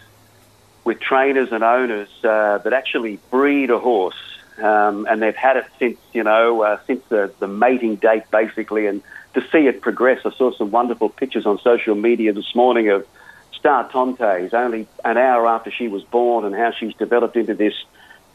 with 0.90 1.00
trainers 1.00 1.52
and 1.52 1.64
owners 1.64 2.10
uh, 2.24 2.58
that 2.58 2.74
actually 2.74 3.20
breed 3.30 3.70
a 3.70 3.78
horse, 3.78 4.18
um, 4.58 5.06
and 5.08 5.22
they've 5.22 5.36
had 5.36 5.56
it 5.56 5.66
since 5.78 6.00
you 6.14 6.24
know 6.24 6.64
uh, 6.64 6.80
since 6.88 7.04
the, 7.10 7.32
the 7.38 7.48
mating 7.48 7.96
date 7.98 8.24
basically, 8.32 8.88
and 8.88 9.04
to 9.36 9.42
see 9.52 9.68
it 9.68 9.82
progress. 9.82 10.20
I 10.26 10.32
saw 10.32 10.52
some 10.52 10.72
wonderful 10.72 11.10
pictures 11.10 11.46
on 11.46 11.60
social 11.60 11.94
media 11.94 12.34
this 12.34 12.56
morning 12.56 12.90
of 12.90 13.06
Star 13.52 13.88
Tontes 13.92 14.52
only 14.52 14.88
an 15.06 15.18
hour 15.18 15.46
after 15.46 15.70
she 15.70 15.88
was 15.88 16.04
born, 16.06 16.44
and 16.44 16.56
how 16.56 16.72
she's 16.72 16.96
developed 16.96 17.36
into 17.36 17.54
this. 17.54 17.76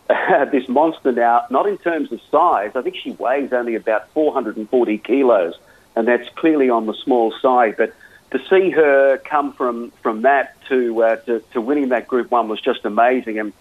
Uh, 0.09 0.45
this 0.53 0.69
monster 0.69 1.11
now, 1.11 1.47
not 1.51 1.67
in 1.67 1.77
terms 1.79 2.12
of 2.12 2.21
size, 2.31 2.71
I 2.77 2.83
think 2.83 2.95
she 3.03 3.11
weighs 3.12 3.53
only 3.53 3.75
about 3.75 4.09
440 4.11 4.99
kilos, 4.99 5.55
and 5.97 6.07
that's 6.07 6.29
clearly 6.37 6.71
on 6.71 6.87
the 6.87 6.95
small 6.95 7.33
side. 7.43 7.75
But 7.77 7.95
to 8.35 8.40
see 8.51 8.70
her 8.70 9.16
come 9.18 9.53
from 9.53 9.92
from 10.03 10.23
that 10.23 10.61
to, 10.68 11.03
uh, 11.03 11.16
to 11.27 11.40
to 11.53 11.61
winning 11.61 11.90
that 11.90 12.09
Group 12.09 12.31
One 12.33 12.49
was 12.49 12.61
just 12.61 12.85
amazing. 12.85 13.38
And 13.38 13.53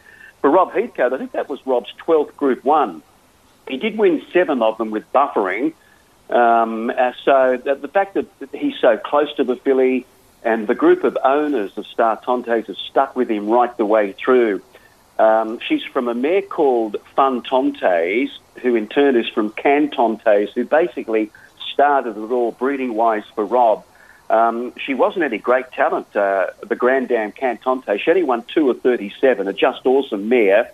for 0.41 0.49
Rob 0.49 0.73
Heathcote, 0.73 1.13
I 1.13 1.17
think 1.19 1.33
that 1.33 1.47
was 1.47 1.59
Rob's 1.65 1.93
twelfth 1.97 2.35
Group 2.35 2.63
One. 2.63 3.03
He 3.67 3.77
did 3.77 3.97
win 3.97 4.23
seven 4.33 4.61
of 4.63 4.77
them 4.79 4.89
with 4.89 5.05
buffering. 5.13 5.73
Um, 6.29 6.89
uh, 6.89 7.13
so 7.23 7.57
the, 7.63 7.75
the 7.75 7.87
fact 7.87 8.15
that 8.15 8.27
he's 8.51 8.77
so 8.81 8.97
close 8.97 9.31
to 9.35 9.43
the 9.43 9.55
filly 9.55 10.07
and 10.43 10.67
the 10.67 10.75
group 10.75 11.03
of 11.03 11.17
owners 11.23 11.77
of 11.77 11.85
Star 11.85 12.19
Tontes 12.19 12.67
have 12.67 12.77
stuck 12.77 13.15
with 13.15 13.29
him 13.29 13.47
right 13.47 13.75
the 13.77 13.85
way 13.85 14.13
through. 14.13 14.61
Um, 15.19 15.59
she's 15.59 15.83
from 15.83 16.07
a 16.07 16.15
mare 16.15 16.41
called 16.41 16.97
Fun 17.15 17.43
Tontes, 17.43 18.31
who 18.61 18.75
in 18.75 18.87
turn 18.87 19.15
is 19.15 19.29
from 19.29 19.51
Can 19.51 19.91
Tontes, 19.91 20.49
who 20.55 20.65
basically 20.65 21.31
started 21.71 22.17
it 22.17 22.31
all 22.31 22.51
breeding 22.51 22.95
wise 22.95 23.23
for 23.35 23.45
Rob. 23.45 23.85
Um, 24.29 24.73
she 24.77 24.93
wasn't 24.93 25.25
any 25.25 25.37
great 25.37 25.71
talent, 25.71 26.15
uh, 26.15 26.47
the 26.61 26.75
Grand 26.75 27.09
Dam 27.09 27.31
Cantante. 27.31 27.99
She 27.99 28.09
only 28.09 28.23
won 28.23 28.43
two 28.43 28.69
of 28.69 28.81
37, 28.81 29.47
a 29.47 29.53
just 29.53 29.85
awesome 29.85 30.29
mare. 30.29 30.71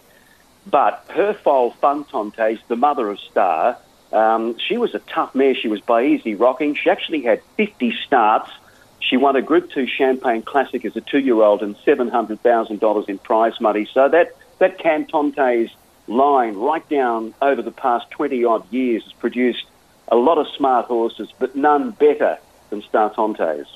But 0.67 1.03
her 1.09 1.33
foal, 1.33 1.73
Funtontes, 1.81 2.59
the 2.67 2.75
mother 2.75 3.09
of 3.09 3.19
Star, 3.19 3.77
um, 4.11 4.57
she 4.59 4.77
was 4.77 4.93
a 4.93 4.99
tough 4.99 5.33
mare. 5.33 5.55
She 5.55 5.67
was 5.67 5.81
by 5.81 6.05
easy 6.05 6.35
rocking. 6.35 6.75
She 6.75 6.89
actually 6.89 7.21
had 7.21 7.41
50 7.57 7.93
starts. 8.05 8.51
She 8.99 9.17
won 9.17 9.35
a 9.35 9.41
Group 9.41 9.71
2 9.71 9.87
Champagne 9.87 10.41
Classic 10.41 10.83
as 10.85 10.95
a 10.95 11.01
two-year-old 11.01 11.63
and 11.63 11.75
$700,000 11.77 13.09
in 13.09 13.17
prize 13.17 13.59
money. 13.59 13.87
So 13.93 14.09
that, 14.09 14.35
that 14.59 14.77
Cantontes 14.77 15.71
line 16.07 16.55
right 16.55 16.87
down 16.89 17.33
over 17.41 17.61
the 17.61 17.71
past 17.71 18.09
20-odd 18.11 18.71
years 18.71 19.03
has 19.03 19.13
produced 19.13 19.65
a 20.07 20.15
lot 20.15 20.37
of 20.37 20.47
smart 20.55 20.87
horses, 20.87 21.31
but 21.39 21.55
none 21.55 21.91
better 21.91 22.37
than 22.69 22.81
Star 22.81 23.13
Tontes. 23.13 23.67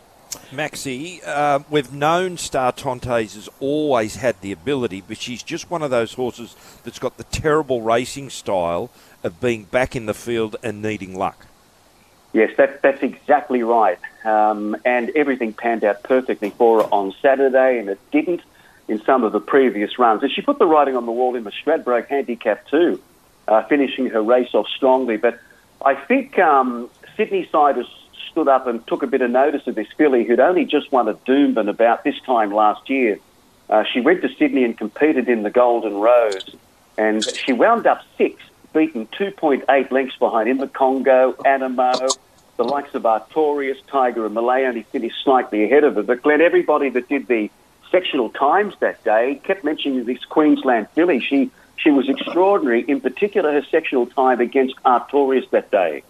Maxi, 0.51 1.25
uh, 1.25 1.59
we've 1.69 1.93
known 1.93 2.37
Star 2.37 2.71
Tontes 2.71 3.35
has 3.35 3.49
always 3.59 4.17
had 4.17 4.39
the 4.41 4.51
ability, 4.51 5.01
but 5.01 5.17
she's 5.17 5.43
just 5.43 5.69
one 5.69 5.81
of 5.81 5.91
those 5.91 6.13
horses 6.13 6.55
that's 6.83 6.99
got 6.99 7.17
the 7.17 7.23
terrible 7.25 7.81
racing 7.81 8.29
style 8.29 8.89
of 9.23 9.39
being 9.39 9.63
back 9.63 9.95
in 9.95 10.05
the 10.05 10.13
field 10.13 10.55
and 10.63 10.81
needing 10.81 11.15
luck. 11.15 11.45
Yes, 12.33 12.51
that, 12.57 12.81
that's 12.81 13.03
exactly 13.03 13.61
right. 13.61 13.99
Um, 14.25 14.75
and 14.85 15.11
everything 15.15 15.53
panned 15.53 15.83
out 15.83 16.01
perfectly 16.03 16.49
for 16.49 16.81
her 16.81 16.89
on 16.89 17.13
Saturday, 17.21 17.77
and 17.77 17.89
it 17.89 17.99
didn't 18.11 18.41
in 18.87 19.01
some 19.03 19.23
of 19.23 19.31
the 19.31 19.39
previous 19.39 19.97
runs. 19.97 20.23
And 20.23 20.31
she 20.31 20.41
put 20.41 20.59
the 20.59 20.65
writing 20.65 20.97
on 20.97 21.05
the 21.05 21.11
wall 21.11 21.35
in 21.35 21.43
the 21.43 21.51
Stradbroke 21.51 22.07
Handicap 22.07 22.67
too, 22.67 23.01
uh, 23.47 23.63
finishing 23.63 24.09
her 24.09 24.21
race 24.21 24.53
off 24.53 24.67
strongly. 24.67 25.17
But 25.17 25.39
I 25.85 25.95
think 25.95 26.39
um, 26.39 26.89
Sydney 27.15 27.47
side 27.51 27.77
has 27.77 27.87
stood 28.33 28.47
up 28.47 28.67
and 28.67 28.85
took 28.87 29.03
a 29.03 29.07
bit 29.07 29.21
of 29.21 29.31
notice 29.31 29.65
of 29.67 29.75
this 29.75 29.87
filly 29.95 30.25
who'd 30.25 30.39
only 30.39 30.65
just 30.65 30.91
won 30.91 31.07
a 31.07 31.13
Doomben 31.13 31.69
about 31.69 32.03
this 32.03 32.19
time 32.25 32.51
last 32.51 32.89
year. 32.89 33.19
Uh, 33.69 33.83
she 33.83 34.01
went 34.01 34.21
to 34.23 34.29
Sydney 34.35 34.63
and 34.63 34.77
competed 34.77 35.29
in 35.29 35.43
the 35.43 35.49
Golden 35.49 35.93
Rose, 35.93 36.55
and 36.97 37.23
she 37.23 37.53
wound 37.53 37.87
up 37.87 38.01
sixth, 38.17 38.45
beaten 38.73 39.07
2.8 39.07 39.91
lengths 39.91 40.17
behind 40.17 40.49
in 40.49 40.57
the 40.57 40.67
Congo, 40.67 41.33
Anamoe, 41.45 42.17
the 42.57 42.63
likes 42.63 42.93
of 42.93 43.03
Artorius, 43.03 43.77
Tiger, 43.87 44.25
and 44.25 44.33
Malay 44.33 44.65
only 44.65 44.83
finished 44.83 45.15
slightly 45.23 45.63
ahead 45.63 45.83
of 45.83 45.95
her. 45.95 46.03
But 46.03 46.21
Glenn, 46.23 46.41
everybody 46.41 46.89
that 46.89 47.07
did 47.07 47.27
the 47.27 47.49
sectional 47.91 48.29
times 48.29 48.73
that 48.79 49.03
day 49.03 49.39
kept 49.43 49.63
mentioning 49.63 50.03
this 50.05 50.25
Queensland 50.25 50.89
filly. 50.89 51.19
She 51.19 51.51
she 51.77 51.89
was 51.89 52.07
extraordinary, 52.09 52.81
in 52.81 53.01
particular 53.01 53.51
her 53.51 53.65
sectional 53.69 54.05
time 54.07 54.39
against 54.39 54.75
Artorius 54.83 55.49
that 55.49 55.71
day. 55.71 56.03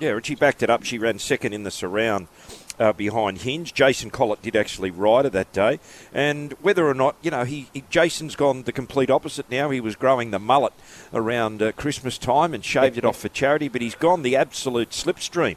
Yeah, 0.00 0.10
and 0.10 0.26
she 0.26 0.34
backed 0.34 0.62
it 0.62 0.70
up. 0.70 0.84
She 0.84 0.98
ran 0.98 1.18
second 1.18 1.52
in 1.52 1.62
the 1.62 1.70
surround 1.70 2.28
uh, 2.78 2.92
behind 2.92 3.38
Hinge. 3.38 3.72
Jason 3.72 4.10
Collett 4.10 4.42
did 4.42 4.56
actually 4.56 4.90
ride 4.90 5.24
her 5.24 5.30
that 5.30 5.52
day. 5.52 5.78
And 6.12 6.52
whether 6.54 6.86
or 6.88 6.94
not, 6.94 7.16
you 7.22 7.30
know, 7.30 7.44
he, 7.44 7.68
he 7.72 7.84
Jason's 7.90 8.36
gone 8.36 8.62
the 8.62 8.72
complete 8.72 9.10
opposite 9.10 9.50
now. 9.50 9.70
He 9.70 9.80
was 9.80 9.96
growing 9.96 10.30
the 10.30 10.38
mullet 10.38 10.72
around 11.12 11.62
uh, 11.62 11.72
Christmas 11.72 12.18
time 12.18 12.54
and 12.54 12.64
shaved 12.64 12.98
it 12.98 13.04
off 13.04 13.18
for 13.18 13.28
charity, 13.28 13.68
but 13.68 13.82
he's 13.82 13.94
gone 13.94 14.22
the 14.22 14.36
absolute 14.36 14.90
slipstream 14.90 15.56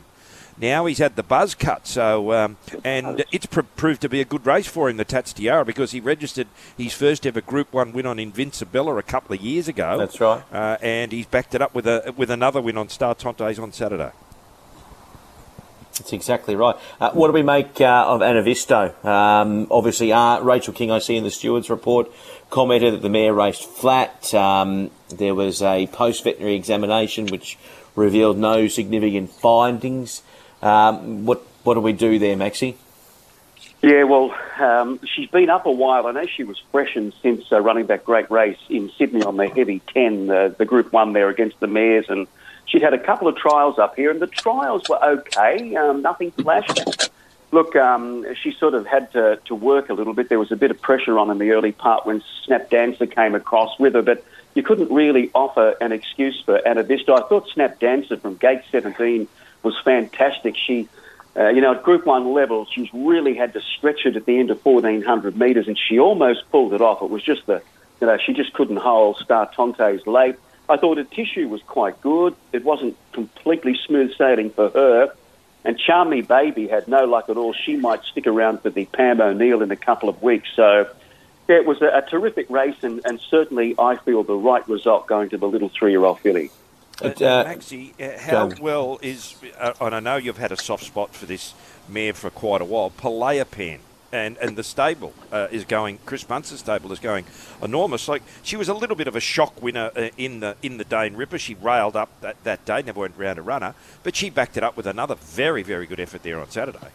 now 0.60 0.86
he's 0.86 0.98
had 0.98 1.16
the 1.16 1.24
buzz 1.24 1.56
cut. 1.56 1.88
So, 1.88 2.34
um, 2.34 2.58
and 2.84 3.24
it's 3.32 3.46
pr- 3.46 3.62
proved 3.62 4.02
to 4.02 4.10
be 4.10 4.22
a 4.22 4.26
good 4.26 4.46
race 4.46 4.68
for 4.68 4.90
him, 4.90 4.98
the 4.98 5.06
Tats 5.06 5.34
Tiara, 5.34 5.66
because 5.66 5.92
he 5.92 6.00
registered 6.00 6.48
his 6.78 6.94
first 6.94 7.26
ever 7.26 7.42
Group 7.42 7.72
One 7.74 7.94
win 7.94 8.06
on 8.06 8.20
Invincibella 8.20 8.98
a 8.98 9.04
couple 9.04 9.36
of 9.36 9.42
years 9.42 9.68
ago. 9.68 9.98
That's 9.98 10.20
right. 10.20 10.44
Uh, 10.52 10.78
and 10.82 11.12
he's 11.12 11.26
backed 11.26 11.56
it 11.56 11.62
up 11.62 11.76
with 11.76 11.88
a 11.88 12.14
with 12.18 12.30
another 12.32 12.62
win 12.62 12.78
on 12.78 12.90
Star 12.90 13.16
Tontes 13.16 13.60
on 13.60 13.72
Saturday. 13.72 14.12
That's 15.94 16.14
exactly 16.14 16.56
right. 16.56 16.76
Uh, 17.00 17.12
what 17.12 17.28
do 17.28 17.34
we 17.34 17.44
make 17.44 17.82
uh, 17.82 18.06
of 18.08 18.22
Annavisto? 18.22 19.04
Um, 19.04 19.68
obviously, 19.72 20.12
uh, 20.14 20.40
Rachel 20.42 20.74
King, 20.74 20.92
I 20.92 21.00
see 21.00 21.16
in 21.16 21.24
the 21.24 21.32
stewards 21.32 21.70
report, 21.70 22.12
commented 22.50 22.94
that 22.94 23.02
the 23.02 23.10
mare 23.10 23.34
raced 23.34 23.64
flat. 23.64 24.34
Um, 24.34 24.92
there 25.10 25.34
was 25.34 25.62
a 25.62 25.88
post 25.88 26.24
veterinary 26.24 26.56
examination 26.56 27.28
which 27.28 27.58
revealed 27.96 28.38
no 28.38 28.68
significant 28.68 29.32
findings. 29.32 30.22
Um, 30.62 31.26
what 31.26 31.42
what 31.64 31.74
do 31.74 31.82
we 31.82 31.94
do 31.94 32.18
there, 32.20 32.38
Maxie? 32.38 32.78
Yeah, 33.82 34.04
well, 34.04 34.34
um, 34.60 35.00
she's 35.06 35.30
been 35.30 35.50
up 35.50 35.66
a 35.66 35.72
while. 35.72 36.08
I 36.08 36.12
know 36.12 36.26
she 36.26 36.44
was 36.44 36.62
freshened 36.72 37.14
since 37.22 37.52
uh, 37.52 37.62
running 37.62 37.88
that 37.88 38.06
great 38.06 38.32
race 38.32 38.58
in 38.70 38.90
Sydney 38.98 39.22
on 39.22 39.38
the 39.38 39.48
Heavy 39.48 39.82
10, 39.94 40.30
uh, 40.30 40.48
the 40.50 40.66
Group 40.66 40.92
1 40.92 41.14
there 41.14 41.30
against 41.30 41.60
the 41.60 41.68
mares, 41.68 42.06
and 42.10 42.28
she'd 42.68 42.84
had 42.84 42.94
a 42.94 43.00
couple 43.00 43.28
of 43.28 43.36
trials 43.36 43.80
up 43.80 43.96
here, 43.96 44.12
and 44.12 44.22
the 44.22 44.28
trials 44.28 44.84
were 44.88 45.04
okay, 45.04 45.76
um, 45.76 46.02
nothing 46.02 46.32
flashed. 46.32 47.10
Look, 47.52 47.76
um, 47.76 48.26
she 48.36 48.52
sort 48.52 48.74
of 48.74 48.86
had 48.86 49.12
to, 49.14 49.40
to 49.46 49.56
work 49.56 49.90
a 49.90 49.94
little 49.94 50.14
bit. 50.14 50.30
There 50.30 50.38
was 50.38 50.52
a 50.52 50.58
bit 50.58 50.70
of 50.70 50.82
pressure 50.82 51.18
on 51.18 51.32
in 51.32 51.38
the 51.38 51.52
early 51.52 51.72
part 51.72 52.06
when 52.06 52.22
Snap 52.44 52.70
Dancer 52.70 53.08
came 53.08 53.36
across 53.36 53.80
with 53.80 53.94
her, 53.96 54.02
but 54.02 54.24
you 54.54 54.64
couldn't 54.64 54.92
really 54.92 55.32
offer 55.34 55.76
an 55.80 55.94
excuse 55.94 56.42
for 56.44 56.60
Annavisto. 56.60 57.18
I 57.18 57.28
thought 57.28 57.48
Snap 57.50 57.80
Dancer 57.80 58.18
from 58.18 58.36
Gate 58.36 58.64
17 58.72 59.28
was 59.64 59.80
fantastic. 59.84 60.58
She, 60.58 60.90
uh, 61.38 61.48
you 61.50 61.62
know, 61.62 61.74
at 61.74 61.84
Group 61.84 62.06
1 62.06 62.34
level, 62.34 62.66
she's 62.66 62.90
really 62.94 63.34
had 63.34 63.54
to 63.54 63.62
stretch 63.62 64.06
it 64.06 64.18
at 64.18 64.26
the 64.26 64.38
end 64.38 64.52
of 64.52 64.64
1400 64.66 65.38
metres, 65.38 65.68
and 65.68 65.78
she 65.78 66.00
almost 66.00 66.50
pulled 66.52 66.74
it 66.74 66.82
off. 66.82 67.02
It 67.02 67.10
was 67.10 67.24
just 67.24 67.46
the, 67.46 67.62
you 68.02 68.08
know, 68.08 68.18
she 68.18 68.34
just 68.34 68.52
couldn't 68.54 68.78
hold 68.78 69.18
Star 69.18 69.50
Tontes 69.56 70.06
late. 70.06 70.36
I 70.70 70.78
thought 70.78 70.98
her 70.98 71.04
tissue 71.04 71.48
was 71.48 71.62
quite 71.64 72.02
good. 72.02 72.36
It 72.52 72.64
wasn't 72.64 72.98
completely 73.14 73.78
smooth 73.86 74.16
sailing 74.18 74.50
for 74.50 74.70
her. 74.70 75.14
And 75.64 75.78
Charm 75.78 76.10
Me 76.10 76.22
Baby 76.22 76.68
had 76.68 76.88
no 76.88 77.06
luck 77.06 77.30
at 77.30 77.38
all. 77.38 77.54
She 77.54 77.76
might 77.76 78.04
stick 78.04 78.28
around 78.28 78.62
for 78.62 78.70
the 78.70 78.86
Pam 78.86 79.20
O'Neill 79.20 79.62
in 79.62 79.72
a 79.72 79.76
couple 79.76 80.08
of 80.08 80.22
weeks. 80.22 80.50
So, 80.56 80.90
yeah, 81.48 81.56
it 81.58 81.66
was 81.66 81.82
a, 81.82 81.88
a 81.88 82.02
terrific 82.02 82.50
race, 82.50 82.84
and, 82.84 83.02
and 83.06 83.20
certainly 83.20 83.76
I 83.78 83.98
feel 83.98 84.24
the 84.24 84.36
right 84.36 84.68
result 84.70 85.08
going 85.08 85.30
to 85.30 85.38
the 85.38 85.48
little 85.48 85.70
three 85.70 85.92
year 85.92 86.04
old 86.04 86.20
filly. 86.20 86.52
Uh, 87.02 87.08
uh, 87.10 87.44
Maxie, 87.44 87.94
uh, 88.00 88.18
how 88.18 88.50
well 88.60 88.98
is, 89.02 89.36
uh, 89.60 89.74
and 89.80 89.94
I 89.94 90.00
know 90.00 90.16
you've 90.16 90.38
had 90.38 90.52
a 90.52 90.58
soft 90.58 90.84
spot 90.84 91.14
for 91.14 91.26
this 91.26 91.54
mare 91.88 92.14
for 92.14 92.30
quite 92.30 92.62
a 92.62 92.66
while, 92.66 92.90
Pan 92.90 93.80
and 94.12 94.38
and 94.38 94.56
the 94.56 94.64
stable 94.64 95.14
uh, 95.32 95.48
is 95.52 95.66
going. 95.66 96.00
Chris 96.06 96.24
Munce's 96.26 96.60
stable 96.60 96.92
is 96.92 97.00
going 97.00 97.26
enormous. 97.62 98.08
Like 98.08 98.24
she 98.44 98.56
was 98.56 98.70
a 98.70 98.74
little 98.74 98.96
bit 98.96 99.08
of 99.08 99.16
a 99.16 99.20
shock 99.20 99.62
winner 99.62 99.92
uh, 99.96 100.10
in 100.18 100.40
the 100.40 100.56
in 100.62 100.78
the 100.78 100.84
Dane 100.84 101.16
Ripper. 101.16 101.38
She 101.38 101.56
railed 101.56 101.96
up 101.96 102.10
that, 102.22 102.44
that 102.44 102.66
day, 102.66 102.82
never 102.82 103.02
went 103.02 103.18
round 103.18 103.40
a 103.40 103.42
runner, 103.42 103.76
but 104.04 104.16
she 104.16 104.30
backed 104.30 104.58
it 104.58 104.64
up 104.64 104.78
with 104.78 104.88
another 104.88 105.16
very 105.16 105.64
very 105.64 105.86
good 105.86 106.00
effort 106.00 106.24
there 106.24 106.40
on 106.40 106.50
Saturday. 106.50 106.90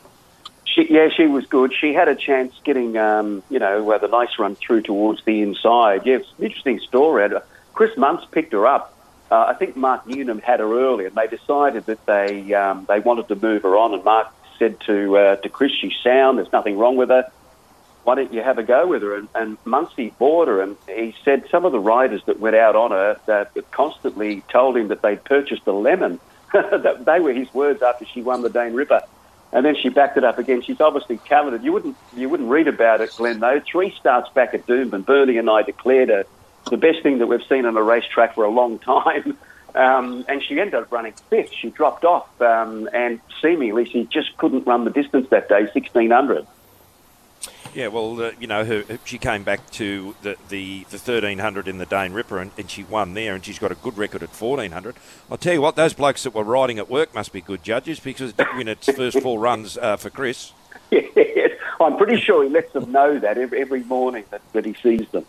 She, 0.64 0.86
yeah, 0.90 1.08
she 1.14 1.26
was 1.26 1.44
good. 1.46 1.74
She 1.74 1.92
had 1.92 2.08
a 2.08 2.14
chance 2.14 2.54
getting, 2.64 2.96
um, 2.96 3.42
you 3.50 3.58
know, 3.58 3.90
uh, 3.90 3.98
the 3.98 4.08
nice 4.08 4.38
run 4.38 4.54
through 4.54 4.82
towards 4.82 5.22
the 5.24 5.42
inside. 5.42 6.06
Yes, 6.06 6.24
interesting 6.38 6.78
story. 6.80 7.28
Chris 7.74 7.94
Munce 7.96 8.30
picked 8.30 8.52
her 8.52 8.66
up. 8.66 8.94
Uh, 9.30 9.46
I 9.48 9.54
think 9.54 9.76
Mark 9.76 10.06
Newnham 10.06 10.40
had 10.40 10.60
her 10.60 10.72
early, 10.72 11.06
and 11.06 11.14
they 11.14 11.26
decided 11.26 11.86
that 11.86 12.04
they 12.06 12.52
um, 12.54 12.84
they 12.86 13.00
wanted 13.00 13.28
to 13.28 13.34
move 13.34 13.62
her 13.62 13.76
on. 13.76 13.94
And 13.94 14.04
Mark 14.04 14.32
said 14.58 14.80
to 14.80 15.16
uh, 15.16 15.36
to 15.36 15.48
Chris, 15.48 15.72
"She's 15.72 15.96
sound. 16.02 16.38
There's 16.38 16.52
nothing 16.52 16.78
wrong 16.78 16.96
with 16.96 17.08
her. 17.08 17.30
Why 18.04 18.16
don't 18.16 18.32
you 18.32 18.42
have 18.42 18.58
a 18.58 18.62
go 18.62 18.86
with 18.86 19.02
her?" 19.02 19.16
And, 19.16 19.28
and 19.34 19.58
Muncie 19.64 20.12
bought 20.18 20.48
her, 20.48 20.60
and 20.60 20.76
he 20.86 21.14
said 21.24 21.44
some 21.50 21.64
of 21.64 21.72
the 21.72 21.80
riders 21.80 22.22
that 22.26 22.40
went 22.40 22.56
out 22.56 22.76
on 22.76 22.90
her 22.90 23.20
that 23.26 23.52
constantly 23.70 24.42
told 24.48 24.76
him 24.76 24.88
that 24.88 25.02
they'd 25.02 25.22
purchased 25.24 25.66
a 25.66 25.72
lemon. 25.72 26.20
that 26.52 27.04
they 27.06 27.18
were 27.18 27.32
his 27.32 27.52
words 27.54 27.82
after 27.82 28.04
she 28.04 28.20
won 28.20 28.42
the 28.42 28.50
Dane 28.50 28.74
Ripper. 28.74 29.00
And 29.52 29.64
then 29.66 29.74
she 29.74 29.88
backed 29.90 30.16
it 30.16 30.24
up 30.24 30.38
again. 30.38 30.62
She's 30.62 30.80
obviously 30.80 31.18
talented. 31.18 31.62
You 31.62 31.72
wouldn't 31.72 31.96
you 32.16 32.28
wouldn't 32.28 32.48
read 32.48 32.68
about 32.68 33.00
it, 33.00 33.10
Glenn. 33.16 33.40
Though 33.40 33.60
three 33.60 33.94
starts 33.98 34.30
back 34.30 34.54
at 34.54 34.66
Doomben, 34.66 35.04
Bernie 35.04 35.36
and 35.36 35.48
I 35.48 35.62
declared 35.62 36.08
her 36.08 36.24
the 36.70 36.76
best 36.76 37.02
thing 37.02 37.18
that 37.18 37.26
we've 37.26 37.44
seen 37.48 37.66
on 37.66 37.76
a 37.76 37.82
racetrack 37.82 38.34
for 38.34 38.44
a 38.44 38.50
long 38.50 38.78
time. 38.78 39.36
Um, 39.74 40.24
and 40.28 40.42
she 40.42 40.60
ended 40.60 40.74
up 40.74 40.92
running 40.92 41.14
fifth. 41.30 41.52
She 41.52 41.70
dropped 41.70 42.04
off, 42.04 42.28
um, 42.42 42.88
and 42.92 43.20
seemingly 43.40 43.86
she 43.86 44.04
just 44.04 44.36
couldn't 44.36 44.66
run 44.66 44.84
the 44.84 44.90
distance 44.90 45.28
that 45.30 45.48
day, 45.48 45.62
1600. 45.62 46.46
Yeah, 47.74 47.86
well, 47.88 48.20
uh, 48.20 48.32
you 48.38 48.46
know, 48.46 48.66
her, 48.66 48.84
she 49.04 49.16
came 49.16 49.44
back 49.44 49.70
to 49.72 50.14
the, 50.20 50.36
the, 50.50 50.84
the 50.90 50.98
1300 50.98 51.68
in 51.68 51.78
the 51.78 51.86
Dane 51.86 52.12
Ripper 52.12 52.38
and, 52.38 52.50
and 52.58 52.70
she 52.70 52.84
won 52.84 53.14
there, 53.14 53.34
and 53.34 53.42
she's 53.42 53.58
got 53.58 53.72
a 53.72 53.74
good 53.76 53.96
record 53.96 54.22
at 54.22 54.28
1400. 54.28 54.94
I'll 55.30 55.38
tell 55.38 55.54
you 55.54 55.62
what, 55.62 55.74
those 55.74 55.94
blokes 55.94 56.24
that 56.24 56.34
were 56.34 56.44
riding 56.44 56.78
at 56.78 56.90
work 56.90 57.14
must 57.14 57.32
be 57.32 57.40
good 57.40 57.62
judges 57.62 57.98
because 57.98 58.34
it 58.36 58.46
win 58.56 58.68
its 58.68 58.92
first 58.92 59.20
four 59.20 59.38
runs 59.38 59.78
uh, 59.78 59.96
for 59.96 60.10
Chris. 60.10 60.52
Yeah, 60.90 61.48
I'm 61.80 61.96
pretty 61.96 62.20
sure 62.20 62.44
he 62.44 62.50
lets 62.50 62.72
them 62.74 62.92
know 62.92 63.18
that 63.18 63.38
every, 63.38 63.60
every 63.60 63.82
morning 63.84 64.24
that, 64.30 64.42
that 64.52 64.64
he 64.66 64.74
sees 64.74 65.08
them. 65.08 65.24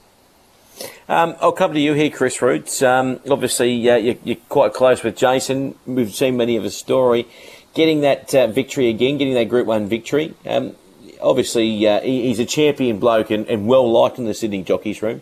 Um, 1.08 1.36
I'll 1.42 1.52
come 1.52 1.74
to 1.74 1.80
you 1.80 1.94
here, 1.94 2.10
Chris 2.10 2.42
Roots. 2.42 2.82
Um, 2.82 3.20
obviously, 3.30 3.90
uh, 3.90 3.98
you're, 3.98 4.16
you're, 4.24 4.38
quite 4.50 4.74
close 4.74 5.04
with 5.04 5.16
Jason. 5.16 5.76
We've 5.86 6.14
seen 6.14 6.38
many 6.38 6.56
of 6.56 6.64
his 6.64 6.76
story. 6.76 7.28
Getting 7.74 8.02
that 8.02 8.34
uh, 8.34 8.48
victory 8.48 8.90
again, 8.90 9.18
getting 9.18 9.34
that 9.34 9.50
Group 9.50 9.68
1 9.68 9.88
victory. 9.88 10.34
Um, 10.46 10.76
obviously, 11.22 11.88
uh, 11.88 12.02
he, 12.02 12.28
he's 12.28 12.40
a 12.40 12.46
champion 12.46 13.00
bloke 13.00 13.32
and, 13.32 13.48
and, 13.48 13.68
well 13.68 13.90
liked 13.92 14.18
in 14.18 14.26
the 14.26 14.34
Sydney 14.34 14.64
jockeys 14.64 15.02
room. 15.02 15.22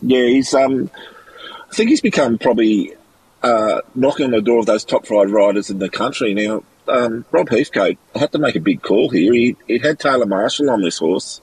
Yeah, 0.00 0.24
he's. 0.26 0.54
Um, 0.54 0.90
I 1.70 1.74
think 1.74 1.90
he's 1.90 2.00
become 2.00 2.38
probably 2.38 2.94
uh, 3.42 3.80
knocking 3.94 4.26
on 4.26 4.30
the 4.30 4.42
door 4.42 4.60
of 4.60 4.66
those 4.66 4.84
top 4.84 5.06
five 5.06 5.30
riders 5.30 5.70
in 5.70 5.78
the 5.78 5.88
country 5.88 6.34
now. 6.34 6.62
Um, 6.86 7.24
Rob 7.30 7.48
Heathcote 7.48 7.98
had 8.14 8.32
to 8.32 8.38
make 8.38 8.56
a 8.56 8.60
big 8.60 8.82
call 8.82 9.08
here. 9.08 9.32
He, 9.32 9.56
he 9.66 9.78
had 9.78 9.98
Taylor 9.98 10.26
Marshall 10.26 10.70
on 10.70 10.82
this 10.82 10.98
horse, 10.98 11.40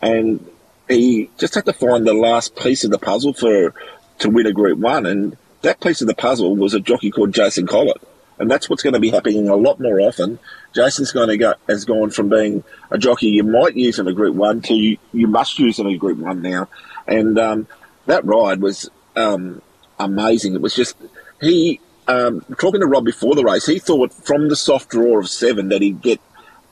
and 0.00 0.44
he 0.88 1.30
just 1.38 1.54
had 1.54 1.64
to 1.66 1.72
find 1.72 2.06
the 2.06 2.14
last 2.14 2.56
piece 2.56 2.84
of 2.84 2.90
the 2.90 2.98
puzzle 2.98 3.32
for 3.32 3.74
to 4.18 4.30
win 4.30 4.46
a 4.46 4.52
Group 4.52 4.78
One, 4.78 5.06
and 5.06 5.36
that 5.62 5.80
piece 5.80 6.00
of 6.00 6.06
the 6.06 6.14
puzzle 6.14 6.56
was 6.56 6.74
a 6.74 6.80
jockey 6.80 7.10
called 7.10 7.32
Jason 7.32 7.66
Collett, 7.66 8.00
and 8.38 8.50
that's 8.50 8.68
what's 8.68 8.82
going 8.82 8.94
to 8.94 9.00
be 9.00 9.10
happening 9.10 9.48
a 9.48 9.56
lot 9.56 9.80
more 9.80 10.00
often. 10.00 10.38
Jason's 10.74 11.12
going 11.12 11.28
to 11.28 11.36
go 11.36 11.54
has 11.68 11.84
gone 11.84 12.10
from 12.10 12.28
being 12.28 12.64
a 12.90 12.98
jockey 12.98 13.28
you 13.28 13.44
might 13.44 13.76
use 13.76 13.98
in 13.98 14.08
a 14.08 14.12
Group 14.12 14.34
One 14.34 14.60
to 14.62 14.74
you, 14.74 14.98
you 15.12 15.26
must 15.26 15.58
use 15.58 15.78
in 15.78 15.86
a 15.86 15.96
Group 15.96 16.18
One 16.18 16.42
now, 16.42 16.68
and 17.06 17.38
um, 17.38 17.66
that 18.06 18.24
ride 18.24 18.60
was 18.60 18.90
um, 19.16 19.62
amazing. 19.98 20.54
It 20.54 20.60
was 20.60 20.74
just 20.74 20.96
he 21.40 21.80
um, 22.08 22.44
talking 22.58 22.80
to 22.80 22.86
Rob 22.86 23.04
before 23.04 23.34
the 23.34 23.44
race. 23.44 23.66
He 23.66 23.78
thought 23.78 24.12
from 24.12 24.48
the 24.48 24.56
soft 24.56 24.90
draw 24.90 25.18
of 25.18 25.28
seven 25.28 25.68
that 25.68 25.82
he'd 25.82 26.02
get 26.02 26.20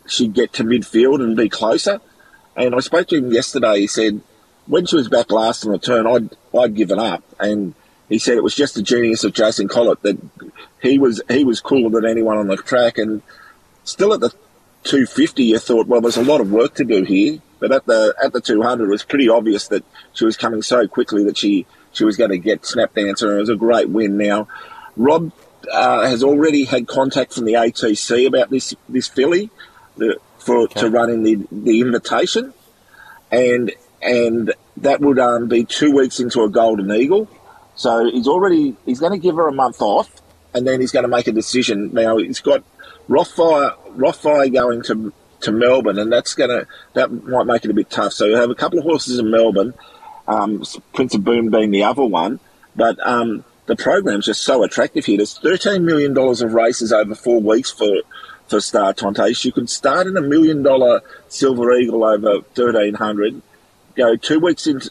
she'd 0.06 0.34
get 0.34 0.52
to 0.54 0.64
midfield 0.64 1.22
and 1.22 1.36
be 1.36 1.48
closer 1.48 2.00
and 2.64 2.74
I 2.74 2.80
spoke 2.80 3.08
to 3.08 3.16
him 3.16 3.32
yesterday. 3.32 3.80
He 3.80 3.86
said 3.86 4.20
when 4.66 4.86
she 4.86 4.96
was 4.96 5.08
back 5.08 5.30
last 5.32 5.64
in 5.64 5.72
the 5.72 5.78
turn, 5.78 6.06
I'd 6.06 6.30
I'd 6.56 6.74
given 6.74 6.98
up, 6.98 7.22
and 7.38 7.74
he 8.08 8.18
said 8.18 8.36
it 8.36 8.44
was 8.44 8.54
just 8.54 8.74
the 8.74 8.82
genius 8.82 9.24
of 9.24 9.32
Jason 9.32 9.68
Collett 9.68 10.02
that 10.02 10.18
he 10.80 10.98
was 10.98 11.22
he 11.28 11.44
was 11.44 11.60
cooler 11.60 11.90
than 11.90 12.10
anyone 12.10 12.38
on 12.38 12.48
the 12.48 12.56
track, 12.56 12.98
and 12.98 13.22
still 13.84 14.12
at 14.12 14.20
the 14.20 14.30
250, 14.84 15.44
you 15.44 15.58
thought, 15.58 15.86
well, 15.86 16.00
there's 16.00 16.16
a 16.16 16.24
lot 16.24 16.40
of 16.40 16.50
work 16.50 16.74
to 16.76 16.84
do 16.84 17.04
here. 17.04 17.38
But 17.58 17.72
at 17.72 17.86
the 17.86 18.14
at 18.22 18.32
the 18.32 18.40
200, 18.40 18.84
it 18.84 18.88
was 18.88 19.02
pretty 19.02 19.28
obvious 19.28 19.68
that 19.68 19.84
she 20.14 20.24
was 20.24 20.36
coming 20.36 20.62
so 20.62 20.88
quickly 20.88 21.24
that 21.24 21.36
she 21.36 21.66
she 21.92 22.04
was 22.04 22.16
going 22.16 22.30
to 22.30 22.38
get 22.38 22.64
snap 22.64 22.94
dancer, 22.94 23.28
and 23.28 23.36
it 23.36 23.40
was 23.40 23.50
a 23.50 23.56
great 23.56 23.90
win. 23.90 24.16
Now, 24.16 24.48
Rob 24.96 25.32
uh, 25.70 26.08
has 26.08 26.22
already 26.22 26.64
had 26.64 26.88
contact 26.88 27.34
from 27.34 27.44
the 27.44 27.54
ATC 27.54 28.26
about 28.26 28.48
this 28.48 28.74
this 28.88 29.08
filly. 29.08 29.50
The, 29.98 30.18
for 30.40 30.62
okay. 30.62 30.80
to 30.80 30.90
run 30.90 31.10
in 31.10 31.22
the 31.22 31.46
the 31.52 31.80
invitation, 31.80 32.52
and 33.30 33.72
and 34.02 34.54
that 34.78 35.00
would 35.00 35.18
um, 35.18 35.48
be 35.48 35.64
two 35.64 35.94
weeks 35.94 36.20
into 36.20 36.42
a 36.42 36.48
golden 36.48 36.90
eagle. 36.90 37.28
So 37.76 38.10
he's 38.10 38.28
already 38.28 38.76
he's 38.86 39.00
going 39.00 39.12
to 39.12 39.18
give 39.18 39.36
her 39.36 39.48
a 39.48 39.52
month 39.52 39.80
off, 39.80 40.10
and 40.54 40.66
then 40.66 40.80
he's 40.80 40.92
going 40.92 41.04
to 41.04 41.08
make 41.08 41.26
a 41.26 41.32
decision. 41.32 41.90
Now 41.92 42.18
he's 42.18 42.40
got 42.40 42.64
Rothfire 43.08 43.74
Rothfire 43.96 44.52
going 44.52 44.82
to 44.84 45.12
to 45.42 45.52
Melbourne, 45.52 45.98
and 45.98 46.12
that's 46.12 46.34
going 46.34 46.50
to 46.50 46.66
that 46.94 47.10
might 47.10 47.46
make 47.46 47.64
it 47.64 47.70
a 47.70 47.74
bit 47.74 47.90
tough. 47.90 48.12
So 48.12 48.26
you 48.26 48.36
have 48.36 48.50
a 48.50 48.54
couple 48.54 48.78
of 48.78 48.84
horses 48.84 49.18
in 49.18 49.30
Melbourne, 49.30 49.74
um, 50.28 50.62
Prince 50.94 51.14
of 51.14 51.24
Boom 51.24 51.50
being 51.50 51.70
the 51.70 51.84
other 51.84 52.04
one, 52.04 52.40
but 52.76 52.98
um, 53.06 53.44
the 53.66 53.76
program's 53.76 54.26
just 54.26 54.42
so 54.42 54.62
attractive 54.62 55.04
here. 55.04 55.16
There's 55.16 55.38
thirteen 55.38 55.84
million 55.84 56.14
dollars 56.14 56.42
of 56.42 56.54
races 56.54 56.92
over 56.92 57.14
four 57.14 57.40
weeks 57.40 57.70
for 57.70 58.02
for 58.50 58.60
Star 58.60 58.92
Tontes. 58.92 59.44
You 59.44 59.52
could 59.52 59.70
start 59.70 60.06
in 60.06 60.16
a 60.16 60.20
million 60.20 60.62
dollar 60.62 61.00
Silver 61.28 61.72
Eagle 61.72 62.04
over 62.04 62.42
thirteen 62.54 62.94
hundred, 62.94 63.40
go 63.96 64.16
two 64.16 64.40
weeks 64.40 64.66
into 64.66 64.90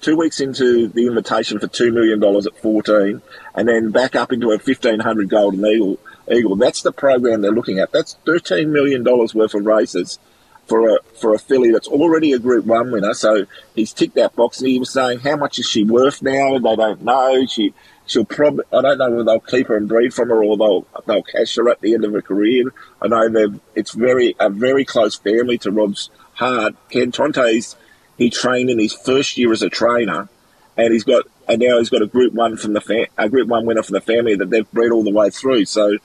two 0.00 0.16
weeks 0.16 0.40
into 0.40 0.88
the 0.88 1.06
invitation 1.06 1.58
for 1.58 1.66
two 1.66 1.90
million 1.90 2.20
dollars 2.20 2.46
at 2.46 2.56
fourteen, 2.58 3.22
and 3.54 3.68
then 3.68 3.90
back 3.90 4.14
up 4.14 4.32
into 4.32 4.52
a 4.52 4.58
fifteen 4.58 5.00
hundred 5.00 5.28
Golden 5.28 5.64
Eagle 5.66 5.98
Eagle. 6.30 6.56
That's 6.56 6.82
the 6.82 6.92
program 6.92 7.40
they're 7.40 7.52
looking 7.52 7.78
at. 7.78 7.92
That's 7.92 8.16
$13 8.26 8.68
million 8.68 9.04
worth 9.04 9.54
of 9.54 9.66
races 9.66 10.18
for 10.66 10.88
a 10.88 10.98
for 11.18 11.34
a 11.34 11.38
filly 11.38 11.72
that's 11.72 11.88
already 11.88 12.32
a 12.32 12.38
Group 12.38 12.66
One 12.66 12.90
winner. 12.90 13.14
So 13.14 13.46
he's 13.74 13.92
ticked 13.92 14.14
that 14.16 14.36
box, 14.36 14.60
and 14.60 14.68
he 14.68 14.78
was 14.78 14.92
saying 14.92 15.20
how 15.20 15.36
much 15.36 15.58
is 15.58 15.66
she 15.66 15.84
worth 15.84 16.22
now? 16.22 16.58
They 16.58 16.76
don't 16.76 17.02
know. 17.02 17.46
She 17.46 17.72
she'll 18.08 18.24
probably 18.24 18.64
I 18.72 18.82
don't 18.82 18.98
know 18.98 19.10
whether 19.10 19.24
they'll 19.24 19.40
keep 19.40 19.68
her 19.68 19.76
and 19.76 19.88
breed 19.88 20.12
from 20.12 20.30
her 20.30 20.42
or 20.42 20.56
they'll 20.56 20.86
they'll 21.06 21.22
cash 21.22 21.54
her 21.56 21.68
at 21.68 21.80
the 21.80 21.94
end 21.94 22.04
of 22.04 22.12
her 22.12 22.22
career. 22.22 22.72
I 23.00 23.06
know 23.06 23.28
they 23.28 23.46
it's 23.76 23.92
very 23.92 24.34
a 24.40 24.50
very 24.50 24.84
close 24.84 25.14
family 25.16 25.58
to 25.58 25.70
Rob's 25.70 26.10
heart. 26.34 26.74
Ken 26.90 27.12
Tonte's 27.12 27.76
he 28.16 28.30
trained 28.30 28.68
in 28.68 28.80
his 28.80 28.92
first 28.92 29.38
year 29.38 29.52
as 29.52 29.62
a 29.62 29.68
trainer, 29.68 30.28
and 30.76 30.92
he's 30.92 31.04
got 31.04 31.26
and 31.48 31.60
now 31.60 31.78
he's 31.78 31.90
got 31.90 32.02
a 32.02 32.06
Group 32.06 32.34
One 32.34 32.56
from 32.56 32.72
the 32.72 32.80
fa- 32.80 33.06
a 33.16 33.28
Group 33.28 33.48
One 33.48 33.64
winner 33.64 33.82
from 33.82 33.94
the 33.94 34.00
family 34.00 34.34
that 34.34 34.50
they've 34.50 34.70
bred 34.72 34.90
all 34.90 35.04
the 35.04 35.12
way 35.12 35.30
through. 35.30 35.66
So 35.66 35.96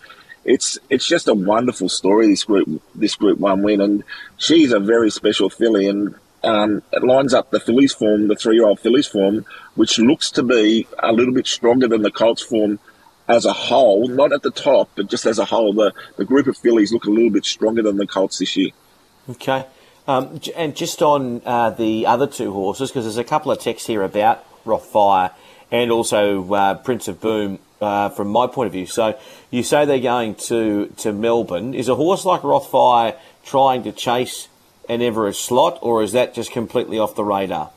it's 0.46 0.78
it's 0.90 1.08
just 1.08 1.28
a 1.28 1.34
wonderful 1.34 1.90
story. 1.90 2.28
This 2.28 2.44
group 2.44 2.82
this 2.94 3.16
Group 3.16 3.40
One 3.40 3.64
win, 3.64 3.82
and 3.82 4.04
she's 4.38 4.72
a 4.72 4.80
very 4.80 5.10
special 5.10 5.50
filly, 5.50 5.88
and 5.88 6.16
um, 6.44 6.84
it 6.92 7.04
lines 7.04 7.34
up 7.34 7.52
the 7.52 7.60
fillies 7.60 7.94
form, 7.94 8.28
the 8.28 8.36
three 8.36 8.56
year 8.56 8.66
old 8.66 8.80
fillies 8.80 9.08
form, 9.08 9.46
which 9.76 9.98
looks 10.00 10.30
to 10.32 10.44
be 10.44 10.88
a 11.00 11.12
little 11.12 11.34
bit 11.34 11.48
stronger 11.48 11.88
than 11.88 12.02
the 12.02 12.12
Colts 12.12 12.42
form 12.42 12.80
as 13.28 13.46
a 13.46 13.54
whole, 13.54 14.08
not 14.08 14.34
at 14.34 14.42
the 14.42 14.52
top, 14.52 14.90
but 14.96 15.08
just 15.08 15.26
as 15.26 15.40
a 15.40 15.46
whole. 15.46 15.74
The 15.74 15.94
the 16.18 16.26
group 16.26 16.48
of 16.48 16.58
fillies 16.58 16.92
look 16.92 17.06
a 17.06 17.10
little 17.10 17.30
bit 17.30 17.46
stronger 17.46 17.82
than 17.82 17.98
the 17.98 18.08
Colts 18.08 18.40
this 18.40 18.58
year. 18.58 18.72
Okay. 19.30 19.66
Um, 20.06 20.42
and 20.56 20.76
just 20.76 21.02
on 21.02 21.42
uh, 21.46 21.70
the 21.70 22.06
other 22.06 22.28
two 22.28 22.52
horses, 22.52 22.90
because 22.90 23.06
there's 23.06 23.18
a 23.18 23.24
couple 23.24 23.52
of 23.52 23.60
texts 23.60 23.88
here 23.88 24.04
about 24.04 24.44
Rothfire 24.66 25.32
and 25.72 25.92
also 25.92 26.54
uh, 26.54 26.74
Prince 26.76 27.08
of 27.08 27.22
Boom 27.22 27.60
uh, 27.80 28.10
from 28.10 28.28
my 28.28 28.48
point 28.48 28.68
of 28.68 28.74
view. 28.74 28.86
So 28.86 29.18
you 29.50 29.64
say 29.64 29.86
they're 29.86 30.00
going 30.00 30.36
to, 30.36 30.88
to 30.98 31.14
Melbourne. 31.14 31.74
Is 31.74 31.88
a 31.88 31.96
horse 31.96 32.26
like 32.26 32.42
Rothfire 32.42 33.16
trying 33.46 33.84
to 33.84 33.94
chase 33.94 34.50
an 34.90 35.02
Everest 35.02 35.44
slot, 35.44 35.80
or 35.82 36.04
is 36.04 36.12
that 36.12 36.34
just 36.34 36.52
completely 36.52 37.00
off 37.00 37.16
the 37.16 37.24
radar? 37.24 37.72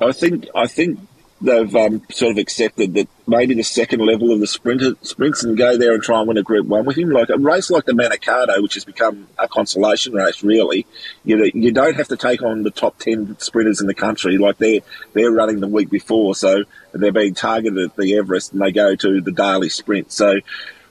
I 0.00 0.12
think 0.12 0.48
I 0.54 0.66
think 0.66 0.98
they've 1.42 1.74
um, 1.74 2.02
sort 2.10 2.32
of 2.32 2.38
accepted 2.38 2.94
that 2.94 3.08
maybe 3.26 3.54
the 3.54 3.62
second 3.62 4.00
level 4.00 4.32
of 4.32 4.40
the 4.40 4.46
sprinter 4.46 4.92
sprints 5.02 5.42
and 5.42 5.56
go 5.56 5.76
there 5.76 5.94
and 5.94 6.02
try 6.02 6.18
and 6.18 6.28
win 6.28 6.36
a 6.36 6.42
Group 6.42 6.66
One 6.66 6.84
with 6.84 6.98
him. 6.98 7.10
Like 7.10 7.28
a 7.30 7.38
race 7.38 7.70
like 7.70 7.84
the 7.84 7.92
Manikato, 7.92 8.62
which 8.62 8.74
has 8.74 8.84
become 8.84 9.26
a 9.38 9.48
consolation 9.48 10.12
race, 10.14 10.42
really. 10.42 10.86
You 11.24 11.36
know, 11.36 11.50
you 11.54 11.72
don't 11.72 11.96
have 11.96 12.08
to 12.08 12.16
take 12.16 12.42
on 12.42 12.62
the 12.62 12.70
top 12.70 12.98
ten 12.98 13.36
sprinters 13.38 13.80
in 13.80 13.86
the 13.86 13.94
country. 13.94 14.38
Like 14.38 14.58
they're 14.58 14.80
they're 15.12 15.32
running 15.32 15.60
the 15.60 15.68
week 15.68 15.90
before, 15.90 16.34
so 16.34 16.64
they're 16.92 17.12
being 17.12 17.34
targeted 17.34 17.78
at 17.78 17.96
the 17.96 18.14
Everest, 18.16 18.52
and 18.52 18.60
they 18.60 18.72
go 18.72 18.94
to 18.94 19.20
the 19.20 19.32
daily 19.32 19.68
sprint. 19.68 20.12
So 20.12 20.40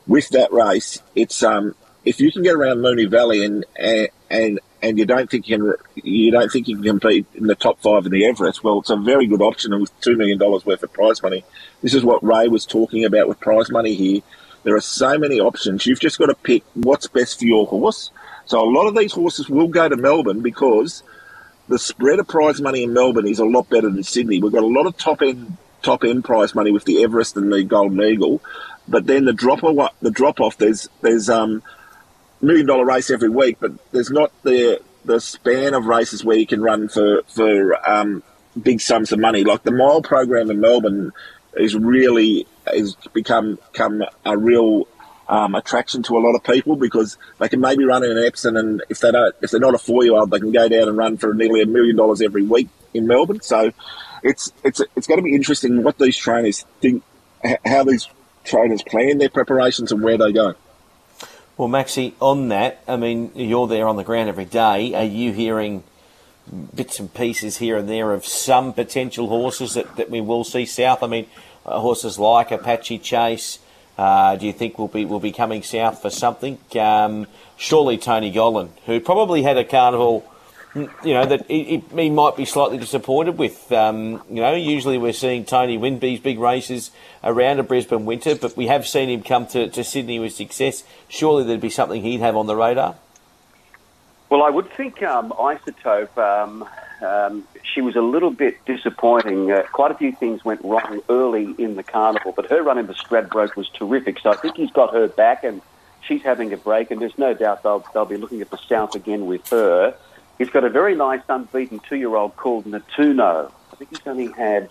with 0.08 0.30
that 0.30 0.52
race, 0.52 1.02
it's 1.16 1.44
um, 1.44 1.76
if 2.06 2.20
you 2.20 2.32
can 2.32 2.44
get 2.44 2.56
around 2.56 2.78
Moonee 2.78 3.10
Valley 3.10 3.44
and 3.46 3.66
and 3.76 4.10
and 4.30 4.60
you 4.82 5.06
don't 5.06 5.30
think 5.30 5.48
you 5.48 5.58
can 5.58 5.74
you 5.96 6.32
don't 6.32 6.52
think 6.52 6.68
you 6.68 6.76
can 6.76 6.86
compete 6.86 7.26
in 7.36 7.48
the 7.48 7.56
top 7.56 7.80
five 7.82 8.06
in 8.06 8.12
the 8.12 8.26
Everest, 8.26 8.64
well, 8.64 8.80
it's 8.80 8.90
a 8.90 8.96
very 8.96 9.28
good 9.28 9.42
option 9.42 9.78
with 9.80 10.00
two 10.02 10.16
million 10.16 10.38
dollars 10.38 10.66
worth 10.66 10.84
of 10.84 10.94
prize 10.94 11.22
money. 11.22 11.44
This 11.82 11.94
is 11.94 12.04
what 12.04 12.24
Ray 12.24 12.48
was 12.48 12.66
talking 12.66 13.06
about 13.06 13.28
with 13.28 13.40
prize 13.40 13.70
money 13.70 13.94
here. 13.96 14.22
There 14.64 14.76
are 14.76 14.82
so 14.82 15.18
many 15.18 15.40
options. 15.40 15.86
You've 15.86 16.00
just 16.00 16.20
got 16.20 16.28
to 16.28 16.36
pick 16.36 16.64
what's 16.74 17.08
best 17.08 17.40
for 17.40 17.46
your 17.46 17.66
horse. 17.66 18.12
So 18.46 18.60
a 18.60 18.70
lot 18.70 18.88
of 18.88 18.96
these 18.96 19.14
horses 19.14 19.50
will 19.50 19.68
go 19.68 19.88
to 19.88 19.96
Melbourne 19.96 20.42
because 20.42 21.04
the 21.68 21.80
spread 21.80 22.20
of 22.20 22.28
prize 22.28 22.60
money 22.60 22.84
in 22.84 22.94
Melbourne 22.94 23.28
is 23.28 23.40
a 23.40 23.46
lot 23.46 23.70
better 23.70 23.90
than 23.90 24.04
Sydney. 24.04 24.42
We've 24.42 24.52
got 24.52 24.64
a 24.64 24.68
lot 24.68 24.88
of 24.88 24.98
top 24.98 25.22
end 25.22 25.58
top 25.82 26.04
end 26.04 26.26
prize 26.26 26.54
money 26.54 26.72
with 26.72 26.84
the 26.84 27.04
Everest 27.04 27.38
and 27.38 27.54
the 27.54 27.64
Golden 27.64 28.02
Eagle, 28.02 28.42
but 28.88 29.06
then 29.06 29.26
the 29.26 29.34
drop 29.34 29.64
off 29.64 29.94
the 30.02 30.12
drop 30.12 30.40
off 30.40 30.58
there's 30.58 30.90
there's 31.02 31.30
um 31.30 31.64
million 32.42 32.66
dollar 32.66 32.86
race 32.86 33.10
every 33.10 33.30
week, 33.30 33.58
but 33.60 33.72
there's 33.92 34.12
not 34.12 34.32
the 34.44 34.82
the 35.06 35.20
span 35.20 35.74
of 35.74 35.86
races 35.86 36.24
where 36.24 36.38
you 36.38 36.48
can 36.48 36.62
run 36.62 36.88
for 36.90 37.22
for 37.28 37.90
um, 37.90 38.24
big 38.62 38.82
sums 38.82 39.12
of 39.12 39.20
money. 39.20 39.44
Like 39.44 39.64
the 39.64 39.72
mile 39.72 40.02
program 40.02 40.52
in 40.52 40.60
Melbourne 40.60 41.12
is 41.56 41.76
really 41.76 42.48
has 42.66 42.96
become 43.14 43.60
become 43.72 44.04
a 44.26 44.38
real 44.38 44.88
um, 45.28 45.56
attraction 45.56 46.04
to 46.04 46.18
a 46.18 46.20
lot 46.20 46.36
of 46.36 46.44
people 46.44 46.76
because 46.76 47.18
they 47.40 47.48
can 47.50 47.60
maybe 47.60 47.86
run 47.86 48.04
in 48.04 48.12
an 48.18 48.24
Epsom, 48.24 48.56
and 48.56 48.84
if 48.90 49.00
they 49.00 49.12
don't, 49.12 49.36
if 49.42 49.52
they're 49.52 49.60
not 49.60 49.76
a 49.76 49.80
four 49.80 50.04
year 50.04 50.14
old, 50.14 50.32
they 50.32 50.40
can 50.40 50.52
go 50.52 50.68
down 50.68 50.88
and 50.88 50.98
run 50.98 51.18
for 51.18 51.34
nearly 51.34 51.62
a 51.62 51.66
million 51.66 51.96
dollars 51.96 52.22
every 52.22 52.44
week 52.44 52.70
in 52.94 53.08
Melbourne. 53.08 53.42
So 53.42 53.72
it's 54.24 54.52
it's 54.64 54.82
it's 54.96 55.08
going 55.08 55.20
to 55.20 55.24
be 55.24 55.36
interesting 55.36 55.84
what 55.84 55.98
these 55.98 56.18
trainers 56.18 56.66
think, 56.82 57.04
how 57.66 57.84
these 57.84 58.08
trainers 58.44 58.82
plan 58.82 59.18
their 59.20 59.30
preparations 59.30 59.92
and 59.92 60.02
where 60.02 60.18
they 60.18 60.32
go. 60.32 60.56
Well, 61.60 61.68
Maxi, 61.68 62.14
on 62.22 62.48
that, 62.48 62.82
I 62.88 62.96
mean, 62.96 63.32
you're 63.36 63.68
there 63.68 63.86
on 63.86 63.98
the 63.98 64.06
ground 64.06 64.30
every 64.30 64.46
day. 64.46 64.94
Are 64.94 65.04
you 65.04 65.34
hearing 65.34 65.84
bits 66.74 67.02
and 67.02 67.14
pieces 67.14 67.58
here 67.58 67.76
and 67.76 67.90
there 67.90 68.14
of 68.14 68.26
some 68.26 68.72
potential 68.72 69.28
horses 69.28 69.74
that, 69.74 69.98
that 69.98 70.10
we 70.10 70.22
will 70.22 70.46
see 70.46 70.66
south? 70.66 71.04
I 71.04 71.08
mean, 71.08 71.26
uh, 71.66 71.82
horses 71.82 72.18
like 72.18 72.52
Apache 72.52 73.00
Chase. 73.00 73.60
Uh, 73.98 74.38
do 74.38 74.46
you 74.46 74.54
think 74.54 74.80
will 74.80 74.88
be 74.88 75.04
will 75.04 75.20
be 75.20 75.34
coming 75.34 75.62
south 75.62 76.02
for 76.02 76.10
something? 76.10 76.60
Um, 76.80 77.28
surely 77.58 77.98
Tony 77.98 78.32
Gollan, 78.32 78.70
who 78.86 79.02
probably 79.02 79.44
had 79.44 79.58
a 79.58 79.66
carnival 79.66 80.29
you 80.76 81.14
know 81.14 81.26
that 81.26 81.48
he, 81.48 81.84
he, 81.96 82.10
might 82.10 82.36
be 82.36 82.46
slightly 82.46 82.78
disappointed 82.78 83.38
with. 83.38 83.72
Um, 83.72 84.22
you 84.30 84.42
know, 84.42 84.54
usually 84.54 84.98
we're 84.98 85.14
seeing 85.14 85.46
Tony 85.46 85.78
win 85.78 86.00
these 86.00 86.20
big 86.20 86.40
races 86.40 86.92
around 87.24 87.60
a 87.60 87.64
Brisbane 87.64 88.06
winter, 88.06 88.36
but 88.36 88.56
we 88.56 88.68
have 88.68 88.88
seen 88.88 89.10
him 89.10 89.24
come 89.24 89.48
to, 89.48 89.70
to 89.70 89.84
Sydney 89.84 90.20
with 90.20 90.34
success. 90.34 90.84
Surely 91.08 91.44
there'd 91.44 91.62
be 91.62 91.70
something 91.70 92.02
he'd 92.02 92.20
have 92.20 92.36
on 92.36 92.46
the 92.46 92.56
radar. 92.56 92.96
Well, 94.30 94.44
I 94.44 94.50
would 94.52 94.72
think 94.74 95.02
um, 95.02 95.32
Isotope. 95.32 96.18
Um, 96.18 96.68
um, 97.02 97.48
she 97.64 97.82
was 97.82 97.96
a 97.96 98.02
little 98.02 98.30
bit 98.30 98.64
disappointing. 98.66 99.52
Uh, 99.52 99.64
quite 99.72 99.92
a 99.92 99.96
few 99.96 100.12
things 100.12 100.46
went 100.46 100.64
wrong 100.64 101.02
early 101.10 101.56
in 101.58 101.76
the 101.76 101.84
carnival, 101.84 102.32
but 102.32 102.46
her 102.48 102.62
run 102.62 102.78
in 102.78 102.86
the 102.86 102.94
Stradbroke 102.94 103.56
was 103.56 103.70
terrific. 103.70 104.20
So 104.20 104.32
I 104.32 104.36
think 104.36 104.56
he's 104.56 104.72
got 104.72 104.94
her 104.94 105.08
back, 105.08 105.44
and 105.44 105.62
she's 106.02 106.22
having 106.22 106.54
a 106.54 106.58
break. 106.58 106.92
And 106.92 107.02
there's 107.02 107.18
no 107.18 107.34
doubt 107.34 107.64
they'll 107.64 107.84
they'll 107.94 108.06
be 108.06 108.18
looking 108.18 108.42
at 108.42 108.52
the 108.52 108.58
South 108.58 108.94
again 108.94 109.26
with 109.26 109.50
her. 109.50 109.96
He's 110.40 110.50
got 110.50 110.64
a 110.64 110.70
very 110.70 110.96
nice 110.96 111.22
unbeaten 111.28 111.80
two-year-old 111.88 112.38
called 112.38 112.66
Natuno. 112.66 113.52
I 113.72 113.76
think 113.76 113.92
he's 113.92 114.08
only 114.08 114.32
had 114.32 114.70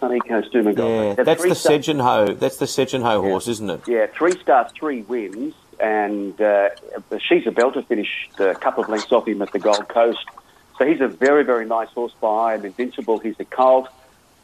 Sunny 0.00 0.18
Coast 0.20 0.48
Yeah, 0.52 1.14
that's 1.14 1.42
the 1.42 1.50
Segenho. 1.50 2.38
That's 2.38 2.56
the 2.56 2.64
Segenho 2.64 3.02
yeah. 3.02 3.18
horse, 3.18 3.46
isn't 3.46 3.70
it? 3.70 3.82
Yeah, 3.86 4.06
three 4.06 4.32
starts, 4.40 4.72
three 4.72 5.02
wins, 5.02 5.54
and 5.78 6.40
uh, 6.40 6.70
she's 7.18 7.46
a 7.46 7.50
belter. 7.50 7.86
Finished 7.86 8.40
a 8.40 8.54
couple 8.54 8.82
of 8.82 8.88
lengths 8.88 9.12
off 9.12 9.28
him 9.28 9.42
at 9.42 9.52
the 9.52 9.58
Gold 9.58 9.88
Coast. 9.88 10.24
So 10.78 10.86
he's 10.86 11.00
a 11.00 11.08
very, 11.08 11.44
very 11.44 11.66
nice 11.66 11.90
horse 11.90 12.14
behind 12.20 12.64
Invincible. 12.64 13.18
He's 13.18 13.38
a 13.38 13.44
colt. 13.44 13.88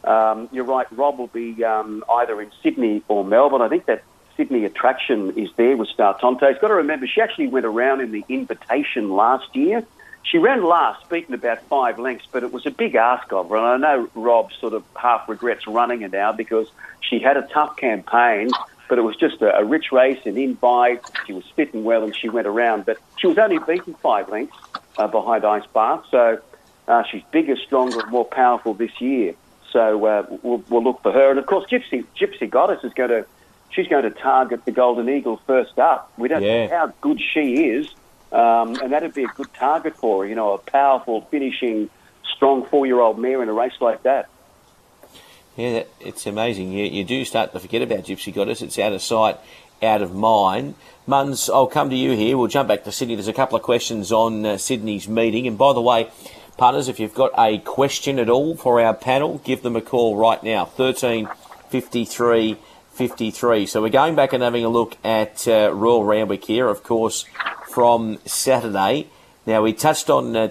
Um, 0.05 0.49
you're 0.53 0.65
right. 0.65 0.87
Rob 0.93 1.19
will 1.19 1.27
be 1.27 1.65
um, 1.65 2.05
either 2.09 2.41
in 2.41 2.51
Sydney 2.63 3.03
or 3.09 3.25
Melbourne. 3.25 3.63
I 3.63 3.69
think 3.69 3.87
that 3.87 4.05
Sydney 4.37 4.65
attraction 4.65 5.39
is 5.39 5.51
there 5.57 5.77
with 5.77 5.89
Star 5.89 6.19
Tonte. 6.19 6.47
He's 6.47 6.59
got 6.59 6.69
to 6.69 6.75
remember 6.75 7.07
she 7.07 7.21
actually 7.21 7.49
went 7.49 7.67
around 7.67 8.01
in 8.01 8.13
the 8.13 8.25
invitation 8.29 9.11
last 9.11 9.55
year. 9.57 9.85
She 10.23 10.39
ran 10.39 10.63
last, 10.63 11.09
beaten 11.09 11.35
about 11.35 11.63
five 11.65 11.99
lengths, 11.99 12.27
but 12.31 12.43
it 12.43 12.53
was 12.53 12.67
a 12.67 12.71
big 12.71 12.95
ask 12.95 13.33
of 13.33 13.49
her. 13.49 13.57
And 13.57 13.85
I 13.85 13.97
know 13.97 14.09
Rob 14.15 14.53
sort 14.53 14.75
of 14.75 14.85
half 14.95 15.29
regrets 15.29 15.67
running 15.67 16.03
her 16.03 16.09
now 16.09 16.33
because 16.33 16.71
she 17.01 17.19
had 17.19 17.37
a 17.37 17.43
tough 17.43 17.77
campaign, 17.77 18.51
but 18.89 18.99
it 18.99 19.03
was 19.03 19.17
just 19.17 19.41
a, 19.43 19.57
a 19.57 19.65
rich 19.65 19.93
race 19.93 20.21
and 20.25 20.37
in 20.37 20.55
by. 20.55 21.01
She 21.27 21.33
was 21.33 21.45
fitting 21.57 21.85
well 21.85 22.05
and 22.05 22.15
she 22.15 22.29
went 22.29 22.47
around, 22.47 22.87
but 22.87 22.99
she 23.17 23.27
was 23.27 23.39
only 23.39 23.59
beaten 23.59 23.95
five 23.95 24.29
lengths 24.29 24.57
uh, 24.99 25.07
behind 25.09 25.45
Ice 25.45 25.67
Bath. 25.73 26.05
So 26.11 26.41
uh, 26.87 27.03
she's 27.11 27.23
bigger, 27.33 27.57
stronger, 27.57 28.01
and 28.01 28.11
more 28.11 28.25
powerful 28.25 28.75
this 28.75 29.01
year. 29.01 29.35
So 29.73 30.05
uh, 30.05 30.27
we'll, 30.43 30.63
we'll 30.69 30.85
look 30.85 31.03
for 31.03 31.13
her. 31.13 31.31
And 31.31 31.39
of 31.39 31.47
course, 31.47 31.69
Gypsy, 31.71 32.05
Gypsy 32.17 32.49
Goddess 32.49 32.85
is 32.85 32.93
going 32.93 33.11
to 33.11 33.27
she's 33.71 33.89
going 33.89 34.03
to 34.03 34.11
target 34.11 34.65
the 34.65 34.73
Golden 34.73 35.09
Eagle 35.09 35.41
first 35.47 35.79
up. 35.79 36.13
We 36.19 36.29
don't 36.29 36.43
yeah. 36.43 36.67
know 36.67 36.77
how 36.77 36.93
good 37.01 37.21
she 37.21 37.67
is, 37.67 37.89
um, 38.33 38.77
and 38.77 38.93
that'd 38.93 39.15
be 39.15 39.25
a 39.25 39.29
good 39.29 39.53
target 39.55 39.97
for 39.97 40.23
her, 40.23 40.29
you 40.29 40.35
know, 40.35 40.53
a 40.53 40.59
powerful, 40.59 41.23
finishing, 41.31 41.91
strong 42.35 42.65
four 42.67 42.87
year 42.87 43.01
old 43.01 43.19
mare 43.19 43.43
in 43.43 43.49
a 43.49 43.53
race 43.53 43.81
like 43.81 44.03
that. 44.05 44.29
Yeah, 45.57 45.83
it's 46.01 46.27
amazing. 46.27 46.73
You, 46.73 46.85
you 46.85 47.05
do 47.05 47.25
start 47.25 47.53
to 47.53 47.61
forget 47.61 47.83
about 47.83 48.05
Gypsy 48.05 48.33
Goddess. 48.33 48.63
It's 48.63 48.79
out 48.79 48.93
of 48.93 49.03
sight, 49.03 49.37
out 49.83 50.01
of 50.01 50.15
mind. 50.15 50.75
Muns, 51.09 51.53
I'll 51.53 51.67
come 51.67 51.91
to 51.91 51.97
you 51.97 52.13
here. 52.13 52.39
We'll 52.39 52.47
jump 52.47 52.69
back 52.69 52.85
to 52.85 52.93
Sydney. 52.93 53.17
There's 53.17 53.29
a 53.29 53.33
couple 53.33 53.57
of 53.57 53.63
questions 53.63 54.13
on 54.13 54.47
uh, 54.47 54.59
Sydney's 54.59 55.09
meeting. 55.09 55.47
And 55.47 55.59
by 55.59 55.73
the 55.73 55.81
way, 55.81 56.09
punters, 56.57 56.89
if 56.89 57.01
you've 57.01 57.15
got 57.15 57.33
a 57.37 57.59
question 57.59 58.19
at 58.19 58.31
all 58.31 58.57
for 58.57 58.81
our 58.81 58.95
panel, 58.95 59.39
give 59.39 59.63
them 59.63 59.75
a 59.75 59.81
call 59.81 60.17
right 60.17 60.43
now. 60.43 60.65
13 60.65 61.29
53 61.69 62.57
53. 62.93 63.67
So 63.67 63.83
we're 63.83 63.89
going 63.89 64.15
back 64.15 64.33
and 64.33 64.43
having 64.43 64.65
a 64.65 64.69
look 64.69 64.97
at 65.03 65.49
uh, 65.49 65.73
Royal 65.75 66.05
Randwick 66.05 66.45
here. 66.45 66.69
Of 66.69 66.83
course, 66.83 67.25
from 67.71 68.19
Saturday. 68.27 69.09
Now, 69.47 69.63
we 69.63 69.73
touched 69.73 70.11
on 70.11 70.37
uh, 70.37 70.49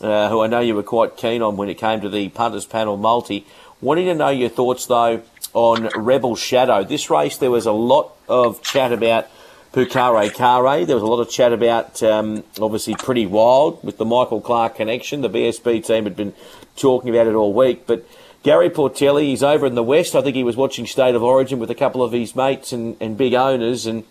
uh, 0.00 0.28
who 0.28 0.40
I 0.40 0.46
know 0.46 0.60
you 0.60 0.74
were 0.74 0.82
quite 0.82 1.16
keen 1.16 1.42
on 1.42 1.56
when 1.56 1.68
it 1.68 1.74
came 1.74 2.00
to 2.00 2.08
the 2.08 2.28
punters 2.28 2.66
panel 2.66 2.96
multi. 2.96 3.46
Wanting 3.80 4.06
to 4.06 4.14
know 4.14 4.28
your 4.28 4.48
thoughts, 4.48 4.86
though, 4.86 5.22
on 5.54 5.88
Rebel 5.96 6.36
Shadow. 6.36 6.84
This 6.84 7.10
race, 7.10 7.36
there 7.36 7.50
was 7.50 7.66
a 7.66 7.72
lot 7.72 8.12
of 8.28 8.62
chat 8.62 8.92
about 8.92 9.28
Pukare 9.72 10.32
Kare. 10.32 10.84
There 10.84 10.96
was 10.96 11.02
a 11.02 11.06
lot 11.06 11.20
of 11.20 11.30
chat 11.30 11.52
about, 11.52 12.02
um, 12.02 12.44
obviously, 12.60 12.94
Pretty 12.94 13.26
Wild 13.26 13.82
with 13.84 13.98
the 13.98 14.04
Michael 14.04 14.40
Clark 14.40 14.76
connection. 14.76 15.20
The 15.20 15.30
BSB 15.30 15.86
team 15.86 16.04
had 16.04 16.16
been 16.16 16.34
talking 16.76 17.10
about 17.10 17.26
it 17.26 17.34
all 17.34 17.52
week. 17.52 17.86
But 17.86 18.06
Gary 18.42 18.70
Portelli, 18.70 19.24
he's 19.24 19.42
over 19.42 19.66
in 19.66 19.74
the 19.74 19.82
West. 19.82 20.14
I 20.14 20.22
think 20.22 20.36
he 20.36 20.44
was 20.44 20.56
watching 20.56 20.86
State 20.86 21.14
of 21.14 21.22
Origin 21.22 21.58
with 21.58 21.70
a 21.70 21.74
couple 21.74 22.02
of 22.02 22.12
his 22.12 22.34
mates 22.34 22.72
and, 22.72 22.96
and 23.00 23.16
big 23.16 23.34
owners. 23.34 23.86
And 23.86 24.04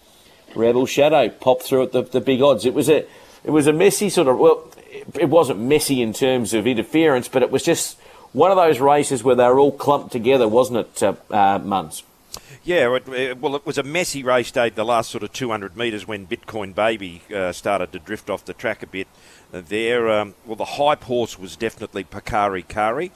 Rebel 0.58 0.86
Shadow 0.86 1.30
popped 1.30 1.64
through 1.64 1.84
at 1.84 1.92
the, 1.92 2.02
the 2.04 2.22
big 2.22 2.42
odds. 2.42 2.66
It 2.66 2.74
was 2.74 2.90
a 2.90 3.06
it 3.44 3.52
was 3.52 3.68
a 3.68 3.74
messy 3.74 4.10
sort 4.10 4.28
of 4.28 4.38
well, 4.40 4.70
it 5.20 5.30
wasn't 5.30 5.60
messy 5.60 6.02
in 6.02 6.14
terms 6.14 6.54
of 6.54 6.68
interference, 6.68 7.28
but 7.28 7.44
it 7.44 7.52
was 7.52 7.64
just 7.64 7.98
one 8.34 8.52
of 8.52 8.58
those 8.58 8.80
races 8.80 9.24
where 9.24 9.36
they 9.36 9.46
were 9.46 9.60
all 9.60 9.72
clumped 9.72 10.12
together, 10.12 10.48
wasn't 10.48 10.80
it, 10.80 11.04
uh, 11.04 11.14
uh, 11.32 11.60
Muns? 11.60 12.04
Yeah, 12.64 12.94
it, 12.96 13.08
it, 13.08 13.40
well, 13.40 13.56
it 13.56 13.66
was 13.66 13.78
a 13.78 13.84
messy 13.84 14.24
race 14.24 14.52
day, 14.52 14.70
the 14.70 14.84
last 14.84 15.10
sort 15.10 15.24
of 15.24 15.32
200 15.32 15.78
metres 15.78 16.06
when 16.06 16.28
Bitcoin 16.28 16.76
Baby 16.76 17.22
uh, 17.34 17.54
started 17.54 17.94
to 17.94 18.00
drift 18.00 18.30
off 18.30 18.44
the 18.44 18.54
track 18.54 18.84
a 18.84 18.88
bit 18.88 19.08
there. 19.52 20.10
Um, 20.10 20.36
well, 20.46 20.58
the 20.58 20.66
hype 20.66 21.06
horse 21.06 21.40
was 21.40 21.56
definitely 21.56 22.04
Pakari 22.04 22.68
Kari. 22.68 23.12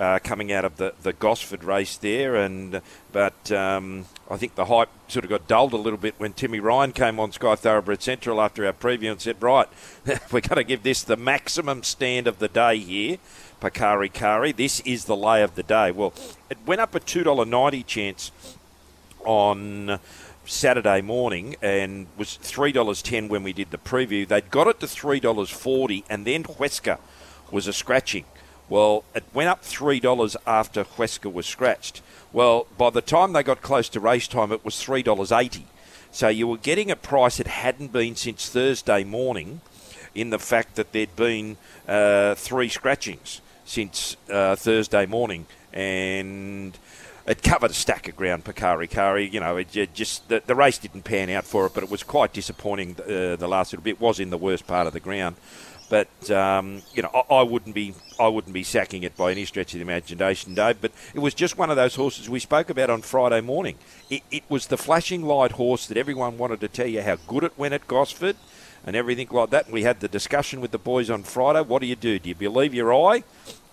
Uh, 0.00 0.18
coming 0.18 0.50
out 0.50 0.64
of 0.64 0.78
the, 0.78 0.94
the 1.02 1.12
Gosford 1.12 1.62
race 1.62 1.98
there, 1.98 2.34
and 2.34 2.80
but 3.12 3.52
um, 3.52 4.06
I 4.30 4.38
think 4.38 4.54
the 4.54 4.64
hype 4.64 4.88
sort 5.08 5.26
of 5.26 5.28
got 5.28 5.46
dulled 5.46 5.74
a 5.74 5.76
little 5.76 5.98
bit 5.98 6.14
when 6.16 6.32
Timmy 6.32 6.58
Ryan 6.58 6.92
came 6.92 7.20
on 7.20 7.32
Sky 7.32 7.54
Thoroughbred 7.54 8.00
Central 8.00 8.40
after 8.40 8.64
our 8.64 8.72
preview 8.72 9.10
and 9.10 9.20
said, 9.20 9.42
right, 9.42 9.68
we're 10.06 10.40
going 10.40 10.56
to 10.56 10.64
give 10.64 10.84
this 10.84 11.02
the 11.02 11.18
maximum 11.18 11.82
stand 11.82 12.26
of 12.26 12.38
the 12.38 12.48
day 12.48 12.78
here, 12.78 13.18
Pakari 13.60 14.10
Kari. 14.10 14.52
This 14.52 14.80
is 14.86 15.04
the 15.04 15.14
lay 15.14 15.42
of 15.42 15.54
the 15.54 15.62
day. 15.62 15.90
Well, 15.90 16.14
it 16.48 16.56
went 16.64 16.80
up 16.80 16.94
a 16.94 17.00
$2.90 17.00 17.84
chance 17.84 18.32
on 19.26 19.98
Saturday 20.46 21.02
morning 21.02 21.56
and 21.60 22.06
was 22.16 22.38
$3.10 22.42 23.28
when 23.28 23.42
we 23.42 23.52
did 23.52 23.70
the 23.70 23.76
preview. 23.76 24.26
They'd 24.26 24.50
got 24.50 24.66
it 24.66 24.80
to 24.80 24.86
$3.40 24.86 26.04
and 26.08 26.26
then 26.26 26.44
Huesca 26.44 26.98
was 27.50 27.66
a 27.66 27.74
scratching. 27.74 28.24
Well, 28.70 29.04
it 29.16 29.24
went 29.34 29.48
up 29.48 29.62
$3 29.62 30.36
after 30.46 30.84
Huesca 30.84 31.30
was 31.30 31.44
scratched. 31.44 32.00
Well, 32.32 32.68
by 32.78 32.90
the 32.90 33.02
time 33.02 33.32
they 33.32 33.42
got 33.42 33.60
close 33.60 33.88
to 33.90 34.00
race 34.00 34.28
time, 34.28 34.52
it 34.52 34.64
was 34.64 34.76
$3.80. 34.76 35.64
So 36.12 36.28
you 36.28 36.46
were 36.46 36.56
getting 36.56 36.90
a 36.90 36.96
price 36.96 37.40
it 37.40 37.48
hadn't 37.48 37.92
been 37.92 38.14
since 38.14 38.48
Thursday 38.48 39.02
morning 39.02 39.60
in 40.14 40.30
the 40.30 40.38
fact 40.38 40.76
that 40.76 40.92
there'd 40.92 41.16
been 41.16 41.56
uh, 41.88 42.36
three 42.36 42.68
scratchings 42.68 43.40
since 43.64 44.16
uh, 44.30 44.54
Thursday 44.54 45.04
morning. 45.04 45.46
And 45.72 46.78
it 47.26 47.42
covered 47.42 47.70
a 47.70 47.74
stack 47.74 48.08
of 48.08 48.16
ground, 48.16 48.44
Pakari 48.44 48.88
Kari. 48.88 49.28
You 49.28 49.40
know, 49.40 49.56
it, 49.56 49.76
it 49.76 49.94
just 49.94 50.28
the, 50.28 50.42
the, 50.44 50.54
race 50.54 50.78
didn't 50.78 51.02
pan 51.02 51.30
out 51.30 51.44
for 51.44 51.66
it, 51.66 51.74
but 51.74 51.82
it 51.82 51.90
was 51.90 52.02
quite 52.02 52.32
disappointing. 52.32 52.96
Uh, 53.00 53.36
the 53.36 53.48
last 53.48 53.72
little 53.72 53.84
bit 53.84 53.90
it 53.90 54.00
was 54.00 54.20
in 54.20 54.30
the 54.30 54.38
worst 54.38 54.66
part 54.66 54.86
of 54.86 54.92
the 54.92 55.00
ground, 55.00 55.36
but 55.90 56.30
um, 56.30 56.80
you 56.94 57.02
know, 57.02 57.10
I, 57.14 57.34
I, 57.34 57.42
wouldn't 57.42 57.74
be 57.74 57.94
I 58.18 58.28
wouldn't 58.28 58.54
be 58.54 58.62
sacking 58.62 59.02
it 59.02 59.14
by 59.14 59.32
any 59.32 59.44
stretch 59.44 59.74
of 59.74 59.80
the 59.80 59.82
imagination, 59.82 60.54
Dave. 60.54 60.80
But 60.80 60.92
it 61.12 61.18
was 61.18 61.34
just 61.34 61.58
one 61.58 61.68
of 61.68 61.76
those 61.76 61.96
horses 61.96 62.30
we 62.30 62.40
spoke 62.40 62.70
about 62.70 62.88
on 62.88 63.02
Friday 63.02 63.42
morning. 63.42 63.76
It, 64.08 64.22
it 64.30 64.44
was 64.48 64.68
the 64.68 64.78
flashing 64.78 65.22
light 65.22 65.52
horse 65.52 65.86
that 65.88 65.98
everyone 65.98 66.38
wanted 66.38 66.60
to 66.60 66.68
tell 66.68 66.86
you 66.86 67.02
how 67.02 67.16
good 67.26 67.44
it 67.44 67.58
went 67.58 67.74
at 67.74 67.86
Gosford. 67.86 68.36
And 68.86 68.96
everything 68.96 69.28
like 69.30 69.50
that. 69.50 69.66
And 69.66 69.74
we 69.74 69.82
had 69.82 70.00
the 70.00 70.08
discussion 70.08 70.62
with 70.62 70.70
the 70.70 70.78
boys 70.78 71.10
on 71.10 71.22
Friday. 71.22 71.60
What 71.60 71.82
do 71.82 71.86
you 71.86 71.96
do? 71.96 72.18
Do 72.18 72.30
you 72.30 72.34
believe 72.34 72.72
your 72.72 72.94
eye? 72.94 73.24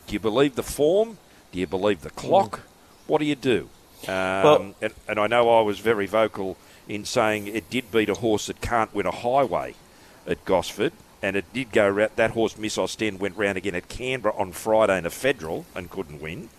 Do 0.06 0.14
you 0.14 0.20
believe 0.20 0.56
the 0.56 0.64
form? 0.64 1.18
Do 1.54 1.60
you 1.60 1.66
believe 1.66 2.02
the 2.02 2.10
clock? 2.10 2.60
Mm 2.60 2.64
what 3.08 3.20
do 3.20 3.26
you 3.26 3.36
do? 3.36 3.70
Um, 4.04 4.14
well, 4.14 4.76
and, 4.82 4.94
and, 5.08 5.20
I 5.20 5.28
know 5.28 5.58
I 5.58 5.62
was 5.62 5.80
very 5.80 6.06
vocal 6.06 6.56
in 6.88 7.04
saying 7.04 7.48
it 7.48 7.70
did 7.70 7.92
beat 7.92 8.10
a 8.10 8.14
horse 8.14 8.46
that 8.48 8.62
can't 8.62 8.94
win 8.94 9.08
a 9.08 9.12
highway 9.12 9.74
at 10.28 10.46
Gosford, 10.46 10.94
and 11.28 11.38
it 11.38 11.52
did 11.54 11.72
go 11.72 11.88
around. 11.88 12.12
That 12.16 12.32
horse, 12.32 12.58
Miss 12.58 12.78
Ostend, 12.78 13.20
went 13.20 13.38
round 13.38 13.58
again 13.58 13.76
at 13.76 13.88
Canberra 13.90 14.36
on 14.36 14.52
Friday 14.52 14.98
in 14.98 15.06
a 15.06 15.10
federal 15.10 15.66
and 15.76 15.90
couldn't 15.90 16.22
win. 16.22 16.50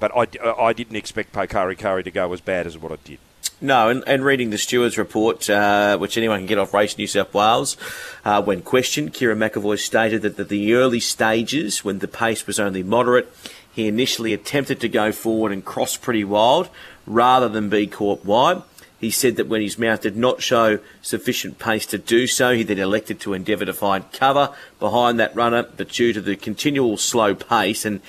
But 0.00 0.12
I, 0.16 0.26
I 0.60 0.72
didn't 0.72 0.96
expect 0.96 1.32
Pakari 1.32 1.76
Kari 1.76 2.04
to 2.04 2.10
go 2.10 2.32
as 2.32 2.40
bad 2.40 2.66
as 2.66 2.78
what 2.78 2.92
it 2.92 3.04
did. 3.04 3.18
No, 3.60 3.88
and, 3.88 4.04
and 4.06 4.24
reading 4.24 4.50
the 4.50 4.58
stewards 4.58 4.96
report, 4.96 5.50
uh, 5.50 5.98
which 5.98 6.16
anyone 6.16 6.40
can 6.40 6.46
get 6.46 6.58
off 6.58 6.72
Race 6.72 6.96
New 6.96 7.08
South 7.08 7.34
Wales, 7.34 7.76
uh, 8.24 8.40
when 8.40 8.62
questioned, 8.62 9.12
Kerrin 9.12 9.38
McEvoy 9.38 9.78
stated 9.80 10.22
that, 10.22 10.36
that 10.36 10.48
the 10.48 10.74
early 10.74 11.00
stages, 11.00 11.84
when 11.84 11.98
the 11.98 12.06
pace 12.06 12.46
was 12.46 12.60
only 12.60 12.84
moderate, 12.84 13.32
he 13.74 13.88
initially 13.88 14.32
attempted 14.32 14.80
to 14.80 14.88
go 14.88 15.10
forward 15.10 15.50
and 15.50 15.64
cross 15.64 15.96
pretty 15.96 16.22
wild 16.22 16.68
rather 17.04 17.48
than 17.48 17.68
be 17.68 17.88
caught 17.88 18.24
wide. 18.24 18.62
He 19.00 19.10
said 19.10 19.36
that 19.36 19.46
when 19.46 19.60
his 19.60 19.78
mount 19.78 20.02
did 20.02 20.16
not 20.16 20.42
show 20.42 20.80
sufficient 21.02 21.58
pace 21.58 21.86
to 21.86 21.98
do 21.98 22.26
so, 22.26 22.52
he 22.54 22.64
then 22.64 22.78
elected 22.78 23.20
to 23.20 23.34
endeavour 23.34 23.64
to 23.64 23.72
find 23.72 24.10
cover 24.12 24.52
behind 24.80 25.20
that 25.20 25.34
runner, 25.36 25.62
but 25.76 25.90
due 25.90 26.12
to 26.12 26.20
the 26.20 26.34
continual 26.34 26.96
slow 26.96 27.34
pace 27.34 27.84
and 27.84 28.00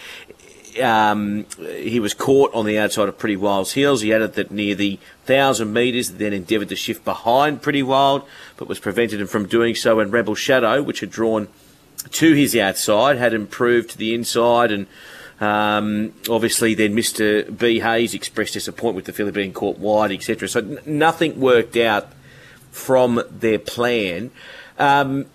um, 0.82 1.46
he 1.58 2.00
was 2.00 2.14
caught 2.14 2.54
on 2.54 2.66
the 2.66 2.78
outside 2.78 3.10
of 3.10 3.18
Pretty 3.18 3.36
Wild's 3.36 3.74
heels. 3.74 4.02
He 4.02 4.14
added 4.14 4.34
that 4.34 4.52
near 4.52 4.76
the 4.76 5.00
thousand 5.26 5.74
metres, 5.74 6.14
then 6.14 6.34
endeavoured 6.34 6.70
to 6.70 6.76
shift 6.76 7.04
behind 7.04 7.62
Pretty 7.62 7.84
Wild, 7.84 8.24
but 8.58 8.68
was 8.68 8.80
prevented 8.80 9.28
from 9.30 9.48
doing 9.48 9.76
so. 9.76 10.00
And 10.00 10.12
Rebel 10.12 10.36
Shadow, 10.36 10.82
which 10.82 11.00
had 11.00 11.12
drawn 11.12 11.48
to 12.12 12.34
his 12.34 12.56
outside, 12.56 13.18
had 13.18 13.34
improved 13.34 13.92
to 13.92 13.98
the 13.98 14.14
inside 14.14 14.72
and 14.72 14.88
um, 15.40 16.14
obviously, 16.30 16.74
then 16.74 16.96
Mr. 16.96 17.58
B. 17.58 17.80
Hayes 17.80 18.14
expressed 18.14 18.54
disappointment 18.54 18.98
with 18.98 19.06
the 19.06 19.14
filly 19.14 19.32
being 19.32 19.54
caught 19.54 19.80
wide, 19.80 20.12
etc. 20.12 20.48
So 20.50 20.60
n- 20.60 20.80
nothing 20.86 21.40
worked 21.40 21.78
out 21.78 22.08
from 22.72 23.22
their 23.30 23.60
plan. 23.60 24.32
Um, 24.78 25.28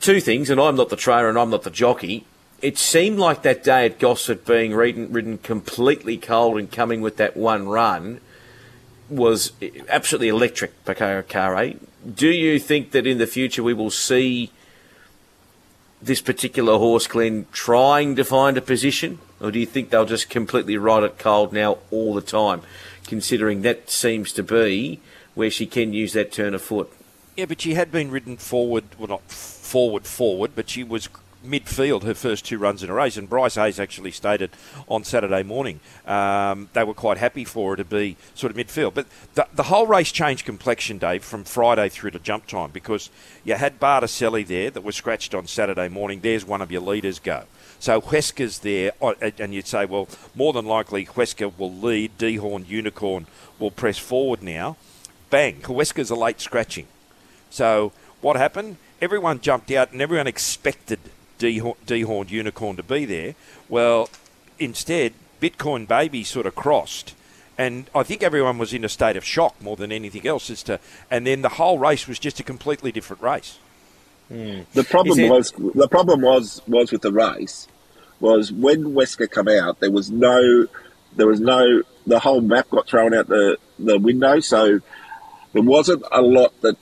two 0.00 0.20
things, 0.20 0.50
and 0.50 0.60
I'm 0.60 0.76
not 0.76 0.90
the 0.90 0.96
trainer 0.96 1.28
and 1.28 1.38
I'm 1.38 1.50
not 1.50 1.62
the 1.62 1.70
jockey. 1.70 2.26
It 2.60 2.76
seemed 2.76 3.18
like 3.18 3.42
that 3.42 3.64
day 3.64 3.86
at 3.86 3.98
Gosford 3.98 4.44
being 4.44 4.74
ridden, 4.74 5.12
ridden 5.12 5.38
completely 5.38 6.16
cold 6.16 6.58
and 6.58 6.70
coming 6.70 7.00
with 7.00 7.16
that 7.16 7.36
one 7.36 7.68
run 7.68 8.20
was 9.08 9.52
absolutely 9.88 10.28
electric, 10.28 10.84
Pakara 10.84 11.78
Do 12.14 12.28
you 12.28 12.58
think 12.58 12.90
that 12.90 13.06
in 13.06 13.18
the 13.18 13.26
future 13.26 13.62
we 13.62 13.74
will 13.74 13.90
see 13.90 14.50
this 16.02 16.20
particular 16.20 16.78
horse, 16.78 17.06
Glenn, 17.06 17.46
trying 17.52 18.16
to 18.16 18.24
find 18.24 18.56
a 18.56 18.62
position? 18.62 19.18
Or 19.40 19.50
do 19.50 19.58
you 19.58 19.66
think 19.66 19.90
they'll 19.90 20.06
just 20.06 20.30
completely 20.30 20.76
ride 20.76 21.02
it 21.02 21.18
cold 21.18 21.52
now 21.52 21.78
all 21.90 22.14
the 22.14 22.22
time, 22.22 22.62
considering 23.06 23.62
that 23.62 23.90
seems 23.90 24.32
to 24.32 24.42
be 24.42 25.00
where 25.34 25.50
she 25.50 25.66
can 25.66 25.92
use 25.92 26.14
that 26.14 26.32
turn 26.32 26.54
of 26.54 26.62
foot? 26.62 26.90
Yeah, 27.36 27.44
but 27.44 27.60
she 27.60 27.74
had 27.74 27.92
been 27.92 28.10
ridden 28.10 28.38
forward, 28.38 28.84
well, 28.98 29.08
not 29.08 29.30
forward, 29.30 30.06
forward, 30.06 30.52
but 30.54 30.70
she 30.70 30.82
was 30.82 31.10
midfield 31.46 32.02
her 32.02 32.14
first 32.14 32.44
two 32.44 32.58
runs 32.58 32.82
in 32.82 32.90
a 32.90 32.94
race. 32.94 33.16
And 33.16 33.28
Bryce 33.28 33.54
Hayes 33.54 33.78
actually 33.78 34.10
stated 34.10 34.50
on 34.88 35.04
Saturday 35.04 35.42
morning 35.42 35.80
um, 36.06 36.68
they 36.72 36.84
were 36.84 36.94
quite 36.94 37.18
happy 37.18 37.44
for 37.44 37.70
her 37.70 37.76
to 37.76 37.84
be 37.84 38.16
sort 38.34 38.50
of 38.50 38.56
midfield. 38.56 38.94
But 38.94 39.06
the, 39.34 39.46
the 39.54 39.64
whole 39.64 39.86
race 39.86 40.12
changed 40.12 40.44
complexion, 40.44 40.98
Dave, 40.98 41.24
from 41.24 41.44
Friday 41.44 41.88
through 41.88 42.12
to 42.12 42.18
jump 42.18 42.46
time 42.46 42.70
because 42.70 43.10
you 43.44 43.54
had 43.54 43.78
Barticelli 43.78 44.46
there 44.46 44.70
that 44.70 44.82
was 44.82 44.96
scratched 44.96 45.34
on 45.34 45.46
Saturday 45.46 45.88
morning. 45.88 46.20
There's 46.20 46.44
one 46.44 46.62
of 46.62 46.72
your 46.72 46.82
leaders 46.82 47.18
go. 47.18 47.44
So 47.78 48.00
Huesca's 48.00 48.60
there, 48.60 48.92
uh, 49.00 49.14
and 49.38 49.54
you'd 49.54 49.66
say, 49.66 49.84
well, 49.84 50.08
more 50.34 50.52
than 50.52 50.66
likely 50.66 51.06
Huesca 51.06 51.52
will 51.58 51.72
lead. 51.72 52.18
Dehorn 52.18 52.66
Unicorn 52.66 53.26
will 53.58 53.70
press 53.70 53.98
forward 53.98 54.42
now. 54.42 54.76
Bang, 55.30 55.60
Huesca's 55.62 56.10
a 56.10 56.14
late 56.14 56.40
scratching. 56.40 56.86
So 57.50 57.92
what 58.20 58.36
happened? 58.36 58.76
Everyone 59.00 59.40
jumped 59.40 59.70
out 59.70 59.92
and 59.92 60.00
everyone 60.00 60.26
expected 60.26 60.98
dehorned 61.38 62.30
unicorn 62.30 62.76
to 62.76 62.82
be 62.82 63.04
there. 63.04 63.34
Well, 63.68 64.08
instead, 64.58 65.12
Bitcoin 65.40 65.86
Baby 65.86 66.24
sort 66.24 66.46
of 66.46 66.54
crossed. 66.54 67.14
And 67.58 67.88
I 67.94 68.02
think 68.02 68.22
everyone 68.22 68.58
was 68.58 68.72
in 68.72 68.84
a 68.84 68.88
state 68.88 69.16
of 69.16 69.24
shock 69.24 69.60
more 69.62 69.76
than 69.76 69.90
anything 69.90 70.26
else 70.26 70.50
as 70.50 70.62
to, 70.64 70.78
and 71.10 71.26
then 71.26 71.40
the 71.40 71.50
whole 71.50 71.78
race 71.78 72.06
was 72.06 72.18
just 72.18 72.38
a 72.38 72.42
completely 72.42 72.92
different 72.92 73.22
race. 73.22 73.58
Mm. 74.30 74.66
The 74.72 74.84
problem 74.84 75.20
it, 75.20 75.30
was 75.30 75.52
the 75.52 75.88
problem 75.88 76.20
was 76.20 76.60
was 76.66 76.90
with 76.90 77.02
the 77.02 77.12
race 77.12 77.68
was 78.18 78.50
when 78.50 78.82
Huesca 78.82 79.30
came 79.30 79.48
out 79.48 79.78
there 79.78 79.90
was 79.90 80.10
no 80.10 80.66
there 81.14 81.28
was 81.28 81.40
no 81.40 81.82
the 82.06 82.18
whole 82.18 82.40
map 82.40 82.68
got 82.70 82.88
thrown 82.88 83.14
out 83.14 83.28
the 83.28 83.56
the 83.78 83.98
window 83.98 84.40
so 84.40 84.80
there 85.52 85.62
wasn't 85.62 86.02
a 86.10 86.22
lot 86.22 86.60
that 86.62 86.76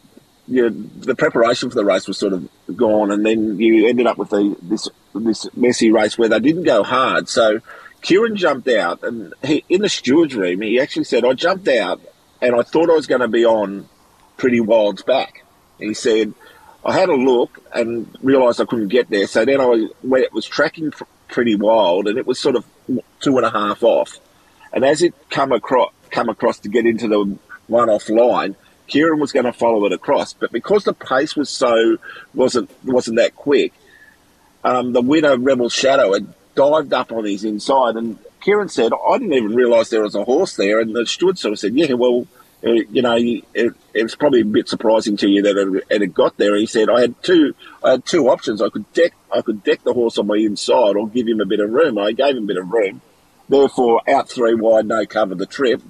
you 0.47 0.69
know, 0.69 0.89
the 0.99 1.14
preparation 1.14 1.71
for 1.71 1.77
the 1.77 1.85
race 1.85 2.07
was 2.07 2.19
sort 2.19 2.33
of 2.33 2.49
gone, 2.77 3.11
and 3.11 3.25
then 3.25 3.59
you 3.59 3.89
ended 3.89 4.07
up 4.07 4.19
with 4.19 4.31
the, 4.31 4.57
this 4.62 4.89
this 5.14 5.47
messy 5.57 5.91
race 5.91 6.19
where 6.19 6.29
they 6.29 6.41
didn't 6.41 6.64
go 6.64 6.83
hard. 6.83 7.29
So 7.29 7.61
Kerrin 8.03 8.35
jumped 8.35 8.69
out, 8.69 9.03
and 9.03 9.33
he, 9.43 9.64
in 9.69 9.81
the 9.81 9.89
steward's 9.89 10.35
room, 10.35 10.61
he 10.61 10.79
actually 10.81 11.05
said, 11.05 11.25
"I 11.25 11.33
jumped 11.33 11.69
out, 11.69 12.01
and 12.43 12.55
I 12.55 12.62
thought 12.62 12.91
I 12.91 12.95
was 12.95 13.07
going 13.07 13.23
to 13.23 13.29
be 13.29 13.47
on 13.47 13.89
Pretty 14.37 14.61
Wild's 14.61 15.03
back." 15.03 15.45
He 15.79 15.95
said, 15.95 16.35
"I 16.85 16.93
had 16.93 17.09
a 17.09 17.14
look 17.14 17.61
and 17.72 18.07
realised 18.22 18.61
I 18.61 18.64
couldn't 18.64 18.89
get 18.89 19.09
there, 19.11 19.26
so 19.26 19.45
then 19.45 19.61
I 19.61 19.89
went, 20.03 20.24
it 20.24 20.32
was 20.32 20.47
tracking 20.47 20.93
Pretty 21.28 21.57
Wild, 21.57 22.07
and 22.09 22.18
it 22.18 22.26
was 22.26 22.39
sort 22.39 22.57
of 22.57 22.64
two 23.20 23.37
and 23.39 23.47
a 23.47 23.51
half 23.51 23.82
off. 23.82 24.18
And 24.72 24.85
as 24.85 25.03
it 25.03 25.14
come 25.30 25.53
across 25.53 25.93
come 26.11 26.28
across 26.28 26.59
to 26.61 26.68
get 26.68 26.87
into 26.87 27.09
the 27.09 27.39
one 27.66 27.91
off 27.91 28.09
line." 28.09 28.57
Kerrin 28.89 29.18
was 29.18 29.32
going 29.32 29.47
to 29.47 29.53
follow 29.53 29.87
it 29.87 29.93
across, 29.93 30.35
but 30.35 30.53
because 30.53 30.85
the 30.85 30.93
pace 30.93 31.35
was 31.35 31.49
so 31.49 31.97
wasn't 32.35 32.70
wasn't 32.85 33.16
that 33.16 33.35
quick, 33.35 33.72
um, 34.62 34.93
the 34.93 35.01
winner 35.01 35.39
Rebel 35.39 35.70
Shadow 35.70 36.12
had 36.12 36.26
dived 36.55 36.93
up 36.93 37.11
on 37.11 37.24
his 37.24 37.45
inside, 37.45 37.97
and 37.97 38.18
Kerrin 38.45 38.70
said, 38.70 38.93
"I 38.93 39.18
didn't 39.18 39.32
even 39.32 39.55
realise 39.55 39.89
there 39.89 40.03
was 40.03 40.14
a 40.14 40.24
horse 40.24 40.57
there." 40.57 40.80
And 40.80 40.95
the 40.95 41.07
steward 41.07 41.39
sort 41.39 41.53
of 41.53 41.59
said, 41.59 41.74
"Yeah, 41.74 41.95
well." 41.95 42.26
You 42.65 43.03
know, 43.03 43.17
it, 43.17 43.75
it, 43.93 44.03
was 44.03 44.15
probably 44.15 44.41
a 44.41 44.45
bit 44.47 44.71
surprising 44.71 45.19
to 45.19 45.29
you 45.29 45.43
that 45.43 45.57
it, 45.59 45.85
it 45.91 46.01
had 46.01 46.15
got 46.15 46.39
there. 46.39 46.57
He 46.57 46.65
said, 46.65 46.89
"I 46.89 47.03
had 47.03 47.23
two, 47.23 47.55
I 47.83 47.93
had 47.93 48.07
two 48.07 48.29
options. 48.31 48.62
I 48.62 48.71
could 48.71 48.91
deck, 48.95 49.12
I 49.31 49.43
could 49.43 49.62
deck 49.62 49.83
the 49.83 49.93
horse 49.93 50.17
on 50.17 50.27
my 50.27 50.37
inside, 50.37 50.97
or 50.97 51.07
give 51.07 51.29
him 51.29 51.41
a 51.41 51.47
bit 51.47 51.61
of 51.61 51.71
room. 51.71 51.99
I 51.99 52.12
gave 52.12 52.37
him 52.37 52.45
a 52.45 52.47
bit 52.47 52.57
of 52.57 52.71
room, 52.71 53.03
therefore 53.51 54.01
out 54.09 54.31
three 54.31 54.55
wide, 54.55 54.87
no 54.87 55.05
cover 55.05 55.35
the 55.35 55.45
trip, 55.45 55.83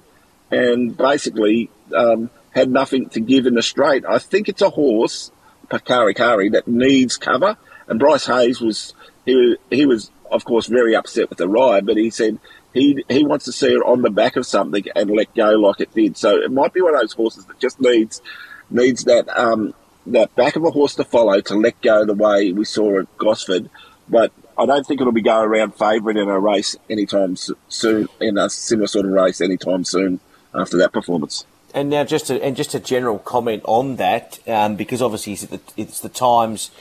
and 0.51 0.97
basically 0.97 1.69
um, 1.95 2.29
had 2.51 2.69
nothing 2.69 3.07
to 3.09 3.21
give 3.21 3.45
in 3.45 3.53
the 3.53 3.63
straight. 3.63 4.03
I 4.05 4.19
think 4.19 4.49
it's 4.49 4.61
a 4.61 4.69
horse, 4.69 5.31
Pakari 5.69 6.13
Kari, 6.13 6.49
that 6.49 6.67
needs 6.67 7.15
cover. 7.15 7.55
And 7.87 7.99
Bryce 7.99 8.25
Hayes 8.25 8.59
was 8.59 8.93
he 9.25 9.55
he 9.69 9.85
was 9.85 10.11
of 10.29 10.43
course 10.43 10.67
very 10.67 10.93
upset 10.93 11.29
with 11.29 11.37
the 11.37 11.47
ride, 11.47 11.85
but 11.85 11.95
he 11.95 12.09
said 12.09 12.37
he 12.75 13.03
he 13.09 13.25
wants 13.25 13.45
to 13.45 13.51
see 13.51 13.73
it 13.73 13.81
on 13.83 14.03
the 14.03 14.11
back 14.11 14.35
of 14.35 14.45
something 14.45 14.83
and 14.95 15.09
let 15.09 15.33
go 15.33 15.51
like 15.51 15.79
it 15.79 15.93
did. 15.93 16.17
So 16.17 16.35
it 16.35 16.51
might 16.51 16.73
be 16.73 16.81
one 16.81 16.93
of 16.93 17.01
those 17.01 17.13
horses 17.13 17.45
that 17.45 17.59
just 17.59 17.79
needs 17.81 18.21
needs 18.69 19.05
that 19.05 19.27
um, 19.35 19.73
that 20.05 20.35
back 20.35 20.55
of 20.55 20.63
a 20.63 20.69
horse 20.69 20.93
to 20.95 21.03
follow 21.05 21.39
to 21.41 21.55
let 21.55 21.81
go 21.81 22.05
the 22.05 22.13
way 22.13 22.51
we 22.51 22.65
saw 22.65 22.99
at 22.99 23.17
Gosford. 23.17 23.69
But 24.07 24.31
I 24.57 24.65
don't 24.65 24.85
think 24.85 25.01
it'll 25.01 25.13
be 25.13 25.21
going 25.21 25.47
around 25.47 25.75
favourite 25.75 26.17
in 26.17 26.27
a 26.27 26.39
race 26.39 26.75
anytime 26.89 27.37
soon 27.69 28.07
in 28.19 28.37
a 28.37 28.49
similar 28.49 28.87
sort 28.87 29.05
of 29.05 29.11
race 29.11 29.41
anytime 29.41 29.83
soon 29.83 30.19
after 30.53 30.77
that 30.77 30.91
performance. 30.91 31.45
And 31.73 31.89
now, 31.89 32.05
just 32.05 32.29
a, 32.29 32.41
and 32.41 32.55
just 32.55 32.73
a 32.73 32.79
general 32.79 33.19
comment 33.19 33.61
on 33.65 33.97
that, 33.97 34.39
um, 34.47 34.77
because 34.77 35.01
obviously 35.01 35.33
it's 35.33 35.45
the, 35.45 35.59
it's 35.75 35.99
the, 35.99 36.07
times 36.07 36.71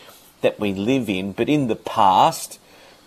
that 0.41 0.61
we 0.61 0.73
live 0.73 1.09
in. 1.09 1.33
But 1.33 1.49
in 1.49 1.67
the 1.67 1.75
past, 1.75 2.61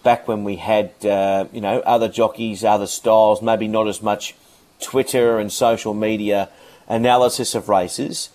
back 0.03 0.27
when 0.27 0.43
we 0.43 0.57
had 0.57 0.91
uh, 1.05 1.45
you 1.51 1.61
know 1.61 1.79
other 1.79 2.07
jockeys, 2.07 2.63
other 2.63 2.87
styles, 2.87 3.41
maybe 3.41 3.67
not 3.67 3.87
as 3.87 4.01
much 4.01 4.35
Twitter 4.81 5.39
and 5.39 5.51
social 5.51 5.93
media 5.93 6.49
analysis 6.87 7.55
of 7.55 7.69
races, 7.69 8.29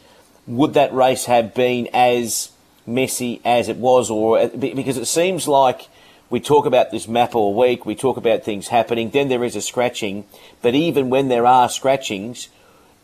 would 0.46 0.74
that 0.74 0.92
race 0.92 1.26
have 1.26 1.54
been 1.54 1.88
as 1.92 2.50
messy 2.86 3.40
as 3.44 3.68
it 3.68 3.76
was, 3.76 4.10
or 4.10 4.38
uh, 4.38 4.48
because 4.48 4.96
it 4.96 5.06
seems 5.06 5.46
like 5.46 5.88
we 6.30 6.40
talk 6.40 6.66
about 6.66 6.90
this 6.90 7.06
map 7.06 7.34
all 7.34 7.54
week, 7.54 7.84
we 7.84 7.94
talk 7.94 8.16
about 8.16 8.42
things 8.42 8.68
happening, 8.68 9.10
then 9.10 9.28
there 9.28 9.44
is 9.44 9.54
a 9.54 9.60
scratching, 9.60 10.24
but 10.62 10.74
even 10.74 11.10
when 11.10 11.28
there 11.28 11.46
are 11.46 11.68
scratchings 11.68 12.48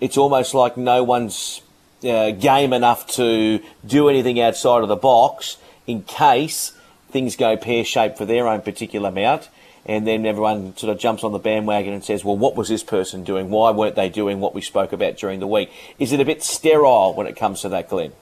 it's 0.00 0.16
almost 0.16 0.54
like 0.54 0.76
no 0.76 1.02
one's 1.02 1.61
uh, 2.04 2.30
game 2.32 2.72
enough 2.72 3.06
to 3.06 3.61
do 3.84 4.09
anything 4.09 4.40
outside 4.40 4.82
of 4.82 4.88
the 4.88 4.96
box 4.96 5.56
in 5.86 6.02
case 6.02 6.72
things 7.11 7.36
go 7.36 7.56
pear 7.56 7.84
shaped 7.84 8.18
for 8.18 8.24
their 8.24 8.48
own 8.48 8.62
particular 8.62 9.11
mount. 9.11 9.48
And 9.86 10.06
then 10.06 10.26
everyone 10.26 10.76
sort 10.76 10.92
of 10.92 10.98
jumps 10.98 11.24
on 11.24 11.32
the 11.32 11.38
bandwagon 11.38 11.94
and 11.94 12.04
says, 12.04 12.22
well, 12.22 12.36
what 12.36 12.56
was 12.56 12.68
this 12.68 12.82
person 12.82 13.24
doing? 13.24 13.48
Why 13.48 13.70
weren't 13.70 13.96
they 13.96 14.11
doing 14.11 14.38
what 14.38 14.54
we 14.54 14.61
spoke 14.61 14.92
about 14.92 15.16
during 15.16 15.40
the 15.40 15.46
week? 15.46 15.70
Is 15.98 16.12
it 16.12 16.20
a 16.20 16.26
bit 16.26 16.42
sterile 16.42 17.14
when 17.14 17.26
it 17.26 17.36
comes 17.36 17.62
to 17.62 17.70
that, 17.70 17.88
Glenn? 17.88 18.12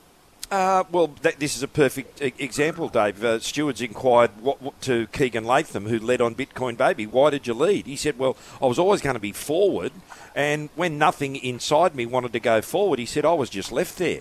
Uh, 0.49 0.85
well, 0.93 1.09
that, 1.23 1.41
this 1.41 1.57
is 1.57 1.63
a 1.65 1.69
perfect 1.69 2.23
example, 2.23 2.89
Dave. 2.89 3.25
Uh, 3.25 3.41
Stewards 3.41 3.81
inquired 3.81 4.31
what, 4.41 4.63
what, 4.63 4.81
to 4.83 5.09
Keagan 5.09 5.45
Latham, 5.45 5.87
who 5.87 5.99
led 5.99 6.21
on 6.21 6.37
Bitcoin 6.37 6.77
Baby. 6.77 7.05
Why 7.05 7.31
did 7.31 7.49
you 7.49 7.55
lead? 7.55 7.87
He 7.87 7.97
said, 7.97 8.17
"Well, 8.17 8.37
I 8.63 8.67
was 8.67 8.79
always 8.79 9.01
going 9.01 9.15
to 9.15 9.21
be 9.21 9.33
forward, 9.33 9.91
and 10.37 10.69
when 10.77 10.99
nothing 10.99 11.35
inside 11.35 11.97
me 11.97 12.07
wanted 12.07 12.33
to 12.33 12.39
go 12.39 12.63
forward, 12.63 13.01
he 13.01 13.07
said 13.07 13.25
I 13.25 13.33
was 13.33 13.51
just 13.51 13.73
left 13.73 13.99
there." 13.99 14.21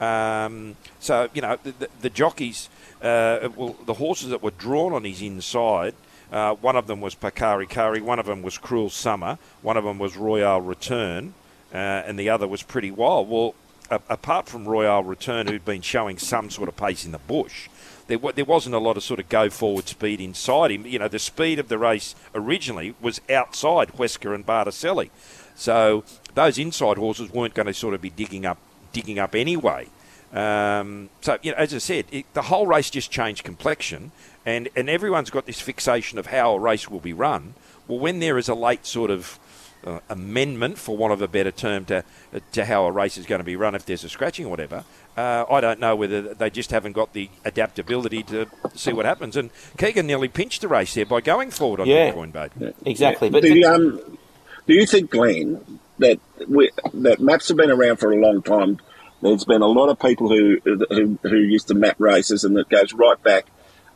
Um, 0.00 0.76
so 0.98 1.28
you 1.34 1.42
know, 1.42 1.56
the, 1.62 1.70
the, 1.70 1.88
the 2.00 2.10
jockeys, 2.10 2.68
uh, 3.02 3.48
well, 3.56 3.76
the 3.86 3.94
horses 3.94 4.30
that 4.30 4.42
were 4.42 4.50
drawn 4.52 4.92
on 4.92 5.04
his 5.04 5.22
inside. 5.22 5.94
Uh, 6.32 6.54
one 6.54 6.76
of 6.76 6.86
them 6.86 7.00
was 7.00 7.14
Pakari 7.14 7.68
Kari, 7.68 8.00
one 8.00 8.20
of 8.20 8.26
them 8.26 8.40
was 8.40 8.56
Cruel 8.56 8.88
Summer, 8.88 9.36
one 9.62 9.76
of 9.76 9.82
them 9.82 9.98
was 9.98 10.16
Royale 10.16 10.60
Return, 10.60 11.34
uh, 11.74 11.76
and 11.76 12.16
the 12.16 12.30
other 12.30 12.46
was 12.46 12.62
Pretty 12.62 12.92
Wild. 12.92 13.28
Well, 13.28 13.54
apart 13.90 14.48
from 14.48 14.68
Royale 14.68 15.02
Return, 15.02 15.48
who'd 15.48 15.64
been 15.64 15.82
showing 15.82 16.18
some 16.18 16.48
sort 16.48 16.68
of 16.68 16.76
pace 16.76 17.04
in 17.04 17.10
the 17.10 17.18
bush, 17.18 17.68
there, 18.06 18.18
there 18.18 18.44
wasn't 18.44 18.74
a 18.74 18.78
lot 18.78 18.96
of 18.96 19.02
sort 19.02 19.20
of 19.20 19.28
go 19.28 19.50
forward 19.50 19.88
speed 19.88 20.20
inside 20.20 20.70
him. 20.70 20.86
You 20.86 20.98
know, 20.98 21.08
the 21.08 21.18
speed 21.18 21.58
of 21.58 21.68
the 21.68 21.78
race 21.78 22.14
originally 22.34 22.94
was 23.00 23.20
outside 23.30 23.88
Huesca 23.88 24.34
and 24.34 24.44
Barticelli. 24.44 25.10
So 25.54 26.04
those 26.34 26.58
inside 26.58 26.96
horses 26.96 27.30
weren't 27.32 27.54
going 27.54 27.66
to 27.66 27.74
sort 27.74 27.94
of 27.94 28.00
be 28.00 28.10
digging 28.10 28.46
up 28.46 28.58
digging 28.92 29.18
up 29.18 29.34
anyway. 29.34 29.86
Um, 30.32 31.10
so, 31.20 31.38
you 31.42 31.50
know, 31.52 31.58
as 31.58 31.74
I 31.74 31.78
said, 31.78 32.06
it, 32.12 32.32
the 32.34 32.42
whole 32.42 32.66
race 32.66 32.90
just 32.90 33.10
changed 33.10 33.44
complexion, 33.44 34.12
and, 34.46 34.68
and 34.76 34.88
everyone's 34.88 35.30
got 35.30 35.46
this 35.46 35.60
fixation 35.60 36.18
of 36.18 36.26
how 36.26 36.54
a 36.54 36.58
race 36.58 36.88
will 36.88 37.00
be 37.00 37.12
run. 37.12 37.54
Well, 37.88 37.98
when 37.98 38.20
there 38.20 38.38
is 38.38 38.48
a 38.48 38.54
late 38.54 38.86
sort 38.86 39.10
of 39.10 39.38
uh, 39.84 39.98
amendment, 40.08 40.78
for 40.78 40.96
want 40.96 41.12
of 41.12 41.22
a 41.22 41.28
better 41.28 41.50
term, 41.50 41.84
to 41.86 42.04
to 42.52 42.64
how 42.64 42.84
a 42.84 42.92
race 42.92 43.16
is 43.16 43.26
going 43.26 43.40
to 43.40 43.44
be 43.44 43.56
run 43.56 43.74
if 43.74 43.86
there's 43.86 44.04
a 44.04 44.08
scratching 44.08 44.46
or 44.46 44.50
whatever. 44.50 44.84
Uh, 45.16 45.44
I 45.50 45.60
don't 45.60 45.80
know 45.80 45.96
whether 45.96 46.34
they 46.34 46.50
just 46.50 46.70
haven't 46.70 46.92
got 46.92 47.12
the 47.12 47.28
adaptability 47.44 48.22
to 48.24 48.46
see 48.74 48.92
what 48.92 49.06
happens. 49.06 49.36
And 49.36 49.50
Keagan 49.76 50.04
nearly 50.04 50.28
pinched 50.28 50.60
the 50.60 50.68
race 50.68 50.94
there 50.94 51.06
by 51.06 51.20
going 51.20 51.50
forward 51.50 51.80
on 51.80 51.86
yeah, 51.86 52.12
Bitcoin 52.12 52.32
Boat. 52.32 52.52
Yeah, 52.58 52.70
exactly. 52.86 53.28
But 53.30 53.42
do, 53.42 53.64
um, 53.64 54.18
do 54.66 54.74
you 54.74 54.86
think, 54.86 55.10
Glenn, 55.10 55.80
that 55.98 56.20
we, 56.46 56.70
that 56.94 57.20
maps 57.20 57.48
have 57.48 57.56
been 57.56 57.70
around 57.70 57.96
for 57.96 58.12
a 58.12 58.16
long 58.16 58.42
time? 58.42 58.78
There's 59.22 59.44
been 59.44 59.62
a 59.62 59.66
lot 59.66 59.88
of 59.88 59.98
people 59.98 60.28
who 60.28 60.58
who, 60.64 61.18
who 61.22 61.36
used 61.36 61.68
to 61.68 61.74
map 61.74 61.96
races, 61.98 62.44
and 62.44 62.56
it 62.58 62.68
goes 62.68 62.92
right 62.92 63.22
back 63.22 63.46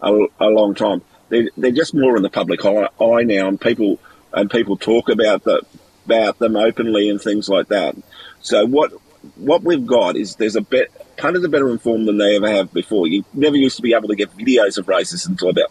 a, 0.03 0.13
a 0.41 0.47
long 0.47 0.75
time. 0.75 1.03
They're, 1.31 1.49
they're 1.57 1.71
just 1.73 1.95
more 1.95 2.17
in 2.17 2.23
the 2.23 2.31
public 2.31 2.65
eye, 2.65 3.23
now, 3.23 3.49
and 3.49 3.61
people 3.61 3.99
and 4.33 4.51
people 4.51 4.77
talk 4.77 5.09
about 5.09 5.45
the, 5.45 5.63
about 6.05 6.39
them 6.39 6.57
openly 6.57 7.09
and 7.09 7.21
things 7.21 7.49
like 7.49 7.69
that. 7.69 7.97
So 8.41 8.67
what 8.67 8.93
what 9.37 9.63
we've 9.63 9.87
got 9.87 10.17
is 10.17 10.37
there's 10.37 10.57
a 10.57 10.61
bit 10.61 10.93
punters 11.17 11.45
are 11.45 11.49
better 11.49 11.71
informed 11.71 12.07
than 12.07 12.19
they 12.19 12.37
ever 12.37 12.51
have 12.51 12.73
before. 12.73 13.07
You 13.07 13.25
never 13.33 13.57
used 13.57 13.77
to 13.77 13.83
be 13.83 13.95
able 13.95 14.09
to 14.09 14.17
get 14.17 14.37
videos 14.37 14.77
of 14.77 14.89
races 14.89 15.27
until 15.27 15.51
about 15.51 15.71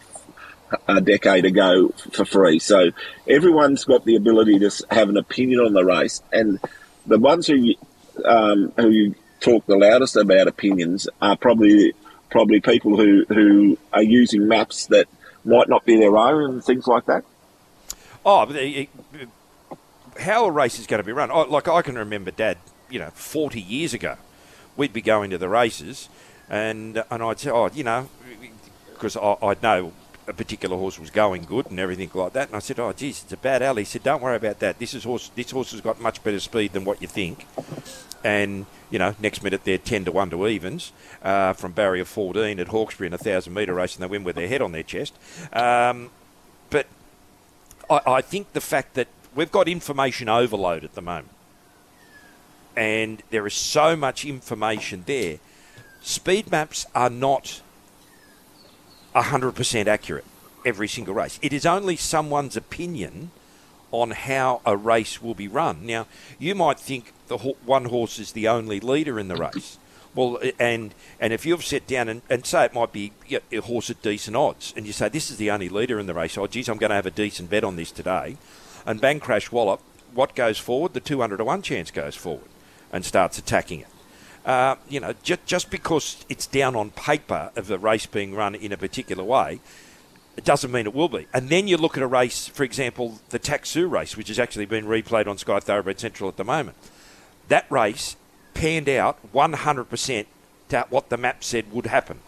a 0.87 1.01
decade 1.01 1.45
ago 1.45 1.89
for 2.11 2.25
free. 2.25 2.57
So 2.57 2.89
everyone's 3.27 3.83
got 3.83 4.05
the 4.05 4.15
ability 4.15 4.57
to 4.59 4.71
have 4.89 5.09
an 5.09 5.17
opinion 5.17 5.59
on 5.59 5.73
the 5.73 5.85
race, 5.85 6.23
and 6.31 6.59
the 7.05 7.19
ones 7.19 7.45
who 7.45 7.75
um, 8.25 8.73
who 8.77 9.13
talk 9.43 9.65
the 9.67 9.77
loudest 9.77 10.15
about 10.15 10.47
opinions 10.47 11.07
are 11.21 11.37
probably 11.37 11.93
probably 12.31 12.59
people 12.59 12.97
who 12.97 13.25
who 13.29 13.77
are 13.91 14.01
using 14.01 14.47
maps 14.47 14.87
that 14.87 15.07
might 15.45 15.69
not 15.69 15.85
be 15.85 15.97
their 15.97 16.17
own 16.17 16.51
and 16.51 16.63
things 16.63 16.87
like 16.87 17.05
that. 17.05 17.23
Oh, 18.25 18.47
it, 18.49 18.89
how 20.19 20.45
a 20.45 20.51
race 20.51 20.79
is 20.79 20.87
going 20.87 20.99
to 21.01 21.05
be 21.05 21.11
run. 21.11 21.29
Oh, 21.31 21.41
like 21.43 21.67
I 21.67 21.81
can 21.81 21.95
remember, 21.95 22.31
Dad, 22.31 22.57
you 22.89 22.99
know, 22.99 23.09
40 23.13 23.59
years 23.59 23.93
ago, 23.93 24.15
we'd 24.77 24.93
be 24.93 25.01
going 25.01 25.29
to 25.31 25.37
the 25.37 25.49
races, 25.49 26.09
and 26.49 27.03
and 27.11 27.23
I'd 27.23 27.39
say, 27.39 27.51
oh, 27.51 27.69
you 27.73 27.83
know, 27.83 28.09
because 28.93 29.17
I'd 29.17 29.61
know 29.61 29.91
a 30.25 30.33
particular 30.33 30.77
horse 30.77 30.97
was 30.97 31.09
going 31.09 31.43
good 31.43 31.69
and 31.69 31.79
everything 31.79 32.09
like 32.13 32.33
that, 32.33 32.47
and 32.47 32.55
I 32.55 32.59
said, 32.59 32.79
oh, 32.79 32.93
geez, 32.93 33.23
it's 33.23 33.33
a 33.33 33.37
bad 33.37 33.61
alley. 33.61 33.81
He 33.81 33.85
said, 33.85 34.03
don't 34.03 34.21
worry 34.21 34.37
about 34.37 34.59
that. 34.59 34.79
This 34.79 34.93
is 34.93 35.03
horse. 35.03 35.29
This 35.35 35.51
horse 35.51 35.71
has 35.71 35.81
got 35.81 35.99
much 35.99 36.23
better 36.23 36.39
speed 36.39 36.71
than 36.71 36.85
what 36.85 37.01
you 37.01 37.07
think, 37.07 37.45
and 38.23 38.65
you 38.89 38.99
know, 38.99 39.15
next 39.19 39.43
minute 39.43 39.63
they're 39.63 39.77
10 39.77 40.05
to 40.05 40.11
1 40.11 40.29
to 40.29 40.47
evens 40.47 40.91
uh, 41.23 41.53
from 41.53 41.71
barrier 41.71 42.05
14 42.05 42.59
at 42.59 42.67
Hawkesbury 42.67 43.07
in 43.07 43.13
a 43.13 43.17
1,000 43.17 43.51
metre 43.53 43.73
race 43.73 43.95
and 43.95 44.03
they 44.03 44.07
win 44.07 44.23
with 44.23 44.35
their 44.35 44.47
head 44.47 44.61
on 44.61 44.71
their 44.71 44.83
chest. 44.83 45.15
Um, 45.51 46.11
but 46.69 46.85
I, 47.89 48.01
I 48.05 48.21
think 48.21 48.53
the 48.53 48.61
fact 48.61 48.93
that 48.93 49.07
we've 49.33 49.51
got 49.51 49.67
information 49.67 50.29
overload 50.29 50.83
at 50.83 50.93
the 50.93 51.01
moment, 51.01 51.29
and 52.75 53.21
there 53.29 53.45
is 53.47 53.53
so 53.53 53.95
much 53.95 54.25
information 54.25 55.03
there. 55.05 55.39
Speed 56.01 56.51
maps 56.51 56.85
are 56.93 57.09
not 57.09 57.61
100% 59.15 59.87
accurate 59.87 60.25
every 60.65 60.87
single 60.87 61.13
race. 61.13 61.39
It 61.41 61.53
is 61.53 61.65
only 61.65 61.95
someone's 61.95 62.57
opinion 62.57 63.31
on 63.91 64.11
how 64.11 64.59
a 64.65 64.75
race 64.75 65.21
will 65.21 65.35
be 65.35 65.47
run. 65.47 65.85
Now, 65.85 66.07
you 66.39 66.55
might 66.55 66.79
think 66.79 67.13
the 67.37 67.55
one 67.65 67.85
horse 67.85 68.19
is 68.19 68.31
the 68.31 68.47
only 68.47 68.79
leader 68.79 69.19
in 69.19 69.27
the 69.27 69.35
race. 69.35 69.77
Well, 70.15 70.39
and 70.59 70.93
and 71.19 71.33
if 71.33 71.45
you've 71.45 71.65
sat 71.65 71.87
down 71.87 72.07
and, 72.07 72.21
and 72.29 72.45
say 72.45 72.65
it 72.65 72.73
might 72.73 72.91
be 72.91 73.11
a 73.51 73.57
horse 73.61 73.89
at 73.89 74.01
decent 74.01 74.35
odds, 74.35 74.73
and 74.77 74.85
you 74.85 74.93
say 74.93 75.09
this 75.09 75.31
is 75.31 75.37
the 75.37 75.49
only 75.49 75.69
leader 75.69 75.99
in 75.99 76.05
the 76.05 76.13
race, 76.13 76.37
oh 76.37 76.45
geez, 76.45 76.69
I'm 76.69 76.77
going 76.77 76.91
to 76.91 76.95
have 76.95 77.07
a 77.07 77.11
decent 77.11 77.49
bet 77.49 77.63
on 77.63 77.75
this 77.75 77.91
today, 77.91 78.37
and 78.85 79.01
bang 79.01 79.19
crash 79.19 79.51
wallop, 79.51 79.81
what 80.13 80.35
goes 80.35 80.59
forward? 80.59 80.93
The 80.93 80.99
200 80.99 81.37
to 81.37 81.43
one 81.43 81.63
chance 81.63 81.89
goes 81.89 82.15
forward, 82.15 82.49
and 82.91 83.03
starts 83.03 83.39
attacking 83.39 83.81
it. 83.81 83.87
Uh, 84.45 84.75
you 84.87 84.99
know, 84.99 85.15
just 85.23 85.45
just 85.45 85.71
because 85.71 86.23
it's 86.29 86.45
down 86.45 86.75
on 86.75 86.91
paper 86.91 87.51
of 87.55 87.65
the 87.65 87.79
race 87.79 88.05
being 88.05 88.35
run 88.35 88.53
in 88.53 88.71
a 88.71 88.77
particular 88.77 89.23
way, 89.23 89.61
it 90.35 90.43
doesn't 90.43 90.71
mean 90.71 90.85
it 90.85 90.93
will 90.93 91.09
be. 91.09 91.27
And 91.33 91.49
then 91.49 91.67
you 91.67 91.77
look 91.77 91.97
at 91.97 92.03
a 92.03 92.07
race, 92.07 92.47
for 92.47 92.63
example, 92.63 93.19
the 93.29 93.39
Taxu 93.39 93.89
race, 93.89 94.17
which 94.17 94.27
has 94.29 94.39
actually 94.39 94.65
been 94.65 94.85
replayed 94.85 95.27
on 95.27 95.37
Sky 95.37 95.59
Thoroughbred 95.59 95.99
Central 95.99 96.29
at 96.29 96.37
the 96.37 96.43
moment. 96.43 96.77
That 97.47 97.69
race 97.69 98.15
panned 98.53 98.89
out 98.89 99.17
100% 99.33 100.25
to 100.69 100.85
what 100.89 101.09
the 101.09 101.17
map 101.17 101.43
said 101.43 101.71
would 101.71 101.87
happen. 101.87 102.19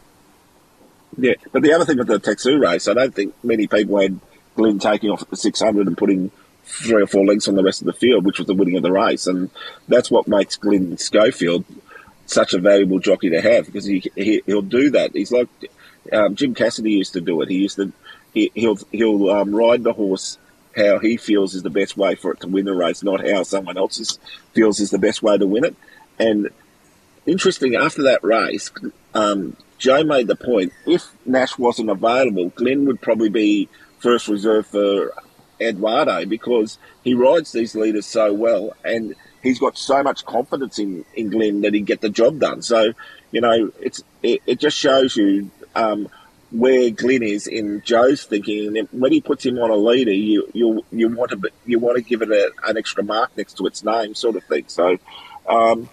Yeah, 1.17 1.33
but 1.51 1.61
the 1.61 1.73
other 1.73 1.85
thing 1.85 1.97
with 1.97 2.07
the 2.07 2.19
Texu 2.19 2.59
race, 2.59 2.87
I 2.87 2.93
don't 2.93 3.15
think 3.15 3.33
many 3.43 3.67
people 3.67 3.99
had 3.99 4.19
Glyn 4.55 4.79
taking 4.79 5.09
off 5.09 5.21
at 5.21 5.29
the 5.29 5.37
600 5.37 5.87
and 5.87 5.97
putting 5.97 6.31
three 6.65 7.01
or 7.01 7.07
four 7.07 7.25
lengths 7.25 7.47
on 7.47 7.55
the 7.55 7.63
rest 7.63 7.81
of 7.81 7.85
the 7.85 7.93
field, 7.93 8.25
which 8.25 8.39
was 8.39 8.47
the 8.47 8.53
winning 8.53 8.75
of 8.75 8.83
the 8.83 8.91
race, 8.91 9.27
and 9.27 9.49
that's 9.87 10.11
what 10.11 10.27
makes 10.27 10.57
Glyn 10.57 10.97
Schofield 10.97 11.63
such 12.25 12.53
a 12.53 12.59
valuable 12.59 12.99
jockey 12.99 13.29
to 13.29 13.39
have 13.39 13.67
because 13.67 13.85
he, 13.85 14.03
he 14.15 14.41
will 14.47 14.61
do 14.61 14.89
that. 14.89 15.11
He's 15.13 15.31
like 15.31 15.47
um, 16.11 16.35
Jim 16.35 16.53
Cassidy 16.53 16.91
used 16.91 17.13
to 17.13 17.21
do 17.21 17.41
it. 17.41 17.49
He 17.49 17.57
used 17.57 17.75
to 17.77 17.91
he, 18.33 18.51
will 18.55 18.79
he'll 18.91 19.29
um, 19.29 19.55
ride 19.55 19.83
the 19.83 19.93
horse 19.93 20.37
how 20.75 20.99
he 20.99 21.17
feels 21.17 21.55
is 21.55 21.63
the 21.63 21.69
best 21.69 21.95
way 21.95 22.15
for 22.15 22.31
it 22.31 22.41
to 22.41 22.47
win 22.47 22.65
the 22.65 22.75
race, 22.75 23.03
not 23.03 23.27
how 23.27 23.43
someone 23.43 23.77
else 23.77 24.19
feels 24.53 24.79
is 24.79 24.91
the 24.91 24.97
best 24.97 25.23
way 25.23 25.37
to 25.37 25.47
win 25.47 25.65
it. 25.65 25.75
And 26.19 26.49
interesting, 27.25 27.75
after 27.75 28.03
that 28.03 28.23
race, 28.23 28.71
um, 29.13 29.55
Joe 29.77 30.03
made 30.03 30.27
the 30.27 30.35
point 30.35 30.73
if 30.85 31.09
Nash 31.25 31.57
wasn't 31.57 31.89
available, 31.89 32.49
Glyn 32.49 32.85
would 32.85 33.01
probably 33.01 33.29
be 33.29 33.69
first 33.99 34.27
reserve 34.27 34.67
for 34.67 35.13
Eduardo 35.59 36.25
because 36.25 36.77
he 37.03 37.13
rides 37.13 37.51
these 37.51 37.75
leaders 37.75 38.05
so 38.05 38.33
well 38.33 38.73
and 38.83 39.15
he's 39.41 39.59
got 39.59 39.77
so 39.77 40.03
much 40.03 40.25
confidence 40.25 40.79
in, 40.79 41.05
in 41.15 41.29
Glyn 41.29 41.61
that 41.61 41.73
he'd 41.73 41.85
get 41.85 42.01
the 42.01 42.09
job 42.09 42.39
done. 42.39 42.61
So, 42.61 42.93
you 43.31 43.41
know, 43.41 43.71
it's 43.79 44.03
it, 44.21 44.41
it 44.45 44.59
just 44.59 44.77
shows 44.77 45.15
you 45.15 45.51
um, 45.75 46.09
where 46.57 46.89
Glyn 46.89 47.23
is 47.23 47.47
in 47.47 47.81
Joe's 47.85 48.23
thinking. 48.23 48.77
And 48.77 48.87
when 48.91 49.11
he 49.11 49.21
puts 49.21 49.45
him 49.45 49.57
on 49.59 49.69
a 49.69 49.75
leader, 49.75 50.13
you 50.13 50.49
you 50.53 50.85
you 50.91 51.09
want 51.09 51.31
to 51.31 51.49
you 51.65 51.79
want 51.79 51.97
to 51.97 52.03
give 52.03 52.21
it 52.21 52.29
a, 52.29 52.51
an 52.65 52.77
extra 52.77 53.03
mark 53.03 53.35
next 53.37 53.57
to 53.57 53.65
its 53.67 53.83
name, 53.83 54.15
sort 54.15 54.35
of 54.35 54.43
thing. 54.45 54.65
So, 54.67 54.97
um, 55.47 55.89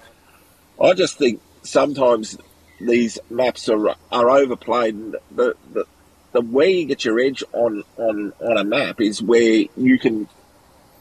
I 0.81 0.95
just 0.95 1.19
think 1.19 1.41
sometimes 1.63 2.39
these 2.81 3.19
maps 3.31 3.69
are 3.69 3.97
are 4.11 4.31
overplayed. 4.31 5.15
The, 5.31 5.57
the 5.73 5.87
the 6.33 6.41
way 6.41 6.71
you 6.71 6.87
get 6.87 7.05
your 7.05 7.21
edge 7.21 7.45
on, 7.53 7.85
on, 7.97 8.33
on 8.41 8.57
a 8.57 8.65
map 8.65 9.01
is 9.01 9.23
where 9.23 9.65
you 9.77 9.99
can 9.99 10.27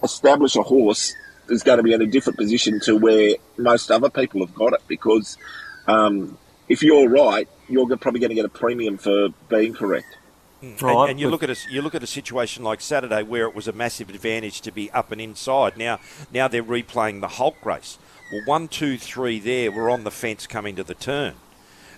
establish 0.03 0.55
a 0.55 0.61
horse 0.61 1.15
is 1.49 1.63
going 1.63 1.77
to 1.77 1.83
be 1.83 1.93
in 1.93 2.01
a 2.01 2.05
different 2.05 2.37
position 2.37 2.79
to 2.81 2.97
where 2.97 3.35
most 3.57 3.91
other 3.91 4.09
people 4.09 4.45
have 4.45 4.53
got 4.53 4.73
it 4.73 4.81
because 4.87 5.37
um, 5.87 6.37
if 6.71 6.81
you're 6.81 7.09
right, 7.09 7.49
you're 7.67 7.85
probably 7.97 8.21
going 8.21 8.29
to 8.29 8.35
get 8.35 8.45
a 8.45 8.49
premium 8.49 8.97
for 8.97 9.27
being 9.49 9.73
correct. 9.73 10.17
Mm. 10.63 10.81
And, 10.81 11.11
and, 11.11 11.19
you 11.19 11.29
look 11.29 11.43
at 11.43 11.49
a 11.49 11.57
you 11.69 11.81
look 11.81 11.95
at 11.95 12.03
a 12.03 12.07
situation 12.07 12.63
like 12.63 12.79
Saturday 12.79 13.23
where 13.23 13.45
it 13.45 13.53
was 13.53 13.67
a 13.67 13.73
massive 13.73 14.09
advantage 14.09 14.61
to 14.61 14.71
be 14.71 14.89
up 14.91 15.11
and 15.11 15.19
inside. 15.19 15.75
Now 15.75 15.99
now 16.31 16.47
they're 16.47 16.63
replaying 16.63 17.19
the 17.19 17.27
Hulk 17.27 17.65
race. 17.65 17.97
Well, 18.31 18.43
one, 18.45 18.67
two, 18.69 18.97
three 18.97 19.39
there 19.39 19.69
were 19.71 19.89
on 19.89 20.05
the 20.05 20.11
fence 20.11 20.47
coming 20.47 20.77
to 20.77 20.83
the 20.83 20.93
turn, 20.93 21.33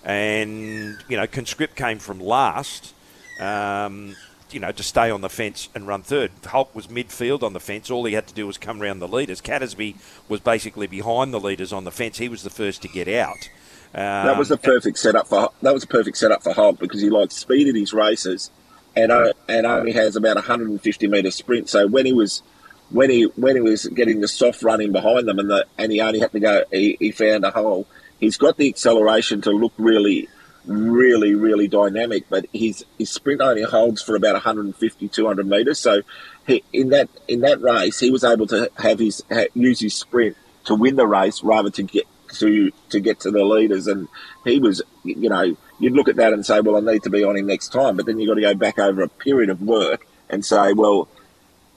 and 0.04 0.98
you 1.08 1.18
know 1.18 1.28
Conscript 1.28 1.76
came 1.76 2.00
from 2.00 2.20
last. 2.20 2.94
Um, 3.40 4.16
you 4.50 4.60
know, 4.60 4.72
to 4.72 4.84
stay 4.84 5.10
on 5.10 5.22
the 5.22 5.30
fence 5.30 5.68
and 5.74 5.88
run 5.88 6.04
third. 6.04 6.32
Hulk 6.46 6.76
was 6.76 6.86
midfield 6.86 7.42
on 7.42 7.54
the 7.54 7.60
fence. 7.60 7.90
All 7.90 8.06
he 8.06 8.14
had 8.14 8.28
to 8.28 8.36
do 8.36 8.46
was 8.46 8.60
come 8.60 8.84
around 8.84 9.00
the 9.00 9.08
leaders. 9.08 9.42
Cattersby 9.42 9.96
was 10.30 10.42
basically 10.42 10.86
behind 10.86 11.34
the 11.34 11.40
leaders 11.40 11.74
on 11.74 11.86
the 11.86 11.92
fence. 11.92 12.20
He 12.20 12.30
was 12.30 12.44
the 12.44 12.52
first 12.52 12.84
to 12.84 12.88
get 12.88 13.08
out. 13.08 13.50
Um, 13.94 14.26
that 14.28 14.38
was 14.38 14.50
the 14.50 14.58
perfect 14.58 14.98
setup 14.98 15.28
for 15.28 15.52
that 15.62 15.74
was 15.74 15.84
a 15.84 15.88
perfect 15.88 16.18
setup 16.18 16.44
for 16.44 16.54
Hulk 16.54 16.80
because 16.80 17.02
he 17.02 17.10
likes 17.10 17.36
speed 17.36 17.68
in 17.68 17.76
his 17.76 17.94
races, 17.94 18.50
and 18.96 19.12
uh, 19.12 19.34
and 19.48 19.66
only 19.66 19.92
has 19.92 20.16
about 20.16 20.36
150 20.36 21.08
metre 21.08 21.32
sprint. 21.32 21.70
So 21.70 21.88
when 21.88 22.06
he 22.06 22.14
was 22.14 22.42
when 22.90 23.10
he 23.10 23.24
when 23.36 23.56
he 23.56 23.62
was 23.62 23.86
getting 23.88 24.22
the 24.22 24.28
soft 24.28 24.64
running 24.64 24.92
behind 24.92 25.28
them 25.28 25.38
and 25.38 25.50
the 25.50 25.66
and 25.78 25.92
he 25.92 26.02
only 26.02 26.20
had 26.20 26.32
to 26.32 26.40
go, 26.40 26.64
he, 26.72 26.98
he 27.00 27.12
found 27.12 27.46
a 27.46 27.52
hole. 27.52 27.88
He's 28.20 28.38
got 28.38 28.58
the 28.58 28.70
acceleration 28.70 29.42
to 29.42 29.52
look 29.52 29.74
really 29.78 30.28
really, 30.66 31.36
really 31.36 31.68
dynamic. 31.68 32.26
But 32.30 32.46
his 32.54 32.86
his 32.98 33.10
sprint 33.10 33.42
only 33.42 33.64
holds 33.64 34.02
for 34.02 34.16
about 34.16 34.34
150, 34.34 35.08
200 35.08 35.48
meters. 35.48 35.80
So 35.80 36.02
he, 36.48 36.64
in 36.72 36.90
that 36.90 37.10
in 37.28 37.42
that 37.42 37.62
race, 37.62 38.00
he 38.00 38.12
was 38.12 38.24
able 38.24 38.48
to 38.48 38.72
have 38.78 39.00
his 39.00 39.24
use 39.54 39.80
his 39.80 39.96
sprint 39.96 40.38
to 40.66 40.76
win 40.76 40.96
the 40.96 41.08
race 41.08 41.44
rather 41.44 41.70
to 41.70 41.84
get 41.84 42.08
to 42.40 42.72
to 42.90 43.00
get 43.00 43.22
to 43.22 43.32
the 43.32 43.44
leaders. 43.44 43.88
And 43.88 44.08
he 44.44 44.60
was, 44.60 44.82
you 45.04 45.30
know, 45.30 45.56
you'd 45.80 45.94
look 45.94 46.10
at 46.10 46.18
that 46.18 46.34
and 46.34 46.46
say, 46.46 46.60
well, 46.60 46.78
I 46.78 46.92
need 46.92 47.04
to 47.04 47.10
be 47.10 47.24
on 47.24 47.38
him 47.38 47.48
next 47.48 47.70
time. 47.70 47.98
But 47.98 48.06
then 48.06 48.20
you've 48.20 48.28
got 48.28 48.36
to 48.36 48.42
go 48.42 48.56
back 48.56 48.80
over 48.80 49.02
a 49.02 49.10
period 49.10 49.50
of 49.50 49.62
work 49.62 50.08
and 50.30 50.46
say, 50.46 50.74
well. 50.74 51.08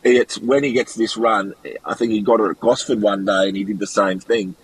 It's 0.09 0.39
when 0.39 0.63
he 0.63 0.71
gets 0.71 0.95
this 0.95 1.17
run. 1.17 1.55
I 1.85 1.95
think 1.95 2.13
he 2.13 2.21
got 2.21 2.39
it 2.39 2.49
at 2.49 2.61
Gosford 2.61 3.03
one 3.03 3.25
day, 3.25 3.49
and 3.49 3.57
he 3.57 3.65
did 3.65 3.81
the 3.81 3.89
same 3.89 4.21
thing 4.21 4.55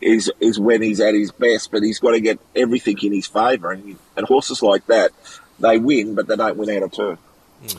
is 0.00 0.30
is 0.40 0.58
when 0.58 0.82
he's 0.82 1.00
at 1.00 1.14
his 1.14 1.32
best, 1.32 1.70
but 1.70 1.82
he's 1.82 1.98
got 1.98 2.12
to 2.12 2.20
get 2.20 2.38
everything 2.54 2.96
in 3.02 3.12
his 3.12 3.26
favour. 3.26 3.72
And, 3.72 3.98
and 4.16 4.26
horses 4.26 4.62
like 4.62 4.86
that, 4.86 5.12
they 5.60 5.78
win, 5.78 6.14
but 6.14 6.26
they 6.26 6.36
don't 6.36 6.56
win 6.56 6.76
out 6.76 6.82
of 6.82 6.92
turn. 6.92 7.18
Mm. 7.64 7.78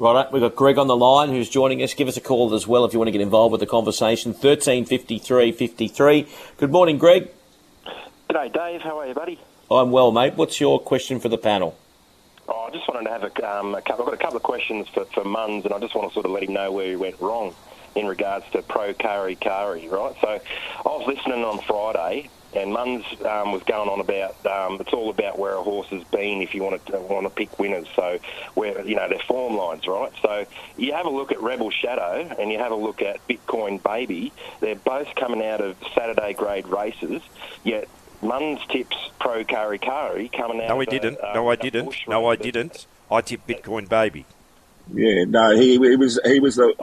Right, 0.00 0.30
we've 0.30 0.40
got 0.40 0.54
Greg 0.54 0.78
on 0.78 0.86
the 0.86 0.96
line 0.96 1.30
who's 1.30 1.48
joining 1.48 1.82
us. 1.82 1.92
Give 1.92 2.06
us 2.06 2.16
a 2.16 2.20
call 2.20 2.54
as 2.54 2.68
well 2.68 2.84
if 2.84 2.92
you 2.92 3.00
want 3.00 3.08
to 3.08 3.12
get 3.12 3.20
involved 3.20 3.50
with 3.50 3.58
the 3.58 3.66
conversation. 3.66 4.30
1353 4.30 5.50
53. 5.50 6.28
Good 6.56 6.70
morning, 6.70 6.98
Greg. 6.98 7.28
G'day, 8.30 8.52
Dave. 8.52 8.80
How 8.80 9.00
are 9.00 9.08
you, 9.08 9.14
buddy? 9.14 9.40
I'm 9.68 9.90
well, 9.90 10.12
mate. 10.12 10.34
What's 10.34 10.60
your 10.60 10.78
question 10.78 11.18
for 11.18 11.28
the 11.28 11.36
panel? 11.36 11.76
Oh, 12.46 12.66
I 12.68 12.70
just 12.70 12.86
wanted 12.86 13.06
to 13.06 13.10
have 13.10 13.24
a, 13.24 13.58
um, 13.58 13.74
a 13.74 13.82
couple, 13.82 14.04
I've 14.04 14.10
got 14.10 14.14
a 14.14 14.22
couple 14.22 14.36
of 14.36 14.44
questions 14.44 14.86
for, 14.86 15.04
for 15.06 15.24
Munns, 15.24 15.64
and 15.64 15.74
I 15.74 15.80
just 15.80 15.96
want 15.96 16.08
to 16.08 16.14
sort 16.14 16.26
of 16.26 16.30
let 16.30 16.44
him 16.44 16.52
know 16.52 16.70
where 16.70 16.86
he 16.86 16.94
went 16.94 17.20
wrong 17.20 17.52
in 17.96 18.06
regards 18.06 18.48
to 18.52 18.62
pro 18.62 18.94
Kari 18.94 19.34
Kari, 19.34 19.88
right? 19.88 20.14
So 20.20 20.28
I 20.28 20.88
was 20.88 21.08
listening 21.08 21.42
on 21.42 21.58
Friday, 21.62 22.30
and 22.54 22.74
Munns 22.74 23.04
um, 23.26 23.52
was 23.52 23.62
going 23.64 23.88
on 23.88 24.00
about 24.00 24.44
um, 24.46 24.80
it's 24.80 24.92
all 24.92 25.10
about 25.10 25.38
where 25.38 25.54
a 25.54 25.62
horse 25.62 25.88
has 25.88 26.02
been 26.04 26.40
if 26.40 26.54
you 26.54 26.62
want 26.62 26.84
to 26.86 26.98
want 27.00 27.26
to 27.26 27.30
pick 27.30 27.58
winners. 27.58 27.86
So 27.94 28.18
where 28.54 28.84
you 28.84 28.96
know 28.96 29.08
their 29.08 29.18
form 29.20 29.56
lines, 29.56 29.86
right? 29.86 30.12
So 30.22 30.46
you 30.76 30.92
have 30.92 31.06
a 31.06 31.10
look 31.10 31.32
at 31.32 31.40
Rebel 31.42 31.70
Shadow 31.70 32.34
and 32.38 32.50
you 32.50 32.58
have 32.58 32.72
a 32.72 32.76
look 32.76 33.02
at 33.02 33.26
Bitcoin 33.28 33.82
Baby. 33.82 34.32
They're 34.60 34.76
both 34.76 35.14
coming 35.14 35.44
out 35.44 35.60
of 35.60 35.76
Saturday 35.94 36.32
grade 36.34 36.66
races, 36.66 37.22
yet. 37.64 37.88
Munns 38.20 38.66
tips 38.68 38.96
pro 39.20 39.44
Kari 39.44 39.78
Kari 39.78 40.28
coming 40.30 40.60
out. 40.60 40.70
No, 40.70 40.80
he 40.80 40.86
didn't. 40.86 41.22
Um, 41.22 41.34
no, 41.34 41.50
I 41.50 41.54
didn't. 41.54 41.94
No, 42.08 42.26
I 42.26 42.34
didn't. 42.34 42.84
I 43.08 43.20
tipped 43.20 43.46
Bitcoin 43.46 43.88
Baby. 43.88 44.26
Yeah, 44.92 45.24
no, 45.24 45.54
he, 45.54 45.72
he 45.78 45.96
was 45.96 46.18
he 46.24 46.40
was 46.40 46.56
the 46.56 46.74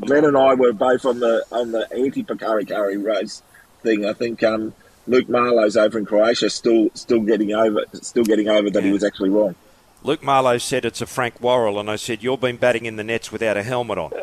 Glenn 0.00 0.24
and 0.24 0.38
I 0.38 0.54
were 0.54 0.72
both 0.72 1.04
on 1.04 1.20
the 1.20 1.44
on 1.50 1.72
the 1.72 1.86
anti 1.92 2.22
Pakari 2.22 2.66
Kari 2.66 2.96
race 2.96 3.42
thing. 3.82 4.06
I 4.06 4.12
think 4.12 4.42
um, 4.42 4.72
Luke 5.10 5.28
Marlow's 5.28 5.76
over 5.76 5.98
in 5.98 6.06
Croatia 6.06 6.48
still 6.48 6.88
still 6.94 7.18
getting 7.20 7.52
over 7.52 7.84
still 7.94 8.22
getting 8.22 8.48
over 8.48 8.70
that 8.70 8.80
yeah. 8.80 8.86
he 8.86 8.92
was 8.92 9.02
actually 9.02 9.30
wrong. 9.30 9.56
Luke 10.04 10.22
Marlow 10.22 10.56
said 10.58 10.84
it's 10.84 11.00
a 11.00 11.06
Frank 11.06 11.40
Worrell, 11.40 11.80
and 11.80 11.90
I 11.90 11.96
said 11.96 12.22
you've 12.22 12.40
been 12.40 12.56
batting 12.56 12.86
in 12.86 12.94
the 12.94 13.02
nets 13.02 13.32
without 13.32 13.56
a 13.56 13.64
helmet 13.64 13.98
on. 13.98 14.12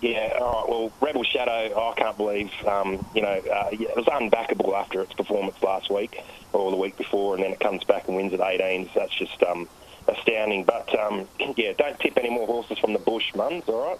yeah, 0.00 0.38
all 0.40 0.52
right. 0.52 0.68
Well, 0.68 0.92
Rebel 1.00 1.24
Shadow, 1.24 1.90
I 1.90 1.94
can't 1.96 2.16
believe, 2.16 2.50
um, 2.66 3.04
you 3.14 3.20
know, 3.20 3.42
uh, 3.52 3.70
yeah, 3.72 3.88
it 3.88 3.96
was 3.96 4.06
unbackable 4.06 4.72
after 4.72 5.02
its 5.02 5.12
performance 5.12 5.60
last 5.60 5.90
week 5.90 6.22
or 6.52 6.70
the 6.70 6.76
week 6.76 6.96
before, 6.96 7.34
and 7.34 7.42
then 7.42 7.50
it 7.50 7.60
comes 7.60 7.82
back 7.84 8.06
and 8.06 8.16
wins 8.16 8.32
at 8.32 8.40
18. 8.40 8.86
So 8.94 9.00
that's 9.00 9.14
just 9.14 9.42
um, 9.42 9.68
astounding. 10.06 10.64
But 10.64 10.98
um, 10.98 11.28
yeah, 11.56 11.72
don't 11.76 11.98
tip 11.98 12.16
any 12.16 12.30
more 12.30 12.46
horses 12.46 12.78
from 12.78 12.92
the 12.92 13.00
bush, 13.00 13.32
Munns. 13.32 13.68
All 13.68 13.88
right. 13.88 13.98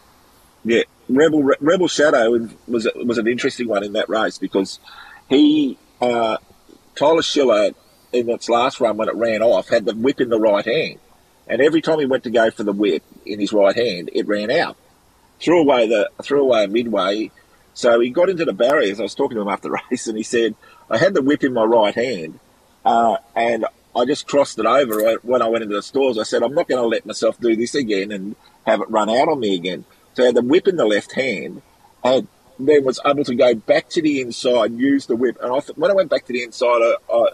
Yeah, 0.65 0.83
Rebel 1.09 1.43
Rebel 1.61 1.89
Shadow 1.89 2.49
was 2.67 2.89
was 2.97 3.19
an 3.19 3.29
interesting 3.29 3.69
one 3.69 3.85
in 3.85 3.93
that 3.93 4.09
race 4.09 4.39
because 4.39 4.81
he 5.29 5.79
uh, 6.01 6.39
Tyler 6.95 7.23
Schiller 7.23 7.71
in 8.13 8.29
its 8.31 8.49
last 8.49 8.81
run 8.81 8.97
when 8.97 9.09
it 9.09 9.15
ran 9.15 9.43
off 9.43 9.69
had 9.69 9.85
the 9.85 9.95
whip 9.95 10.21
in 10.21 10.29
the 10.29 10.39
right 10.39 10.65
hand, 10.65 10.99
and 11.47 11.61
every 11.61 11.81
time 11.81 11.99
he 11.99 12.07
went 12.07 12.25
to 12.25 12.31
go 12.31 12.51
for 12.51 12.65
the 12.65 12.73
whip 12.73 13.03
in 13.25 13.41
his 13.41 13.53
right 13.53 13.77
hand, 13.77 14.11
it 14.13 14.27
ran 14.27 14.51
out. 14.51 14.77
Threw 15.41 15.61
away 15.61 15.89
the 15.89 16.11
threw 16.23 16.43
away 16.43 16.67
midway, 16.67 17.31
so 17.75 18.01
he 18.01 18.11
got 18.11 18.29
into 18.29 18.45
the 18.45 18.53
barriers. 18.53 18.99
I 18.99 19.05
was 19.05 19.15
talking 19.15 19.37
to 19.37 19.43
him 19.43 19.49
after 19.49 19.69
the 19.71 19.81
race, 19.91 20.07
and 20.07 20.17
he 20.17 20.25
said, 20.25 20.55
"I 20.91 20.99
had 20.99 21.15
the 21.15 21.23
whip 21.23 21.45
in 21.45 21.53
my 21.53 21.65
right 21.65 21.95
hand, 21.95 22.41
uh, 22.85 23.19
and 23.35 23.67
I 23.97 24.05
just 24.05 24.27
crossed 24.29 24.59
it 24.59 24.67
over 24.67 25.15
when 25.23 25.41
I 25.41 25.49
went 25.49 25.65
into 25.65 25.75
the 25.75 25.83
stores. 25.83 26.19
I 26.19 26.23
said, 26.25 26.43
I'm 26.43 26.55
not 26.55 26.69
going 26.69 26.83
to 26.83 26.87
let 26.87 27.07
myself 27.07 27.41
do 27.41 27.57
this 27.57 27.75
again 27.75 28.13
and 28.13 28.37
have 28.67 28.83
it 28.83 28.91
run 28.91 29.09
out 29.09 29.29
on 29.29 29.41
me 29.41 29.55
again. 29.55 29.87
So 30.17 30.33
the 30.33 30.43
whip 30.43 30.67
in 30.67 30.77
the 30.77 30.87
left 30.87 31.13
hand 31.13 31.61
and 32.03 32.27
then 32.59 32.85
was 32.85 32.99
able 33.05 33.25
to 33.25 33.35
go 33.35 33.55
back 33.55 33.91
to 33.91 34.03
the 34.03 34.21
inside, 34.23 34.73
use 34.73 35.07
the 35.07 35.15
whip. 35.15 35.37
And 35.43 35.53
I 35.53 35.59
when 35.77 35.91
I 35.91 35.95
went 35.95 36.11
back 36.11 36.25
to 36.25 36.33
the 36.33 36.43
inside, 36.43 36.81
I, 36.81 36.95
I, 37.13 37.29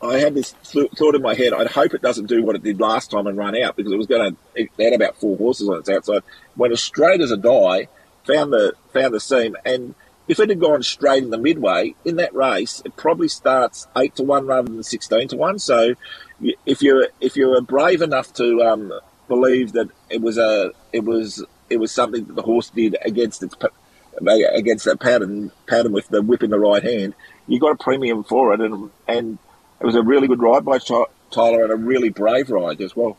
I 0.00 0.18
had 0.18 0.34
this 0.34 0.54
th- 0.62 0.92
thought 0.92 1.16
in 1.16 1.22
my 1.22 1.34
head, 1.34 1.52
I'd 1.52 1.66
hope 1.66 1.92
it 1.92 2.02
doesn't 2.02 2.26
do 2.26 2.44
what 2.44 2.54
it 2.54 2.62
did 2.62 2.80
last 2.80 3.10
time 3.10 3.26
and 3.26 3.36
run 3.36 3.60
out 3.60 3.74
because 3.76 3.92
it 3.92 3.96
was 3.96 4.06
going 4.06 4.36
to, 4.54 4.68
had 4.80 4.92
about 4.92 5.16
four 5.16 5.36
horses 5.36 5.68
on 5.68 5.78
its 5.78 5.88
outside. 5.88 6.22
Went 6.56 6.72
as 6.72 6.82
straight 6.82 7.20
as 7.20 7.32
a 7.32 7.36
die, 7.36 7.88
found 8.24 8.52
the, 8.52 8.74
found 8.92 9.12
the 9.12 9.20
seam 9.20 9.56
and 9.64 9.96
if 10.26 10.40
it 10.40 10.48
had 10.48 10.60
gone 10.60 10.82
straight 10.82 11.22
in 11.22 11.30
the 11.30 11.38
midway 11.38 11.94
in 12.04 12.16
that 12.16 12.34
race, 12.34 12.80
it 12.84 12.96
probably 12.96 13.28
starts 13.28 13.86
eight 13.96 14.16
to 14.16 14.22
one 14.22 14.46
rather 14.46 14.70
than 14.70 14.82
sixteen 14.82 15.28
to 15.28 15.36
one. 15.36 15.58
So, 15.58 15.94
if 16.64 16.80
you're 16.80 17.08
if 17.20 17.36
you're 17.36 17.60
brave 17.60 18.00
enough 18.00 18.32
to 18.34 18.62
um, 18.62 18.92
believe 19.28 19.72
that 19.72 19.88
it 20.08 20.22
was 20.22 20.38
a 20.38 20.72
it 20.92 21.04
was 21.04 21.44
it 21.70 21.78
was 21.78 21.92
something 21.92 22.24
that 22.24 22.36
the 22.36 22.42
horse 22.42 22.70
did 22.70 22.96
against 23.04 23.42
its 23.42 23.54
against 24.54 24.84
that 24.84 25.00
pattern 25.00 25.50
pattern 25.66 25.92
with 25.92 26.08
the 26.08 26.22
whip 26.22 26.42
in 26.42 26.50
the 26.50 26.58
right 26.58 26.82
hand, 26.82 27.14
you 27.46 27.58
got 27.58 27.72
a 27.72 27.76
premium 27.76 28.24
for 28.24 28.52
it, 28.54 28.60
and 28.60 28.90
and 29.08 29.38
it 29.80 29.86
was 29.86 29.94
a 29.94 30.02
really 30.02 30.28
good 30.28 30.40
ride 30.40 30.64
by 30.64 30.78
Tyler 30.78 31.64
and 31.64 31.72
a 31.72 31.76
really 31.76 32.08
brave 32.08 32.50
ride 32.50 32.80
as 32.80 32.94
well. 32.94 33.16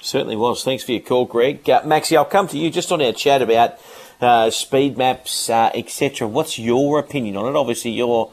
Certainly 0.00 0.36
was. 0.36 0.64
Thanks 0.64 0.84
for 0.84 0.92
your 0.92 1.00
call, 1.00 1.24
Greg. 1.24 1.68
Uh, 1.68 1.82
Maxie, 1.84 2.16
I'll 2.16 2.24
come 2.24 2.48
to 2.48 2.58
you 2.58 2.70
just 2.70 2.92
on 2.92 3.02
our 3.02 3.12
chat 3.12 3.42
about 3.42 3.78
uh, 4.20 4.50
speed 4.50 4.96
maps, 4.96 5.50
uh, 5.50 5.70
etc. 5.74 6.26
What's 6.26 6.58
your 6.58 6.98
opinion 6.98 7.36
on 7.36 7.46
it? 7.46 7.56
Obviously, 7.56 7.92
you're 7.92 8.30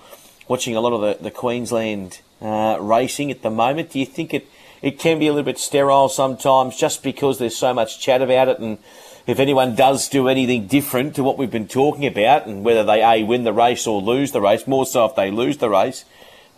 watching 0.47 0.75
a 0.75 0.81
lot 0.81 0.93
of 0.93 1.01
the, 1.01 1.23
the 1.23 1.31
Queensland 1.31 2.21
uh, 2.41 2.77
racing 2.79 3.31
at 3.31 3.41
the 3.41 3.49
moment. 3.49 3.91
Do 3.91 3.99
you 3.99 4.05
think 4.05 4.33
it, 4.33 4.47
it 4.85 4.99
can 4.99 5.17
be 5.17 5.25
a 5.25 5.33
little 5.33 5.43
bit 5.43 5.57
sterile 5.57 6.07
sometimes 6.07 6.77
just 6.77 7.01
because 7.01 7.39
there's 7.39 7.55
so 7.55 7.73
much 7.73 7.99
chat 7.99 8.21
about 8.21 8.47
it 8.47 8.59
and 8.59 8.77
if 9.25 9.39
anyone 9.39 9.73
does 9.73 10.07
do 10.07 10.27
anything 10.27 10.67
different 10.67 11.15
to 11.15 11.23
what 11.23 11.39
we've 11.39 11.49
been 11.49 11.67
talking 11.67 12.05
about 12.05 12.45
and 12.45 12.63
whether 12.63 12.83
they 12.83 13.01
A, 13.01 13.23
win 13.23 13.43
the 13.43 13.51
race 13.51 13.87
or 13.87 13.99
lose 13.99 14.31
the 14.31 14.39
race, 14.39 14.67
more 14.67 14.85
so 14.85 15.05
if 15.05 15.15
they 15.15 15.31
lose 15.31 15.57
the 15.57 15.71
race, 15.71 16.05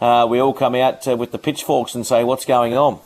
uh, 0.01 0.27
we 0.29 0.39
all 0.39 0.53
come 0.53 0.75
out 0.75 1.07
uh, 1.07 1.15
with 1.15 1.31
the 1.31 1.37
pitchforks 1.37 1.95
and 1.95 2.05
say, 2.05 2.25
what's 2.25 2.43
going 2.43 2.73
on? 2.73 2.99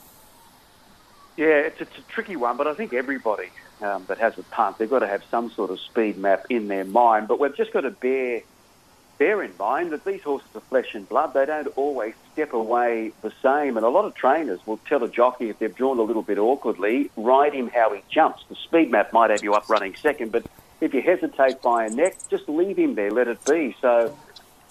Yeah, 1.37 1.59
it's, 1.59 1.79
it's 1.79 1.95
a 1.95 2.01
tricky 2.09 2.35
one, 2.35 2.57
but 2.57 2.65
I 2.65 2.73
think 2.73 2.91
everybody 2.91 3.49
um, 3.81 4.05
that 4.07 4.17
has 4.17 4.35
a 4.39 4.43
punt, 4.43 4.79
they've 4.79 4.89
got 4.89 4.99
to 4.99 5.07
have 5.07 5.23
some 5.29 5.51
sort 5.51 5.69
of 5.69 5.79
speed 5.79 6.17
map 6.17 6.47
in 6.49 6.67
their 6.67 6.85
mind. 6.85 7.27
But 7.27 7.39
we've 7.39 7.55
just 7.55 7.71
got 7.71 7.81
to 7.81 7.91
bear 7.91 8.41
bear 9.21 9.43
in 9.43 9.51
mind 9.59 9.91
that 9.91 10.03
these 10.03 10.23
horses 10.23 10.47
are 10.55 10.61
flesh 10.61 10.95
and 10.95 11.07
blood. 11.07 11.35
They 11.35 11.45
don't 11.45 11.67
always 11.77 12.15
step 12.33 12.53
away 12.53 13.11
the 13.21 13.31
same. 13.43 13.77
And 13.77 13.85
a 13.85 13.89
lot 13.89 14.03
of 14.03 14.15
trainers 14.15 14.59
will 14.65 14.77
tell 14.77 15.03
a 15.03 15.07
jockey 15.07 15.51
if 15.51 15.59
they've 15.59 15.75
drawn 15.75 15.99
a 15.99 16.01
little 16.01 16.23
bit 16.23 16.39
awkwardly, 16.39 17.11
ride 17.15 17.53
him 17.53 17.67
how 17.67 17.93
he 17.93 18.01
jumps. 18.09 18.43
The 18.49 18.55
speed 18.55 18.89
map 18.89 19.13
might 19.13 19.29
have 19.29 19.43
you 19.43 19.53
up 19.53 19.69
running 19.69 19.93
second, 19.93 20.31
but 20.31 20.47
if 20.79 20.95
you 20.95 21.03
hesitate 21.03 21.61
by 21.61 21.85
a 21.85 21.91
neck, 21.91 22.17
just 22.31 22.49
leave 22.49 22.77
him 22.77 22.95
there, 22.95 23.11
let 23.11 23.27
it 23.27 23.45
be. 23.45 23.75
So 23.79 24.17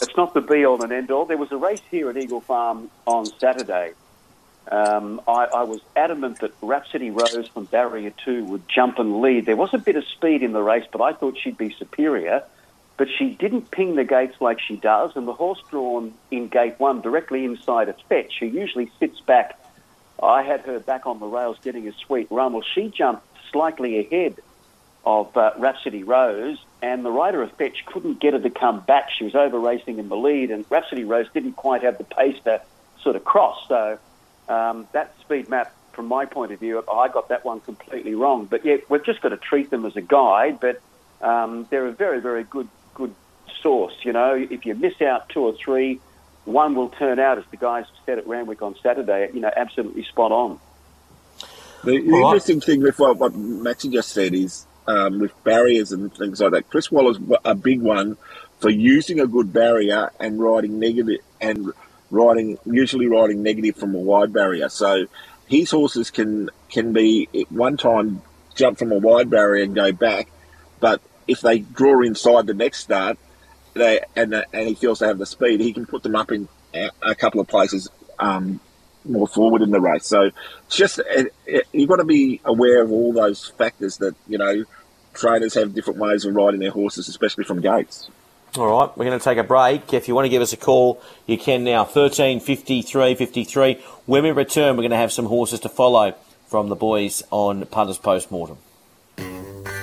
it's 0.03 0.16
not 0.16 0.34
the 0.34 0.40
be 0.40 0.66
all 0.66 0.82
and 0.82 0.92
end 0.92 1.12
all. 1.12 1.26
There 1.26 1.36
was 1.36 1.53
a 1.53 1.57
race 1.57 1.82
here 1.88 2.11
at 2.11 2.16
Eagle 2.16 2.40
Farm 2.40 2.90
on 3.07 3.26
Saturday. 3.26 3.92
Um, 4.68 5.20
I, 5.28 5.44
I, 5.44 5.62
was 5.62 5.80
adamant 5.94 6.40
that 6.40 6.53
Rhapsody 6.61 7.11
Rose 7.12 7.46
from 7.46 7.66
Barrier 7.66 8.12
2 8.24 8.46
would 8.46 8.68
jump 8.68 8.98
and 8.98 9.20
lead. 9.20 9.46
There 9.46 9.57
was 9.57 9.72
a 9.74 9.78
bit 9.78 9.94
of 9.94 10.05
speed 10.09 10.42
in 10.42 10.53
the 10.53 10.62
race, 10.62 10.86
but 10.90 11.01
I 11.01 11.12
thought 11.12 11.38
she'd 11.38 11.57
be 11.57 11.70
superior 11.70 12.42
but 13.01 13.09
she 13.09 13.30
didn't 13.30 13.70
ping 13.70 13.94
the 13.94 14.05
gates 14.05 14.36
like 14.42 14.61
she 14.61 14.76
does, 14.76 15.12
and 15.16 15.26
the 15.26 15.32
horse 15.32 15.62
drawn 15.70 16.12
in 16.30 16.48
gate 16.48 16.74
one 16.76 17.01
directly 17.01 17.46
inside 17.46 17.88
its 17.88 18.03
fetch, 18.03 18.34
who 18.38 18.44
usually 18.44 18.92
sits 19.01 19.18
back. 19.20 19.59
I 20.22 20.42
had 20.42 20.61
her 20.66 20.78
back 20.78 21.07
on 21.07 21.18
the 21.18 21.24
rails 21.24 21.57
getting 21.64 21.88
a 21.88 21.92
sweet 21.92 22.26
run. 22.30 22.53
Well, 22.53 22.62
she 22.74 22.88
jumped 22.88 23.26
slightly 23.51 24.01
ahead 24.01 24.38
of 25.07 25.34
uh, 25.34 25.53
Rhapsody 25.57 26.03
Rose, 26.03 26.62
and 26.82 27.03
the 27.03 27.11
rider 27.11 27.42
of 27.42 27.51
Fetch 27.53 27.86
couldn't 27.86 28.20
get 28.20 28.34
her 28.34 28.38
to 28.38 28.51
come 28.51 28.80
back. 28.80 29.09
She 29.16 29.24
was 29.24 29.34
over 29.34 29.59
racing 29.59 29.98
in 29.98 30.11
the 30.11 30.16
lead, 30.18 30.51
and 30.51 30.66
Rhapsody 30.68 31.05
Rose 31.05 31.26
didn't 31.32 31.55
quite 31.55 31.82
have 31.82 31.96
the 31.96 32.05
pace 32.05 32.36
to 32.44 32.61
sort 33.01 33.16
of 33.16 33.24
cross. 33.24 33.66
So 33.66 33.98
um, 34.51 34.86
that 34.92 35.14
speed 35.22 35.48
map, 35.48 35.74
from 35.94 36.05
my 36.05 36.26
point 36.26 36.53
of 36.53 36.61
view, 36.61 36.84
I 36.86 37.09
got 37.09 37.30
that 37.30 37.46
one 37.46 37.61
completely 37.61 38.14
wrong. 38.14 38.44
But 38.44 38.66
yeah, 38.66 38.76
we've 38.90 39.07
just 39.07 39.22
got 39.22 39.30
to 39.30 39.38
treat 39.38 39.70
them 39.70 39.86
as 39.86 39.96
a 39.96 40.03
guide. 40.03 40.61
But 40.61 40.82
um, 41.22 41.66
they're 41.70 41.86
a 41.86 41.92
very, 41.92 42.20
very 42.20 42.44
good 42.44 42.68
good 42.68 42.68
source. 43.62 43.94
You 44.02 44.12
know, 44.12 44.34
if 44.34 44.66
you 44.66 44.74
miss 44.74 45.00
out 45.00 45.28
two 45.28 45.40
or 45.40 45.54
three, 45.54 46.00
one 46.44 46.74
will 46.74 46.88
turn 46.88 47.18
out, 47.18 47.38
as 47.38 47.44
the 47.50 47.56
guys 47.56 47.84
said 48.06 48.18
at 48.18 48.26
Randwick 48.26 48.62
on 48.62 48.74
Saturday, 48.82 49.30
you 49.32 49.40
know, 49.40 49.50
absolutely 49.54 50.04
spot 50.04 50.32
on. 50.32 50.58
The, 51.84 51.98
the 51.98 52.16
interesting 52.16 52.61
thing 52.61 52.82
with 52.82 52.98
what, 52.98 53.16
what 53.16 53.34
Maxie 53.34 53.88
just 53.88 54.11
said 54.11 54.34
is 54.34 54.66
um, 54.86 55.18
with 55.18 55.32
barriers 55.44 55.92
and 55.92 56.14
things 56.14 56.40
like 56.40 56.52
that, 56.52 56.68
Chris 56.68 56.90
Waller's 56.90 57.18
a 57.44 57.54
big 57.54 57.80
one 57.80 58.16
for 58.58 58.70
using 58.70 59.20
a 59.20 59.26
good 59.26 59.52
barrier 59.52 60.11
and 60.20 60.40
riding 60.40 60.78
negative 60.78 61.20
and 61.40 61.72
riding 62.11 62.58
usually 62.66 63.06
riding 63.06 63.42
negative 63.42 63.76
from 63.76 63.94
a 63.94 63.98
wide 63.98 64.32
barrier. 64.32 64.68
So 64.68 65.06
his 65.46 65.70
horses 65.70 66.11
can 66.11 66.50
can 66.68 66.92
be 66.92 67.28
at 67.34 67.50
one 67.50 67.76
time 67.76 68.22
jump 68.54 68.78
from 68.78 68.92
a 68.92 68.98
wide 68.98 69.30
barrier 69.30 69.64
and 69.64 69.74
go 69.74 69.92
back, 69.92 70.28
but 70.80 71.00
if 71.26 71.40
they 71.40 71.61
draw 71.61 72.02
inside 72.02 72.46
the 72.46 72.54
next 72.54 72.80
start, 72.80 73.16
they 73.74 74.00
and 74.16 74.34
uh, 74.34 74.44
and 74.52 74.68
he 74.68 74.74
feels 74.74 74.98
they 74.98 75.06
have 75.06 75.18
the 75.18 75.26
speed, 75.26 75.60
he 75.60 75.72
can 75.72 75.86
put 75.86 76.02
them 76.02 76.16
up 76.16 76.32
in 76.32 76.48
a, 76.74 77.14
couple 77.14 77.40
of 77.40 77.48
places 77.48 77.88
um, 78.18 78.60
more 79.04 79.26
forward 79.26 79.62
in 79.62 79.70
the 79.70 79.80
race. 79.80 80.06
So 80.06 80.30
just 80.68 80.98
uh, 80.98 81.02
uh, 81.02 81.20
it, 81.20 81.34
it, 81.46 81.66
you've 81.72 81.88
got 81.88 81.96
to 81.96 82.04
be 82.04 82.40
aware 82.44 82.82
of 82.82 82.92
all 82.92 83.12
those 83.12 83.48
factors 83.48 83.98
that 83.98 84.14
you 84.28 84.38
know 84.38 84.64
trainers 85.14 85.54
have 85.54 85.74
different 85.74 85.98
ways 85.98 86.24
of 86.24 86.34
riding 86.34 86.60
their 86.60 86.70
horses, 86.70 87.08
especially 87.08 87.44
from 87.44 87.60
gates. 87.60 88.10
All 88.56 88.66
right, 88.66 88.98
we're 88.98 89.04
going 89.04 89.18
to 89.18 89.24
take 89.24 89.38
a 89.38 89.44
break. 89.44 89.94
If 89.94 90.08
you 90.08 90.14
want 90.16 90.24
to 90.24 90.28
give 90.28 90.42
us 90.42 90.52
a 90.52 90.56
call, 90.56 91.00
you 91.26 91.38
can 91.38 91.62
now. 91.62 91.84
13 91.84 92.40
53 92.40 93.14
53. 93.14 93.74
When 94.06 94.24
we 94.24 94.32
return, 94.32 94.76
we're 94.76 94.82
going 94.82 94.90
to 94.90 94.96
have 94.96 95.12
some 95.12 95.26
horses 95.26 95.60
to 95.60 95.68
follow 95.68 96.14
from 96.48 96.68
the 96.68 96.74
boys 96.74 97.22
on 97.30 97.64
Punters 97.66 97.98
Post 97.98 98.32
Mortem. 98.32 98.58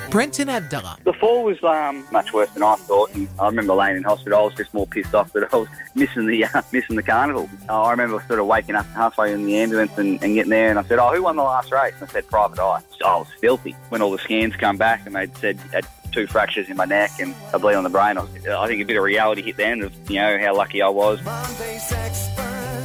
Brenton 0.09 0.47
Avdulla. 0.47 1.01
The 1.03 1.13
fall 1.13 1.43
was 1.43 1.61
um, 1.63 2.05
much 2.11 2.31
worse 2.33 2.49
than 2.51 2.63
I 2.63 2.75
thought. 2.75 3.13
And 3.13 3.27
I 3.39 3.45
remember 3.47 3.73
laying 3.73 3.97
in 3.97 4.03
hospital. 4.03 4.39
I 4.39 4.41
was 4.43 4.53
just 4.55 4.73
more 4.73 4.87
pissed 4.87 5.13
off 5.13 5.33
that 5.33 5.53
I 5.53 5.57
was 5.57 5.67
missing 5.95 6.27
the 6.27 6.45
uh, 6.45 6.61
missing 6.71 6.95
the 6.95 7.03
carnival. 7.03 7.49
Uh, 7.69 7.81
I 7.83 7.91
remember 7.91 8.23
sort 8.27 8.39
of 8.39 8.45
waking 8.47 8.75
up 8.75 8.85
halfway 8.87 9.33
in 9.33 9.45
the 9.45 9.57
ambulance 9.57 9.97
and, 9.97 10.21
and, 10.23 10.33
getting 10.33 10.49
there, 10.49 10.69
and 10.69 10.79
I 10.79 10.83
said, 10.83 10.99
"Oh, 10.99 11.13
who 11.13 11.23
won 11.23 11.35
the 11.35 11.43
last 11.43 11.71
race?" 11.71 11.93
And 11.99 12.09
I 12.09 12.13
said, 12.13 12.27
"Private 12.27 12.59
Eye." 12.59 12.81
So 12.99 13.05
I 13.05 13.17
was 13.17 13.27
filthy. 13.39 13.75
When 13.89 14.01
all 14.01 14.11
the 14.11 14.17
scans 14.17 14.55
come 14.55 14.77
back 14.77 15.05
and 15.05 15.15
they 15.15 15.27
said 15.39 15.59
I 15.71 15.77
had 15.77 15.87
two 16.11 16.27
fractures 16.27 16.69
in 16.69 16.77
my 16.77 16.85
neck 16.85 17.11
and 17.19 17.35
a 17.53 17.59
bleed 17.59 17.75
on 17.75 17.83
the 17.83 17.89
brain, 17.89 18.17
I, 18.17 18.21
was, 18.21 18.47
I 18.47 18.67
think 18.67 18.81
a 18.81 18.85
bit 18.85 18.97
of 18.97 19.03
reality 19.03 19.41
hit 19.41 19.57
then 19.57 19.81
of 19.81 20.09
you 20.09 20.19
know 20.19 20.39
how 20.39 20.55
lucky 20.55 20.81
I 20.81 20.89
was. 20.89 21.19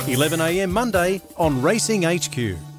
11 0.08 0.40
a.m. 0.40 0.72
Monday 0.72 1.22
on 1.36 1.62
Racing 1.62 2.02
HQ. 2.02 2.71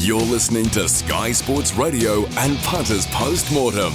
You're 0.00 0.20
listening 0.20 0.66
to 0.66 0.86
Sky 0.88 1.32
Sports 1.32 1.74
Radio 1.74 2.26
and 2.36 2.58
Punters 2.58 3.06
Post 3.06 3.50
Mortem. 3.52 3.92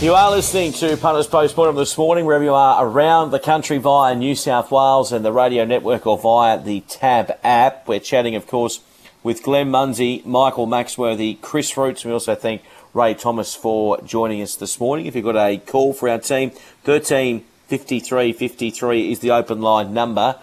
You 0.00 0.14
are 0.14 0.30
listening 0.32 0.72
to 0.72 0.96
Punters 0.96 1.28
Post 1.28 1.56
Mortem 1.56 1.76
this 1.76 1.96
morning, 1.96 2.24
wherever 2.24 2.44
you 2.44 2.54
are 2.54 2.84
around 2.84 3.30
the 3.30 3.38
country 3.38 3.78
via 3.78 4.16
New 4.16 4.34
South 4.34 4.72
Wales 4.72 5.12
and 5.12 5.24
the 5.24 5.32
radio 5.32 5.64
network 5.64 6.06
or 6.06 6.18
via 6.18 6.60
the 6.60 6.80
Tab 6.88 7.38
app. 7.44 7.86
We're 7.86 8.00
chatting, 8.00 8.34
of 8.34 8.48
course, 8.48 8.80
with 9.22 9.42
Glenn 9.42 9.70
Munsey, 9.70 10.22
Michael 10.24 10.66
Maxworthy, 10.66 11.40
Chris 11.40 11.76
Roots. 11.76 12.04
We 12.04 12.12
also 12.12 12.34
thank 12.34 12.62
Ray 12.98 13.14
Thomas 13.14 13.54
for 13.54 14.02
joining 14.02 14.42
us 14.42 14.56
this 14.56 14.80
morning. 14.80 15.06
If 15.06 15.14
you've 15.14 15.24
got 15.24 15.36
a 15.36 15.58
call 15.58 15.92
for 15.92 16.08
our 16.08 16.18
team, 16.18 16.50
13 16.82 17.44
53 17.68 18.32
53 18.32 19.12
is 19.12 19.20
the 19.20 19.30
open 19.30 19.60
line 19.60 19.94
number. 19.94 20.34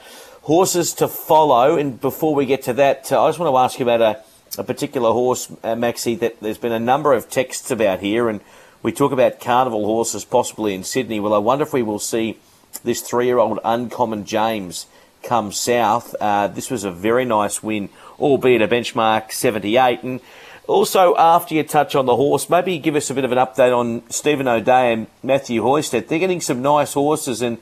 Horses 0.43 0.93
to 0.93 1.09
follow, 1.09 1.75
and 1.75 1.99
before 1.99 2.33
we 2.33 2.45
get 2.45 2.63
to 2.63 2.71
that, 2.71 3.11
uh, 3.11 3.21
I 3.21 3.27
just 3.27 3.39
want 3.39 3.51
to 3.51 3.57
ask 3.57 3.77
you 3.77 3.83
about 3.83 4.01
a, 4.01 4.23
a 4.57 4.63
particular 4.63 5.11
horse, 5.11 5.51
uh, 5.63 5.75
Maxi, 5.75 6.17
that 6.19 6.39
there's 6.39 6.57
been 6.57 6.71
a 6.71 6.79
number 6.79 7.11
of 7.11 7.29
texts 7.29 7.71
about 7.71 7.99
here, 7.99 8.29
and 8.29 8.39
we 8.81 8.93
talk 8.93 9.11
about 9.11 9.41
carnival 9.41 9.83
horses 9.83 10.23
possibly 10.23 10.73
in 10.73 10.85
Sydney. 10.85 11.19
Well, 11.19 11.33
I 11.33 11.39
wonder 11.39 11.63
if 11.63 11.73
we 11.73 11.83
will 11.83 11.99
see 11.99 12.39
this 12.85 13.01
three 13.01 13.25
year 13.25 13.37
old 13.37 13.59
Uncommon 13.65 14.23
James 14.23 14.85
come 15.23 15.51
south. 15.51 16.15
Uh, 16.21 16.47
this 16.47 16.71
was 16.71 16.85
a 16.85 16.91
very 16.91 17.25
nice 17.25 17.61
win, 17.61 17.89
albeit 18.17 18.61
a 18.61 18.67
benchmark 18.69 19.33
78. 19.33 20.03
And 20.03 20.21
also, 20.67 21.15
after 21.15 21.55
you 21.55 21.63
touch 21.63 21.95
on 21.95 22.05
the 22.05 22.15
horse, 22.15 22.49
maybe 22.49 22.77
give 22.79 22.95
us 22.95 23.09
a 23.09 23.13
bit 23.13 23.25
of 23.25 23.31
an 23.31 23.37
update 23.37 23.75
on 23.75 24.09
Stephen 24.09 24.47
O'Dea 24.47 24.93
and 24.93 25.07
Matthew 25.23 25.61
Hoysted. 25.61 26.07
They're 26.07 26.19
getting 26.19 26.41
some 26.41 26.61
nice 26.61 26.93
horses, 26.93 27.41
and 27.41 27.57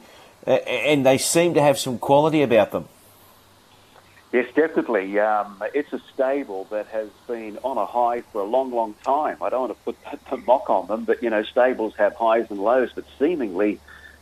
and 0.45 1.05
they 1.05 1.17
seem 1.17 1.53
to 1.53 1.61
have 1.61 1.79
some 1.79 1.97
quality 1.97 2.41
about 2.41 2.71
them. 2.71 2.87
Yes, 4.33 4.47
definitely. 4.55 5.19
Um, 5.19 5.63
it's 5.75 5.93
a 5.93 6.01
stable 6.13 6.65
that 6.71 6.87
has 6.87 7.09
been 7.27 7.59
on 7.63 7.77
a 7.77 7.85
high 7.85 8.21
for 8.21 8.41
a 8.41 8.45
long, 8.45 8.71
long 8.71 8.95
time. 9.05 9.37
I 9.43 9.49
don't 9.49 9.69
want 9.69 9.77
to 9.77 9.83
put 9.83 9.97
the 10.29 10.37
mock 10.37 10.69
on 10.69 10.87
them, 10.87 11.03
but 11.05 11.21
you 11.21 11.29
know, 11.29 11.43
stables 11.43 11.95
have 11.97 12.15
highs 12.15 12.49
and 12.49 12.59
lows. 12.59 12.91
But 12.93 13.05
seemingly, 13.19 13.79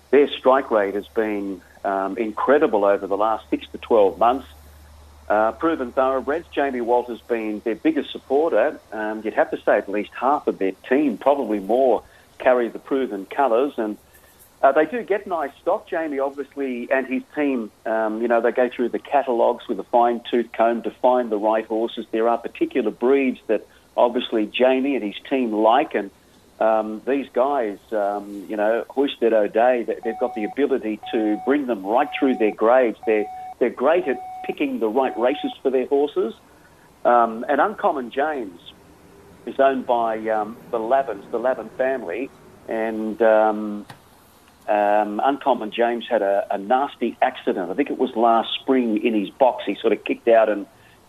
their 0.10 0.28
strike 0.28 0.70
rate 0.70 0.96
has 0.96 1.08
been 1.08 1.62
um, 1.86 2.18
incredible 2.18 2.84
over 2.84 3.08
the 3.08 3.18
last 3.18 3.50
six 3.50 3.68
to 3.70 3.78
twelve 3.78 4.20
months. 4.20 4.48
Uh, 5.32 5.54
proven 5.54 5.94
thoroughbreds. 5.94 6.46
Jamie 6.52 6.82
Walter's 6.82 7.22
been 7.22 7.62
their 7.64 7.76
biggest 7.76 8.12
supporter. 8.12 8.78
Um, 8.92 9.22
you'd 9.24 9.34
have 9.36 9.50
to 9.52 9.62
say 9.62 9.78
at 9.78 9.88
least 9.88 10.12
half 10.14 10.46
of 10.46 10.58
their 10.58 10.74
team, 10.90 11.18
probably 11.18 11.60
more, 11.60 12.04
carry 12.38 12.68
the 12.68 12.80
proven 12.80 13.26
colours. 13.28 13.72
And 13.78 13.96
uh, 14.62 14.74
they 14.74 14.86
do 14.86 15.02
get 15.04 15.26
nice 15.28 15.52
stock. 15.62 15.88
Jamie, 15.88 16.20
obviously, 16.20 16.92
and 16.92 17.08
his 17.08 17.24
team, 17.34 17.72
um, 17.86 18.22
you 18.22 18.28
know, 18.28 18.42
they 18.42 18.52
go 18.52 18.68
through 18.68 18.90
the 18.90 19.00
catalogues 19.00 19.70
with 19.70 19.80
a 19.80 19.86
fine 19.86 20.20
tooth 20.30 20.52
comb 20.52 20.82
to 20.82 20.92
find 20.92 21.30
the 21.30 21.38
right 21.38 21.66
horses. 21.66 22.06
There 22.12 22.28
are 22.28 22.38
particular 22.38 22.92
breeds 22.92 23.40
that 23.48 23.66
obviously 23.96 24.48
Jamie 24.48 24.98
and 24.98 25.06
his 25.06 25.16
team 25.30 25.54
like. 25.54 25.96
And 25.96 26.12
um, 26.60 27.02
these 27.08 27.30
guys, 27.32 27.78
um, 27.94 28.48
you 28.50 28.58
know, 28.58 28.84
Hoysted 28.90 29.32
O'Dea, 29.32 29.86
they've 30.04 30.20
got 30.20 30.36
the 30.36 30.44
ability 30.44 31.00
to 31.14 31.40
bring 31.46 31.68
them 31.68 31.86
right 31.86 32.10
through 32.20 32.36
their 32.36 32.54
grades. 32.54 32.98
They're, 33.06 33.28
they're 33.60 33.70
great 33.70 34.10
at 34.10 34.22
picking 34.46 34.80
the 34.80 34.88
right 34.88 35.18
races 35.18 35.52
for 35.62 35.70
their 35.70 35.88
horses. 35.88 36.34
Um, 37.04 37.46
and 37.50 37.60
Uncommon 37.60 38.12
James 38.12 38.60
is 39.46 39.60
owned 39.60 39.86
by 39.88 40.18
um, 40.30 40.58
the 40.70 40.78
Lavins, 40.78 41.30
the 41.32 41.40
Lavin 41.40 41.70
family, 41.78 42.30
and 42.68 43.20
um, 43.22 43.86
um, 44.68 45.22
Uncommon 45.24 45.72
James 45.72 46.06
had 46.08 46.22
a, 46.22 46.48
a, 46.52 46.58
nasty 46.58 47.18
accident. 47.22 47.72
I 47.72 47.74
think 47.74 47.90
it 47.90 47.98
was 47.98 48.16
last 48.16 48.50
spring 48.62 49.04
in 49.04 49.14
his 49.14 49.30
box. 49.32 49.64
He 49.66 49.76
sort 49.82 49.94
of 49.94 50.04
kicked 50.04 50.28
out 50.28 50.50
and 50.50 50.68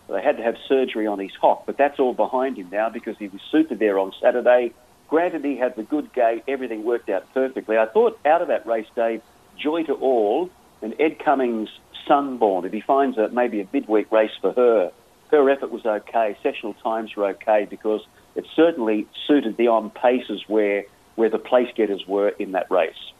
they 0.09 0.21
had 0.21 0.37
to 0.37 0.43
have 0.43 0.55
surgery 0.67 1.07
on 1.07 1.19
his 1.19 1.31
hock, 1.39 1.65
but 1.65 1.77
that's 1.77 1.99
all 1.99 2.13
behind 2.13 2.57
him 2.57 2.69
now 2.71 2.89
because 2.89 3.17
he 3.17 3.27
was 3.27 3.41
suited 3.51 3.79
there 3.79 3.99
on 3.99 4.11
Saturday. 4.21 4.73
Granted, 5.07 5.45
he 5.45 5.55
had 5.55 5.75
the 5.75 5.83
good 5.83 6.11
gate, 6.13 6.43
everything 6.47 6.83
worked 6.83 7.09
out 7.09 7.31
perfectly. 7.33 7.77
I 7.77 7.85
thought 7.85 8.19
out 8.25 8.41
of 8.41 8.47
that 8.47 8.65
race, 8.65 8.87
Dave, 8.95 9.21
joy 9.57 9.83
to 9.83 9.93
all, 9.93 10.49
and 10.81 10.95
Ed 10.99 11.19
Cummings 11.19 11.69
Sunborn. 12.07 12.65
If 12.65 12.73
he 12.73 12.81
finds 12.81 13.17
a, 13.17 13.29
maybe 13.29 13.61
a 13.61 13.67
midweek 13.71 14.11
race 14.11 14.31
for 14.41 14.51
her, 14.53 14.91
her 15.31 15.49
effort 15.49 15.71
was 15.71 15.85
okay. 15.85 16.37
Sessional 16.43 16.73
times 16.75 17.15
were 17.15 17.25
okay 17.27 17.65
because 17.69 18.05
it 18.35 18.45
certainly 18.55 19.07
suited 19.27 19.57
the 19.57 19.67
on 19.67 19.89
paces 19.89 20.43
where 20.47 20.85
where 21.15 21.29
the 21.29 21.37
place 21.37 21.69
getters 21.75 22.07
were 22.07 22.29
in 22.29 22.53
that 22.53 22.69
race. 22.71 23.11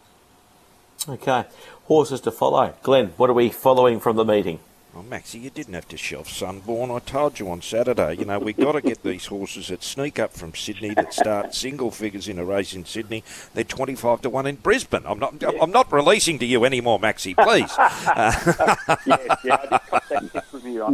Okay, 1.07 1.45
horses 1.85 2.21
to 2.21 2.31
follow. 2.31 2.73
Glenn, 2.81 3.07
what 3.17 3.29
are 3.29 3.33
we 3.33 3.49
following 3.49 3.99
from 3.99 4.15
the 4.15 4.25
meeting? 4.25 4.59
Well, 4.93 5.01
Maxie, 5.01 5.39
you 5.39 5.49
didn't 5.49 5.73
have 5.73 5.87
to 5.87 5.97
shelf 5.97 6.27
Sunborn. 6.27 6.95
I 6.95 6.99
told 6.99 7.39
you 7.39 7.49
on 7.49 7.63
Saturday. 7.63 8.13
You 8.13 8.25
know, 8.25 8.37
we've 8.37 8.55
got 8.55 8.73
to 8.73 8.81
get 8.81 9.01
these 9.01 9.25
horses 9.25 9.69
that 9.69 9.81
sneak 9.81 10.19
up 10.19 10.33
from 10.33 10.53
Sydney 10.53 10.93
that 10.93 11.15
start 11.15 11.55
single 11.55 11.89
figures 11.89 12.27
in 12.27 12.37
a 12.37 12.45
race 12.45 12.75
in 12.75 12.85
Sydney. 12.85 13.23
They're 13.55 13.63
twenty-five 13.63 14.21
to 14.21 14.29
one 14.29 14.45
in 14.45 14.57
Brisbane. 14.57 15.01
I'm 15.07 15.17
not. 15.17 15.41
Yeah. 15.41 15.49
I'm 15.59 15.71
not 15.71 15.91
releasing 15.91 16.37
to 16.39 16.45
you 16.45 16.63
anymore, 16.63 16.99
Maxie. 16.99 17.33
Please. 17.33 17.73
yes, 17.75 19.07
yeah, 19.43 19.79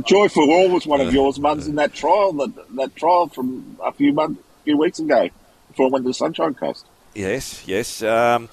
Joy 0.07 0.29
for 0.29 0.43
All 0.43 0.69
was 0.69 0.87
one 0.87 1.01
of 1.01 1.13
yours, 1.13 1.37
Muns, 1.37 1.67
in 1.67 1.75
that 1.75 1.93
trial. 1.93 2.31
That 2.31 2.75
that 2.75 2.95
trial 2.95 3.27
from 3.27 3.77
a 3.83 3.91
few 3.91 4.13
months, 4.13 4.41
few 4.63 4.77
weeks 4.77 4.99
ago, 4.99 5.29
before 5.67 5.87
I 5.87 5.89
went 5.89 6.05
to 6.05 6.09
the 6.11 6.13
Sunshine 6.13 6.53
Coast. 6.53 6.85
Yes, 7.15 7.67
yes. 7.67 8.01
Um, 8.01 8.47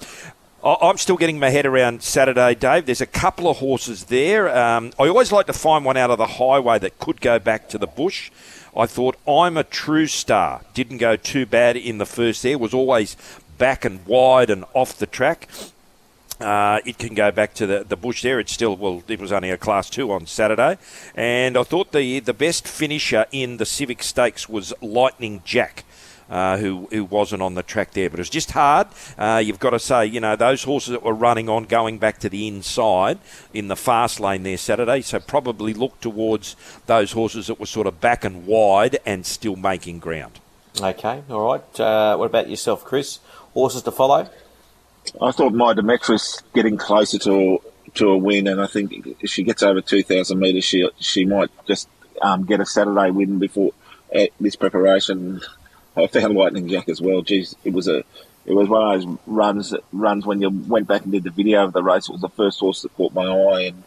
I'm 0.75 0.97
still 0.97 1.15
getting 1.15 1.39
my 1.39 1.49
head 1.49 1.65
around 1.65 2.03
Saturday, 2.03 2.53
Dave. 2.53 2.85
There's 2.85 2.99
a 2.99 3.05
couple 3.05 3.49
of 3.49 3.57
horses 3.57 4.05
there. 4.05 4.53
Um, 4.53 4.91
I 4.99 5.07
always 5.07 5.31
like 5.31 5.45
to 5.45 5.53
find 5.53 5.85
one 5.85 5.95
out 5.95 6.11
of 6.11 6.17
the 6.17 6.27
highway 6.27 6.77
that 6.79 6.99
could 6.99 7.21
go 7.21 7.39
back 7.39 7.69
to 7.69 7.77
the 7.77 7.87
bush. 7.87 8.31
I 8.75 8.85
thought 8.85 9.15
I'm 9.25 9.55
a 9.55 9.63
true 9.63 10.07
star. 10.07 10.61
Didn't 10.73 10.97
go 10.97 11.15
too 11.15 11.45
bad 11.45 11.77
in 11.77 11.99
the 11.99 12.05
first 12.05 12.43
there. 12.43 12.57
Was 12.57 12.73
always 12.73 13.15
back 13.57 13.85
and 13.85 14.05
wide 14.05 14.49
and 14.49 14.65
off 14.73 14.97
the 14.97 15.05
track. 15.05 15.47
Uh, 16.41 16.81
it 16.85 16.97
can 16.97 17.13
go 17.15 17.31
back 17.31 17.53
to 17.53 17.65
the, 17.65 17.85
the 17.85 17.95
bush 17.95 18.21
there. 18.21 18.37
It's 18.37 18.51
still 18.51 18.75
well. 18.75 19.03
It 19.07 19.21
was 19.21 19.31
only 19.31 19.51
a 19.51 19.57
class 19.57 19.89
two 19.89 20.11
on 20.11 20.25
Saturday, 20.25 20.77
and 21.15 21.57
I 21.57 21.63
thought 21.63 21.93
the 21.93 22.19
the 22.19 22.33
best 22.33 22.67
finisher 22.67 23.25
in 23.31 23.55
the 23.55 23.65
Civic 23.65 24.03
Stakes 24.03 24.49
was 24.49 24.73
Lightning 24.81 25.41
Jack 25.45 25.85
uh, 26.29 26.57
who 26.57 26.87
who 26.91 27.05
wasn't 27.05 27.41
on 27.41 27.55
the 27.55 27.63
track 27.63 27.91
there. 27.91 28.09
But 28.09 28.19
it 28.19 28.21
was 28.21 28.29
just 28.29 28.51
hard. 28.51 28.87
Uh, 29.17 29.41
you've 29.43 29.59
got 29.59 29.71
to 29.71 29.79
say, 29.79 30.05
you 30.05 30.19
know, 30.19 30.35
those 30.35 30.63
horses 30.63 30.91
that 30.91 31.03
were 31.03 31.13
running 31.13 31.49
on 31.49 31.65
going 31.65 31.97
back 31.97 32.19
to 32.19 32.29
the 32.29 32.47
inside 32.47 33.19
in 33.53 33.67
the 33.67 33.75
fast 33.75 34.19
lane 34.19 34.43
there 34.43 34.57
Saturday. 34.57 35.01
So 35.01 35.19
probably 35.19 35.73
look 35.73 35.99
towards 36.01 36.55
those 36.85 37.11
horses 37.11 37.47
that 37.47 37.59
were 37.59 37.65
sort 37.65 37.87
of 37.87 37.99
back 38.01 38.23
and 38.23 38.45
wide 38.45 38.99
and 39.05 39.25
still 39.25 39.55
making 39.55 39.99
ground. 39.99 40.39
Okay, 40.79 41.23
all 41.29 41.51
right. 41.51 41.79
Uh, 41.79 42.15
what 42.17 42.25
about 42.25 42.49
yourself, 42.49 42.83
Chris? 42.83 43.19
Horses 43.53 43.81
to 43.83 43.91
follow? 43.91 44.29
I 45.21 45.31
thought 45.31 45.53
my 45.53 45.73
Demetrius 45.73 46.43
getting 46.53 46.77
closer 46.77 47.17
to 47.19 47.61
to 47.95 48.09
a 48.09 48.17
win, 48.17 48.47
and 48.47 48.61
I 48.61 48.67
think 48.67 49.07
if 49.21 49.29
she 49.29 49.43
gets 49.43 49.63
over 49.63 49.81
two 49.81 50.03
thousand 50.03 50.39
metres, 50.39 50.65
she 50.65 50.87
she 50.99 51.25
might 51.25 51.49
just 51.65 51.89
um, 52.21 52.45
get 52.45 52.59
a 52.59 52.65
Saturday 52.65 53.09
win 53.11 53.39
before 53.39 53.71
uh, 54.15 54.25
this 54.39 54.55
preparation. 54.55 55.41
I 55.97 56.07
found 56.07 56.35
Lightning 56.35 56.67
Jack 56.67 56.89
as 56.89 57.01
well. 57.01 57.21
Geez, 57.21 57.55
it 57.63 57.73
was 57.73 57.87
a 57.87 58.03
it 58.45 58.53
was 58.53 58.69
one 58.69 58.81
of 58.83 59.01
those 59.01 59.17
runs 59.25 59.73
runs 59.91 60.25
when 60.25 60.41
you 60.41 60.49
went 60.49 60.87
back 60.87 61.03
and 61.03 61.11
did 61.11 61.23
the 61.23 61.31
video 61.31 61.65
of 61.65 61.73
the 61.73 61.83
race. 61.83 62.07
It 62.07 62.13
was 62.13 62.21
the 62.21 62.29
first 62.29 62.59
horse 62.59 62.83
that 62.83 62.95
caught 62.95 63.13
my 63.13 63.25
eye, 63.25 63.61
and 63.61 63.83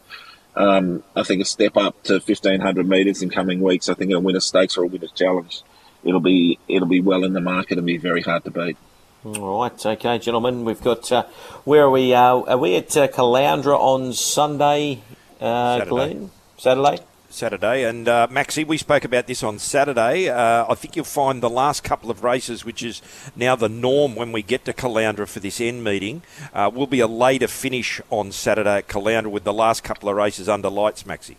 um, 0.57 1.03
I 1.17 1.23
think 1.23 1.41
a 1.41 1.45
step 1.45 1.77
up 1.77 2.03
to 2.05 2.21
fifteen 2.21 2.61
hundred 2.61 2.89
metres 2.89 3.23
in 3.23 3.31
coming 3.31 3.61
weeks. 3.61 3.89
I 3.89 3.95
think 3.95 4.11
it'll 4.11 4.23
win 4.23 4.37
a 4.37 4.41
stakes 4.41 4.77
or 4.77 4.85
a 4.85 4.87
winner's 4.87 5.13
challenge. 5.13 5.63
It'll 6.03 6.21
be 6.21 6.59
it'll 6.69 6.89
be 6.89 7.01
well 7.01 7.25
in 7.25 7.33
the 7.33 7.41
market 7.41 7.79
and 7.79 7.87
be 7.87 7.97
very 7.97 8.23
hard 8.23 8.45
to 8.45 8.51
beat. 8.51 8.77
All 9.23 9.61
right, 9.61 9.87
okay, 9.87 10.19
gentlemen. 10.19 10.65
We've 10.65 10.83
got 10.83 11.11
uh, 11.13 11.25
where 11.65 11.85
are 11.85 11.91
we? 11.91 12.15
Uh, 12.15 12.41
are 12.41 12.59
we 12.59 12.77
at 12.77 12.97
uh, 12.97 13.07
Caloundra 13.09 13.79
on 13.79 14.13
Sunday, 14.13 15.03
uh, 15.41 15.79
Saturday. 15.79 15.91
Glenn? 15.91 16.31
Saturday. 16.59 16.99
Saturday. 17.31 17.85
And 17.85 18.09
uh, 18.09 18.27
Maxi, 18.31 18.67
we 18.67 18.77
spoke 18.77 19.05
about 19.05 19.27
this 19.27 19.43
on 19.43 19.59
Saturday. 19.59 20.29
Uh, 20.29 20.67
I 20.69 20.75
think 20.75 20.97
you'll 20.97 21.05
find 21.05 21.43
the 21.43 21.51
last 21.51 21.83
couple 21.85 22.11
of 22.11 22.23
races, 22.23 22.65
which 22.65 22.83
is 22.83 23.01
now 23.35 23.57
the 23.57 23.69
norm 23.69 24.15
when 24.15 24.33
we 24.33 24.43
get 24.43 24.65
to 24.67 24.73
Caloundra 24.73 25.27
for 25.29 25.41
this 25.41 25.61
end 25.61 25.83
meeting, 25.85 26.23
uh, 26.53 26.71
will 26.73 26.87
be 26.87 27.01
a 27.01 27.07
later 27.07 27.49
finish 27.49 28.01
on 28.11 28.33
Saturday 28.33 28.79
at 28.79 28.89
Caloundra 28.89 29.31
with 29.31 29.45
the 29.45 29.53
last 29.53 29.83
couple 29.85 30.09
of 30.09 30.17
races 30.17 30.49
under 30.49 30.69
lights, 30.69 31.05
Maxi. 31.05 31.37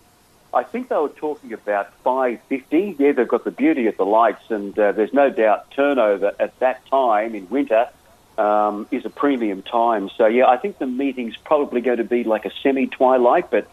I 0.54 0.64
think 0.64 0.90
they 0.90 0.98
were 0.98 1.10
talking 1.10 1.54
about 1.54 1.94
550. 2.04 2.98
Yeah, 3.00 3.14
they've 3.14 3.28
got 3.28 3.46
the 3.46 3.52
beauty 3.52 3.88
of 3.88 3.96
the 3.98 4.06
lights, 4.06 4.50
and 4.50 4.78
uh, 4.78 4.92
there's 4.92 5.14
no 5.14 5.30
doubt 5.30 5.72
turnover 5.72 6.34
at 6.40 6.58
that 6.60 6.86
time 6.88 7.36
in 7.36 7.48
winter 7.50 7.88
um, 8.38 8.88
is 8.92 9.06
a 9.06 9.10
premium 9.10 9.62
time. 9.62 10.10
So, 10.18 10.26
yeah, 10.26 10.48
I 10.48 10.58
think 10.58 10.78
the 10.78 10.88
meeting's 10.88 11.38
probably 11.38 11.82
going 11.82 11.98
to 11.98 12.04
be 12.04 12.24
like 12.24 12.46
a 12.46 12.52
semi 12.62 12.88
twilight, 12.88 13.50
but 13.50 13.68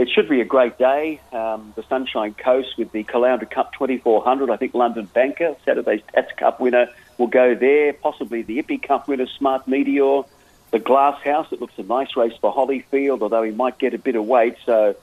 it 0.00 0.08
should 0.08 0.30
be 0.30 0.40
a 0.40 0.46
great 0.46 0.78
day. 0.78 1.20
Um, 1.30 1.74
the 1.76 1.82
Sunshine 1.82 2.32
Coast 2.32 2.78
with 2.78 2.90
the 2.90 3.04
Caloundra 3.04 3.50
Cup 3.50 3.74
2400. 3.74 4.48
I 4.48 4.56
think 4.56 4.72
London 4.72 5.04
Banker, 5.04 5.54
Saturday's 5.66 6.00
Tats 6.14 6.32
Cup 6.38 6.58
winner, 6.58 6.88
will 7.18 7.26
go 7.26 7.54
there. 7.54 7.92
Possibly 7.92 8.40
the 8.40 8.62
Ippy 8.62 8.82
Cup 8.82 9.08
winner, 9.08 9.26
Smart 9.26 9.68
Meteor. 9.68 10.22
The 10.70 10.78
Glass 10.78 11.20
House, 11.22 11.48
it 11.52 11.60
looks 11.60 11.74
a 11.76 11.82
nice 11.82 12.16
race 12.16 12.32
for 12.40 12.50
Hollyfield, 12.54 13.20
although 13.20 13.42
he 13.42 13.50
might 13.50 13.78
get 13.78 13.92
a 13.92 13.98
bit 13.98 14.14
of 14.14 14.24
weight. 14.24 14.56
So, 14.64 14.96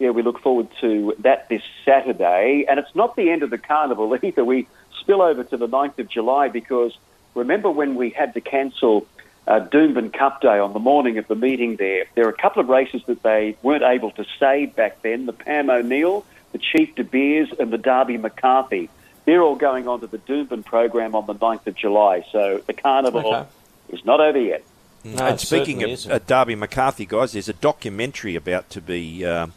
yeah, 0.00 0.10
we 0.10 0.22
look 0.22 0.40
forward 0.40 0.66
to 0.80 1.14
that 1.20 1.48
this 1.48 1.62
Saturday. 1.84 2.64
And 2.68 2.80
it's 2.80 2.94
not 2.96 3.14
the 3.14 3.30
end 3.30 3.44
of 3.44 3.50
the 3.50 3.58
carnival 3.58 4.18
either. 4.22 4.44
We 4.44 4.66
spill 4.98 5.22
over 5.22 5.44
to 5.44 5.56
the 5.56 5.68
9th 5.68 6.00
of 6.00 6.08
July 6.08 6.48
because 6.48 6.98
remember 7.36 7.70
when 7.70 7.94
we 7.94 8.10
had 8.10 8.34
to 8.34 8.40
cancel 8.40 9.06
uh, 9.50 9.66
Doomben 9.66 10.12
Cup 10.12 10.40
Day 10.40 10.58
on 10.58 10.72
the 10.72 10.78
morning 10.78 11.18
of 11.18 11.26
the 11.28 11.34
meeting 11.34 11.76
there. 11.76 12.04
There 12.14 12.24
are 12.26 12.30
a 12.30 12.36
couple 12.36 12.62
of 12.62 12.68
races 12.68 13.02
that 13.06 13.22
they 13.22 13.56
weren't 13.62 13.82
able 13.82 14.12
to 14.12 14.24
save 14.38 14.74
back 14.76 15.02
then. 15.02 15.26
The 15.26 15.32
Pam 15.32 15.68
O'Neill 15.68 16.24
the 16.52 16.58
Chief 16.58 16.94
De 16.94 17.04
Beers, 17.04 17.48
and 17.58 17.72
the 17.72 17.78
Darby 17.78 18.16
McCarthy. 18.16 18.88
They're 19.24 19.42
all 19.42 19.56
going 19.56 19.86
on 19.86 20.00
to 20.00 20.06
the 20.06 20.18
Doomben 20.18 20.64
program 20.64 21.14
on 21.14 21.26
the 21.26 21.34
9th 21.34 21.66
of 21.66 21.74
July. 21.76 22.24
So 22.32 22.62
the 22.66 22.72
carnival 22.72 23.26
Okay. 23.34 23.48
is 23.90 24.04
not 24.04 24.20
over 24.20 24.40
yet. 24.40 24.64
No, 25.04 25.24
and 25.24 25.40
speaking 25.40 25.82
of 25.82 25.90
isn't. 25.90 26.10
uh, 26.12 26.18
Darby 26.26 26.54
McCarthy, 26.54 27.06
guys, 27.06 27.32
there's 27.32 27.48
a 27.48 27.54
documentary 27.54 28.34
about 28.36 28.68
to 28.70 28.80
be, 28.80 29.24
um, 29.24 29.54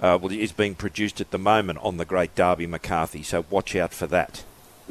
uh, 0.00 0.18
well, 0.20 0.32
is 0.32 0.52
being 0.52 0.74
produced 0.74 1.20
at 1.20 1.30
the 1.30 1.38
moment 1.38 1.78
on 1.82 1.96
the 1.96 2.04
great 2.04 2.34
Darby 2.34 2.66
McCarthy. 2.66 3.22
So 3.22 3.44
watch 3.48 3.74
out 3.76 3.94
for 3.94 4.06
that. 4.08 4.42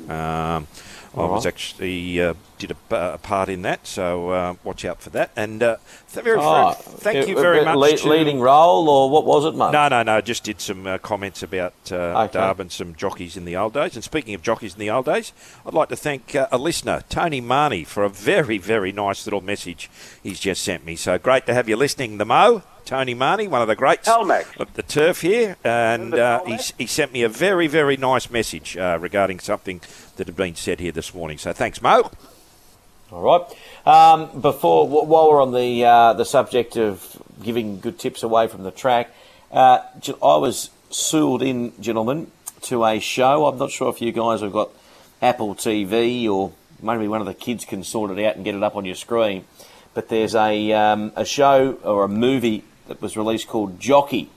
Um, 0.09 0.67
I 1.16 1.26
was 1.26 1.45
right. 1.45 1.53
actually 1.53 2.22
uh, 2.22 2.34
did 2.57 2.72
a, 2.72 3.14
a 3.14 3.18
part 3.20 3.47
in 3.49 3.61
that, 3.61 3.86
so 3.86 4.30
uh, 4.30 4.55
watch 4.64 4.84
out 4.84 4.99
for 4.99 5.11
that. 5.11 5.30
And 5.36 5.61
uh, 5.61 5.78
th- 6.11 6.24
very, 6.24 6.39
Oh, 6.41 6.72
thank 6.74 7.18
it- 7.20 7.28
you 7.30 7.36
very 7.39 7.59
it- 7.59 7.66
much. 7.66 7.76
le- 7.78 7.97
to- 7.97 8.09
leading 8.09 8.39
role, 8.39 8.89
or 8.89 9.09
what 9.11 9.24
was 9.26 9.45
it, 9.45 9.55
mate? 9.55 9.72
no, 9.72 9.88
no, 9.89 10.01
no. 10.01 10.22
Just 10.22 10.43
did 10.43 10.59
some 10.59 10.88
uh, 10.88 10.97
comments 10.97 11.43
about 11.43 11.74
uh, 11.91 12.24
Okay. 12.26 12.39
Darb 12.39 12.59
and 12.59 12.72
some 12.72 12.95
jockeys 12.95 13.38
in 13.38 13.45
the 13.45 13.55
old 13.55 13.74
days. 13.74 13.93
And 13.95 14.03
speaking 14.03 14.34
of 14.34 14.41
jockeys 14.41 14.74
in 14.74 14.80
the 14.80 14.89
old 14.89 15.05
days, 15.05 15.34
I'd 15.68 15.74
like 15.76 15.89
to 15.89 15.95
thank 15.95 16.36
uh, 16.36 16.47
a 16.51 16.57
listener, 16.57 17.03
Tony 17.09 17.41
Marnie, 17.41 17.86
for 17.86 18.03
a 18.03 18.09
very, 18.09 18.57
very 18.57 18.91
nice 18.91 19.26
little 19.28 19.41
message 19.41 19.91
he's 20.24 20.39
just 20.39 20.64
sent 20.64 20.84
me. 20.84 20.95
So 20.95 21.18
great 21.20 21.45
to 21.45 21.53
have 21.53 21.70
you 21.70 21.76
listening, 21.76 22.18
the 22.18 22.26
Mo. 22.26 22.64
Tony 22.86 23.16
Marnie, 23.16 23.47
one 23.47 23.61
of 23.61 23.70
the 23.70 23.78
greats 23.78 24.09
Telmac. 24.09 24.59
of 24.59 24.74
the 24.74 24.84
turf 24.84 25.22
here, 25.22 25.55
and 25.64 26.14
uh, 26.14 26.43
he, 26.43 26.57
he 26.80 26.86
sent 26.86 27.14
me 27.14 27.22
a 27.24 27.30
very, 27.30 27.66
very 27.66 27.95
nice 27.95 28.30
message 28.30 28.76
uh, 28.76 28.97
regarding 28.99 29.39
something 29.39 29.80
that 30.18 30.28
have 30.28 30.36
been 30.36 30.55
said 30.55 30.80
here 30.80 30.91
this 30.91 31.14
morning. 31.14 31.38
So 31.38 31.53
thanks, 31.53 31.82
Mo. 31.82 32.09
All 33.11 33.22
right. 33.22 33.41
Um, 33.86 34.41
before, 34.41 34.88
wh- 34.88 35.07
while 35.07 35.30
we're 35.30 35.41
on 35.41 35.53
the 35.53 35.86
uh, 35.86 36.14
the 36.14 36.26
subject 36.26 36.78
of 36.78 37.22
giving 37.43 37.80
good 37.80 37.99
tips 37.99 38.24
away 38.24 38.47
from 38.47 38.64
the 38.64 38.72
track, 38.72 39.11
uh, 39.51 39.80
I 40.07 40.38
was 40.38 40.70
sealed 40.89 41.43
in, 41.43 41.80
gentlemen, 41.80 42.32
to 42.64 42.86
a 42.86 42.99
show. 42.99 43.45
I'm 43.45 43.57
not 43.57 43.72
sure 43.72 43.89
if 43.89 44.01
you 44.01 44.11
guys 44.11 44.41
have 44.41 44.51
got 44.51 44.72
Apple 45.22 45.53
TV 45.55 46.28
or 46.28 46.53
maybe 46.82 47.07
one 47.07 47.22
of 47.22 47.28
the 47.28 47.34
kids 47.34 47.66
can 47.66 47.84
sort 47.84 48.18
it 48.18 48.26
out 48.26 48.36
and 48.36 48.43
get 48.43 48.55
it 48.55 48.64
up 48.64 48.76
on 48.76 48.86
your 48.86 48.95
screen. 48.95 49.45
But 49.93 50.09
there's 50.09 50.34
a 50.34 50.72
um, 50.74 51.11
a 51.16 51.26
show 51.26 51.74
or 51.84 52.05
a 52.05 52.09
movie 52.09 52.64
that 52.88 53.01
was 53.01 53.16
released 53.16 53.47
called 53.47 53.80
Jockey, 53.80 54.30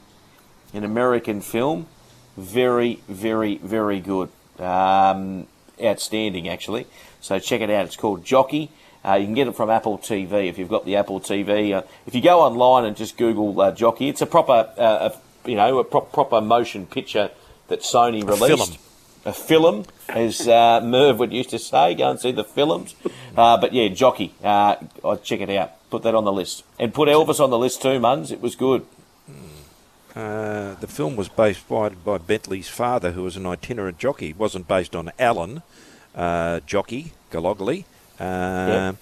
an 0.74 0.84
American 0.84 1.40
film. 1.40 1.86
Very, 2.36 3.00
very, 3.08 3.56
very 3.58 4.00
good. 4.00 4.28
Um, 4.58 5.46
outstanding, 5.82 6.48
actually. 6.48 6.86
So 7.20 7.38
check 7.38 7.60
it 7.60 7.70
out. 7.70 7.86
It's 7.86 7.96
called 7.96 8.24
Jockey. 8.24 8.70
Uh, 9.04 9.14
you 9.14 9.26
can 9.26 9.34
get 9.34 9.46
it 9.46 9.54
from 9.54 9.70
Apple 9.70 9.98
TV 9.98 10.48
if 10.48 10.58
you've 10.58 10.68
got 10.68 10.84
the 10.84 10.96
Apple 10.96 11.20
TV. 11.20 11.72
Uh, 11.72 11.82
if 12.06 12.14
you 12.14 12.20
go 12.20 12.40
online 12.40 12.84
and 12.84 12.96
just 12.96 13.16
Google 13.16 13.60
uh, 13.60 13.70
Jockey, 13.72 14.08
it's 14.08 14.20
a 14.20 14.26
proper, 14.26 14.68
uh, 14.76 15.10
a, 15.10 15.48
you 15.48 15.54
know, 15.54 15.78
a 15.78 15.84
pro- 15.84 16.00
proper 16.00 16.40
motion 16.40 16.86
picture 16.86 17.30
that 17.68 17.80
Sony 17.80 18.26
released. 18.26 18.72
film. 18.74 18.78
A 19.24 19.32
film, 19.32 19.84
as 20.08 20.46
uh, 20.46 20.80
Merv 20.84 21.18
would 21.18 21.32
used 21.32 21.50
to 21.50 21.58
say. 21.58 21.94
Go 21.96 22.10
and 22.10 22.20
see 22.20 22.32
the 22.32 22.44
films. 22.44 22.94
Uh, 23.36 23.58
but 23.58 23.74
yeah, 23.74 23.86
Jockey. 23.88 24.32
Uh, 24.42 24.76
I'd 25.04 25.22
check 25.22 25.42
it 25.42 25.50
out. 25.50 25.72
Put 25.90 26.04
that 26.04 26.14
on 26.14 26.24
the 26.24 26.32
list. 26.32 26.64
And 26.78 26.94
put 26.94 27.06
Elvis 27.06 27.38
on 27.38 27.50
the 27.50 27.58
list 27.58 27.82
too, 27.82 28.00
Muns. 28.00 28.32
It 28.32 28.40
was 28.40 28.56
good. 28.56 28.86
Uh, 30.16 30.74
the 30.80 30.86
film 30.86 31.14
was 31.14 31.28
based 31.28 31.68
by, 31.68 31.90
by 31.90 32.16
Bentley's 32.16 32.68
father, 32.68 33.12
who 33.12 33.22
was 33.22 33.36
an 33.36 33.44
itinerant 33.44 33.98
jockey. 33.98 34.30
It 34.30 34.38
wasn't 34.38 34.66
based 34.66 34.96
on 34.96 35.12
Alan 35.18 35.62
uh, 36.14 36.60
Jockey 36.60 37.12
Galogly. 37.30 37.84
Uh, 38.18 38.94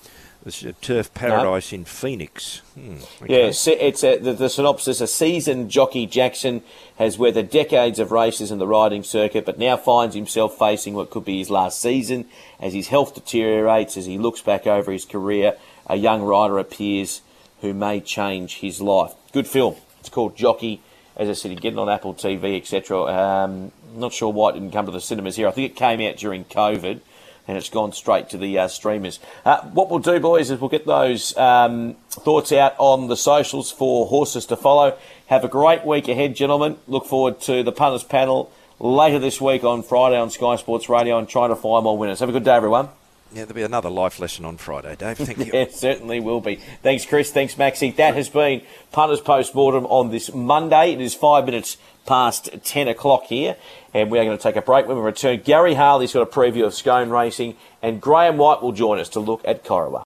It's 0.46 0.62
a 0.62 0.74
turf 0.74 1.14
paradise 1.14 1.72
in 1.72 1.86
Phoenix. 1.86 2.58
Hmm, 2.74 2.96
okay. 3.22 3.46
Yeah, 3.46 3.52
it's 3.80 4.04
a, 4.04 4.18
the, 4.18 4.34
the 4.34 4.50
synopsis. 4.50 5.00
A 5.00 5.06
seasoned 5.06 5.70
jockey, 5.70 6.04
Jackson 6.04 6.62
has 6.98 7.16
weathered 7.16 7.48
decades 7.48 7.98
of 7.98 8.12
races 8.12 8.50
in 8.50 8.58
the 8.58 8.66
riding 8.66 9.02
circuit, 9.04 9.46
but 9.46 9.58
now 9.58 9.78
finds 9.78 10.14
himself 10.14 10.58
facing 10.58 10.92
what 10.92 11.08
could 11.08 11.24
be 11.24 11.38
his 11.38 11.48
last 11.48 11.80
season. 11.80 12.26
As 12.60 12.74
his 12.74 12.88
health 12.88 13.14
deteriorates, 13.14 13.96
as 13.96 14.04
he 14.04 14.18
looks 14.18 14.42
back 14.42 14.66
over 14.66 14.92
his 14.92 15.06
career, 15.06 15.56
a 15.86 15.96
young 15.96 16.20
rider 16.22 16.58
appears 16.58 17.22
who 17.62 17.72
may 17.72 18.00
change 18.00 18.56
his 18.58 18.82
life. 18.82 19.12
Good 19.32 19.46
film. 19.46 19.76
It's 20.00 20.10
called 20.10 20.36
Jockey. 20.36 20.82
As 21.16 21.28
I 21.28 21.32
said, 21.32 21.50
you 21.50 21.56
get 21.56 21.74
it 21.74 21.78
on 21.78 21.88
Apple 21.88 22.14
TV, 22.14 22.56
etc. 22.56 23.04
Um, 23.04 23.72
not 23.94 24.12
sure 24.12 24.32
why 24.32 24.50
it 24.50 24.52
didn't 24.54 24.72
come 24.72 24.86
to 24.86 24.92
the 24.92 25.00
cinemas 25.00 25.36
here. 25.36 25.46
I 25.46 25.52
think 25.52 25.72
it 25.72 25.76
came 25.76 26.00
out 26.00 26.16
during 26.16 26.44
COVID 26.44 27.00
and 27.46 27.58
it's 27.58 27.68
gone 27.68 27.92
straight 27.92 28.28
to 28.30 28.38
the 28.38 28.58
uh, 28.58 28.68
streamers. 28.68 29.20
Uh, 29.44 29.60
what 29.68 29.90
we'll 29.90 29.98
do, 29.98 30.18
boys, 30.18 30.50
is 30.50 30.60
we'll 30.60 30.70
get 30.70 30.86
those 30.86 31.36
um, 31.36 31.94
thoughts 32.10 32.52
out 32.52 32.74
on 32.78 33.08
the 33.08 33.16
socials 33.16 33.70
for 33.70 34.06
horses 34.06 34.46
to 34.46 34.56
follow. 34.56 34.96
Have 35.26 35.44
a 35.44 35.48
great 35.48 35.84
week 35.84 36.08
ahead, 36.08 36.34
gentlemen. 36.34 36.78
Look 36.88 37.06
forward 37.06 37.40
to 37.42 37.62
the 37.62 37.72
punters 37.72 38.04
panel 38.04 38.50
later 38.80 39.18
this 39.18 39.40
week 39.40 39.62
on 39.62 39.82
Friday 39.82 40.16
on 40.16 40.30
Sky 40.30 40.56
Sports 40.56 40.88
Radio 40.88 41.18
and 41.18 41.28
trying 41.28 41.50
to 41.50 41.56
find 41.56 41.84
more 41.84 41.98
winners. 41.98 42.20
Have 42.20 42.28
a 42.28 42.32
good 42.32 42.44
day, 42.44 42.54
everyone. 42.54 42.88
Yeah, 43.34 43.46
there'll 43.46 43.54
be 43.54 43.62
another 43.62 43.90
life 43.90 44.20
lesson 44.20 44.44
on 44.44 44.58
Friday, 44.58 44.94
Dave. 44.94 45.18
Thank 45.18 45.38
you. 45.46 45.50
There 45.50 45.68
certainly 45.68 46.20
will 46.20 46.40
be. 46.40 46.60
Thanks, 46.82 47.04
Chris. 47.04 47.32
Thanks, 47.32 47.58
Maxie. 47.58 47.90
That 47.90 48.14
has 48.14 48.28
been 48.28 48.62
Punters 48.92 49.20
Post 49.20 49.56
Mortem 49.56 49.86
on 49.86 50.10
this 50.10 50.32
Monday. 50.32 50.92
It 50.92 51.00
is 51.00 51.14
five 51.14 51.44
minutes 51.44 51.76
past 52.06 52.48
10 52.62 52.86
o'clock 52.86 53.24
here, 53.24 53.56
and 53.92 54.10
we 54.10 54.18
are 54.20 54.24
going 54.24 54.36
to 54.36 54.42
take 54.42 54.56
a 54.56 54.62
break. 54.62 54.86
When 54.86 54.96
we 54.96 55.02
return, 55.02 55.40
Gary 55.40 55.74
Harley's 55.74 56.12
got 56.12 56.22
a 56.22 56.26
preview 56.26 56.64
of 56.64 56.74
Scone 56.74 57.10
Racing, 57.10 57.56
and 57.82 58.00
Graham 58.00 58.36
White 58.36 58.62
will 58.62 58.72
join 58.72 59.00
us 59.00 59.08
to 59.10 59.20
look 59.20 59.40
at 59.44 59.64
Corowa. 59.64 60.02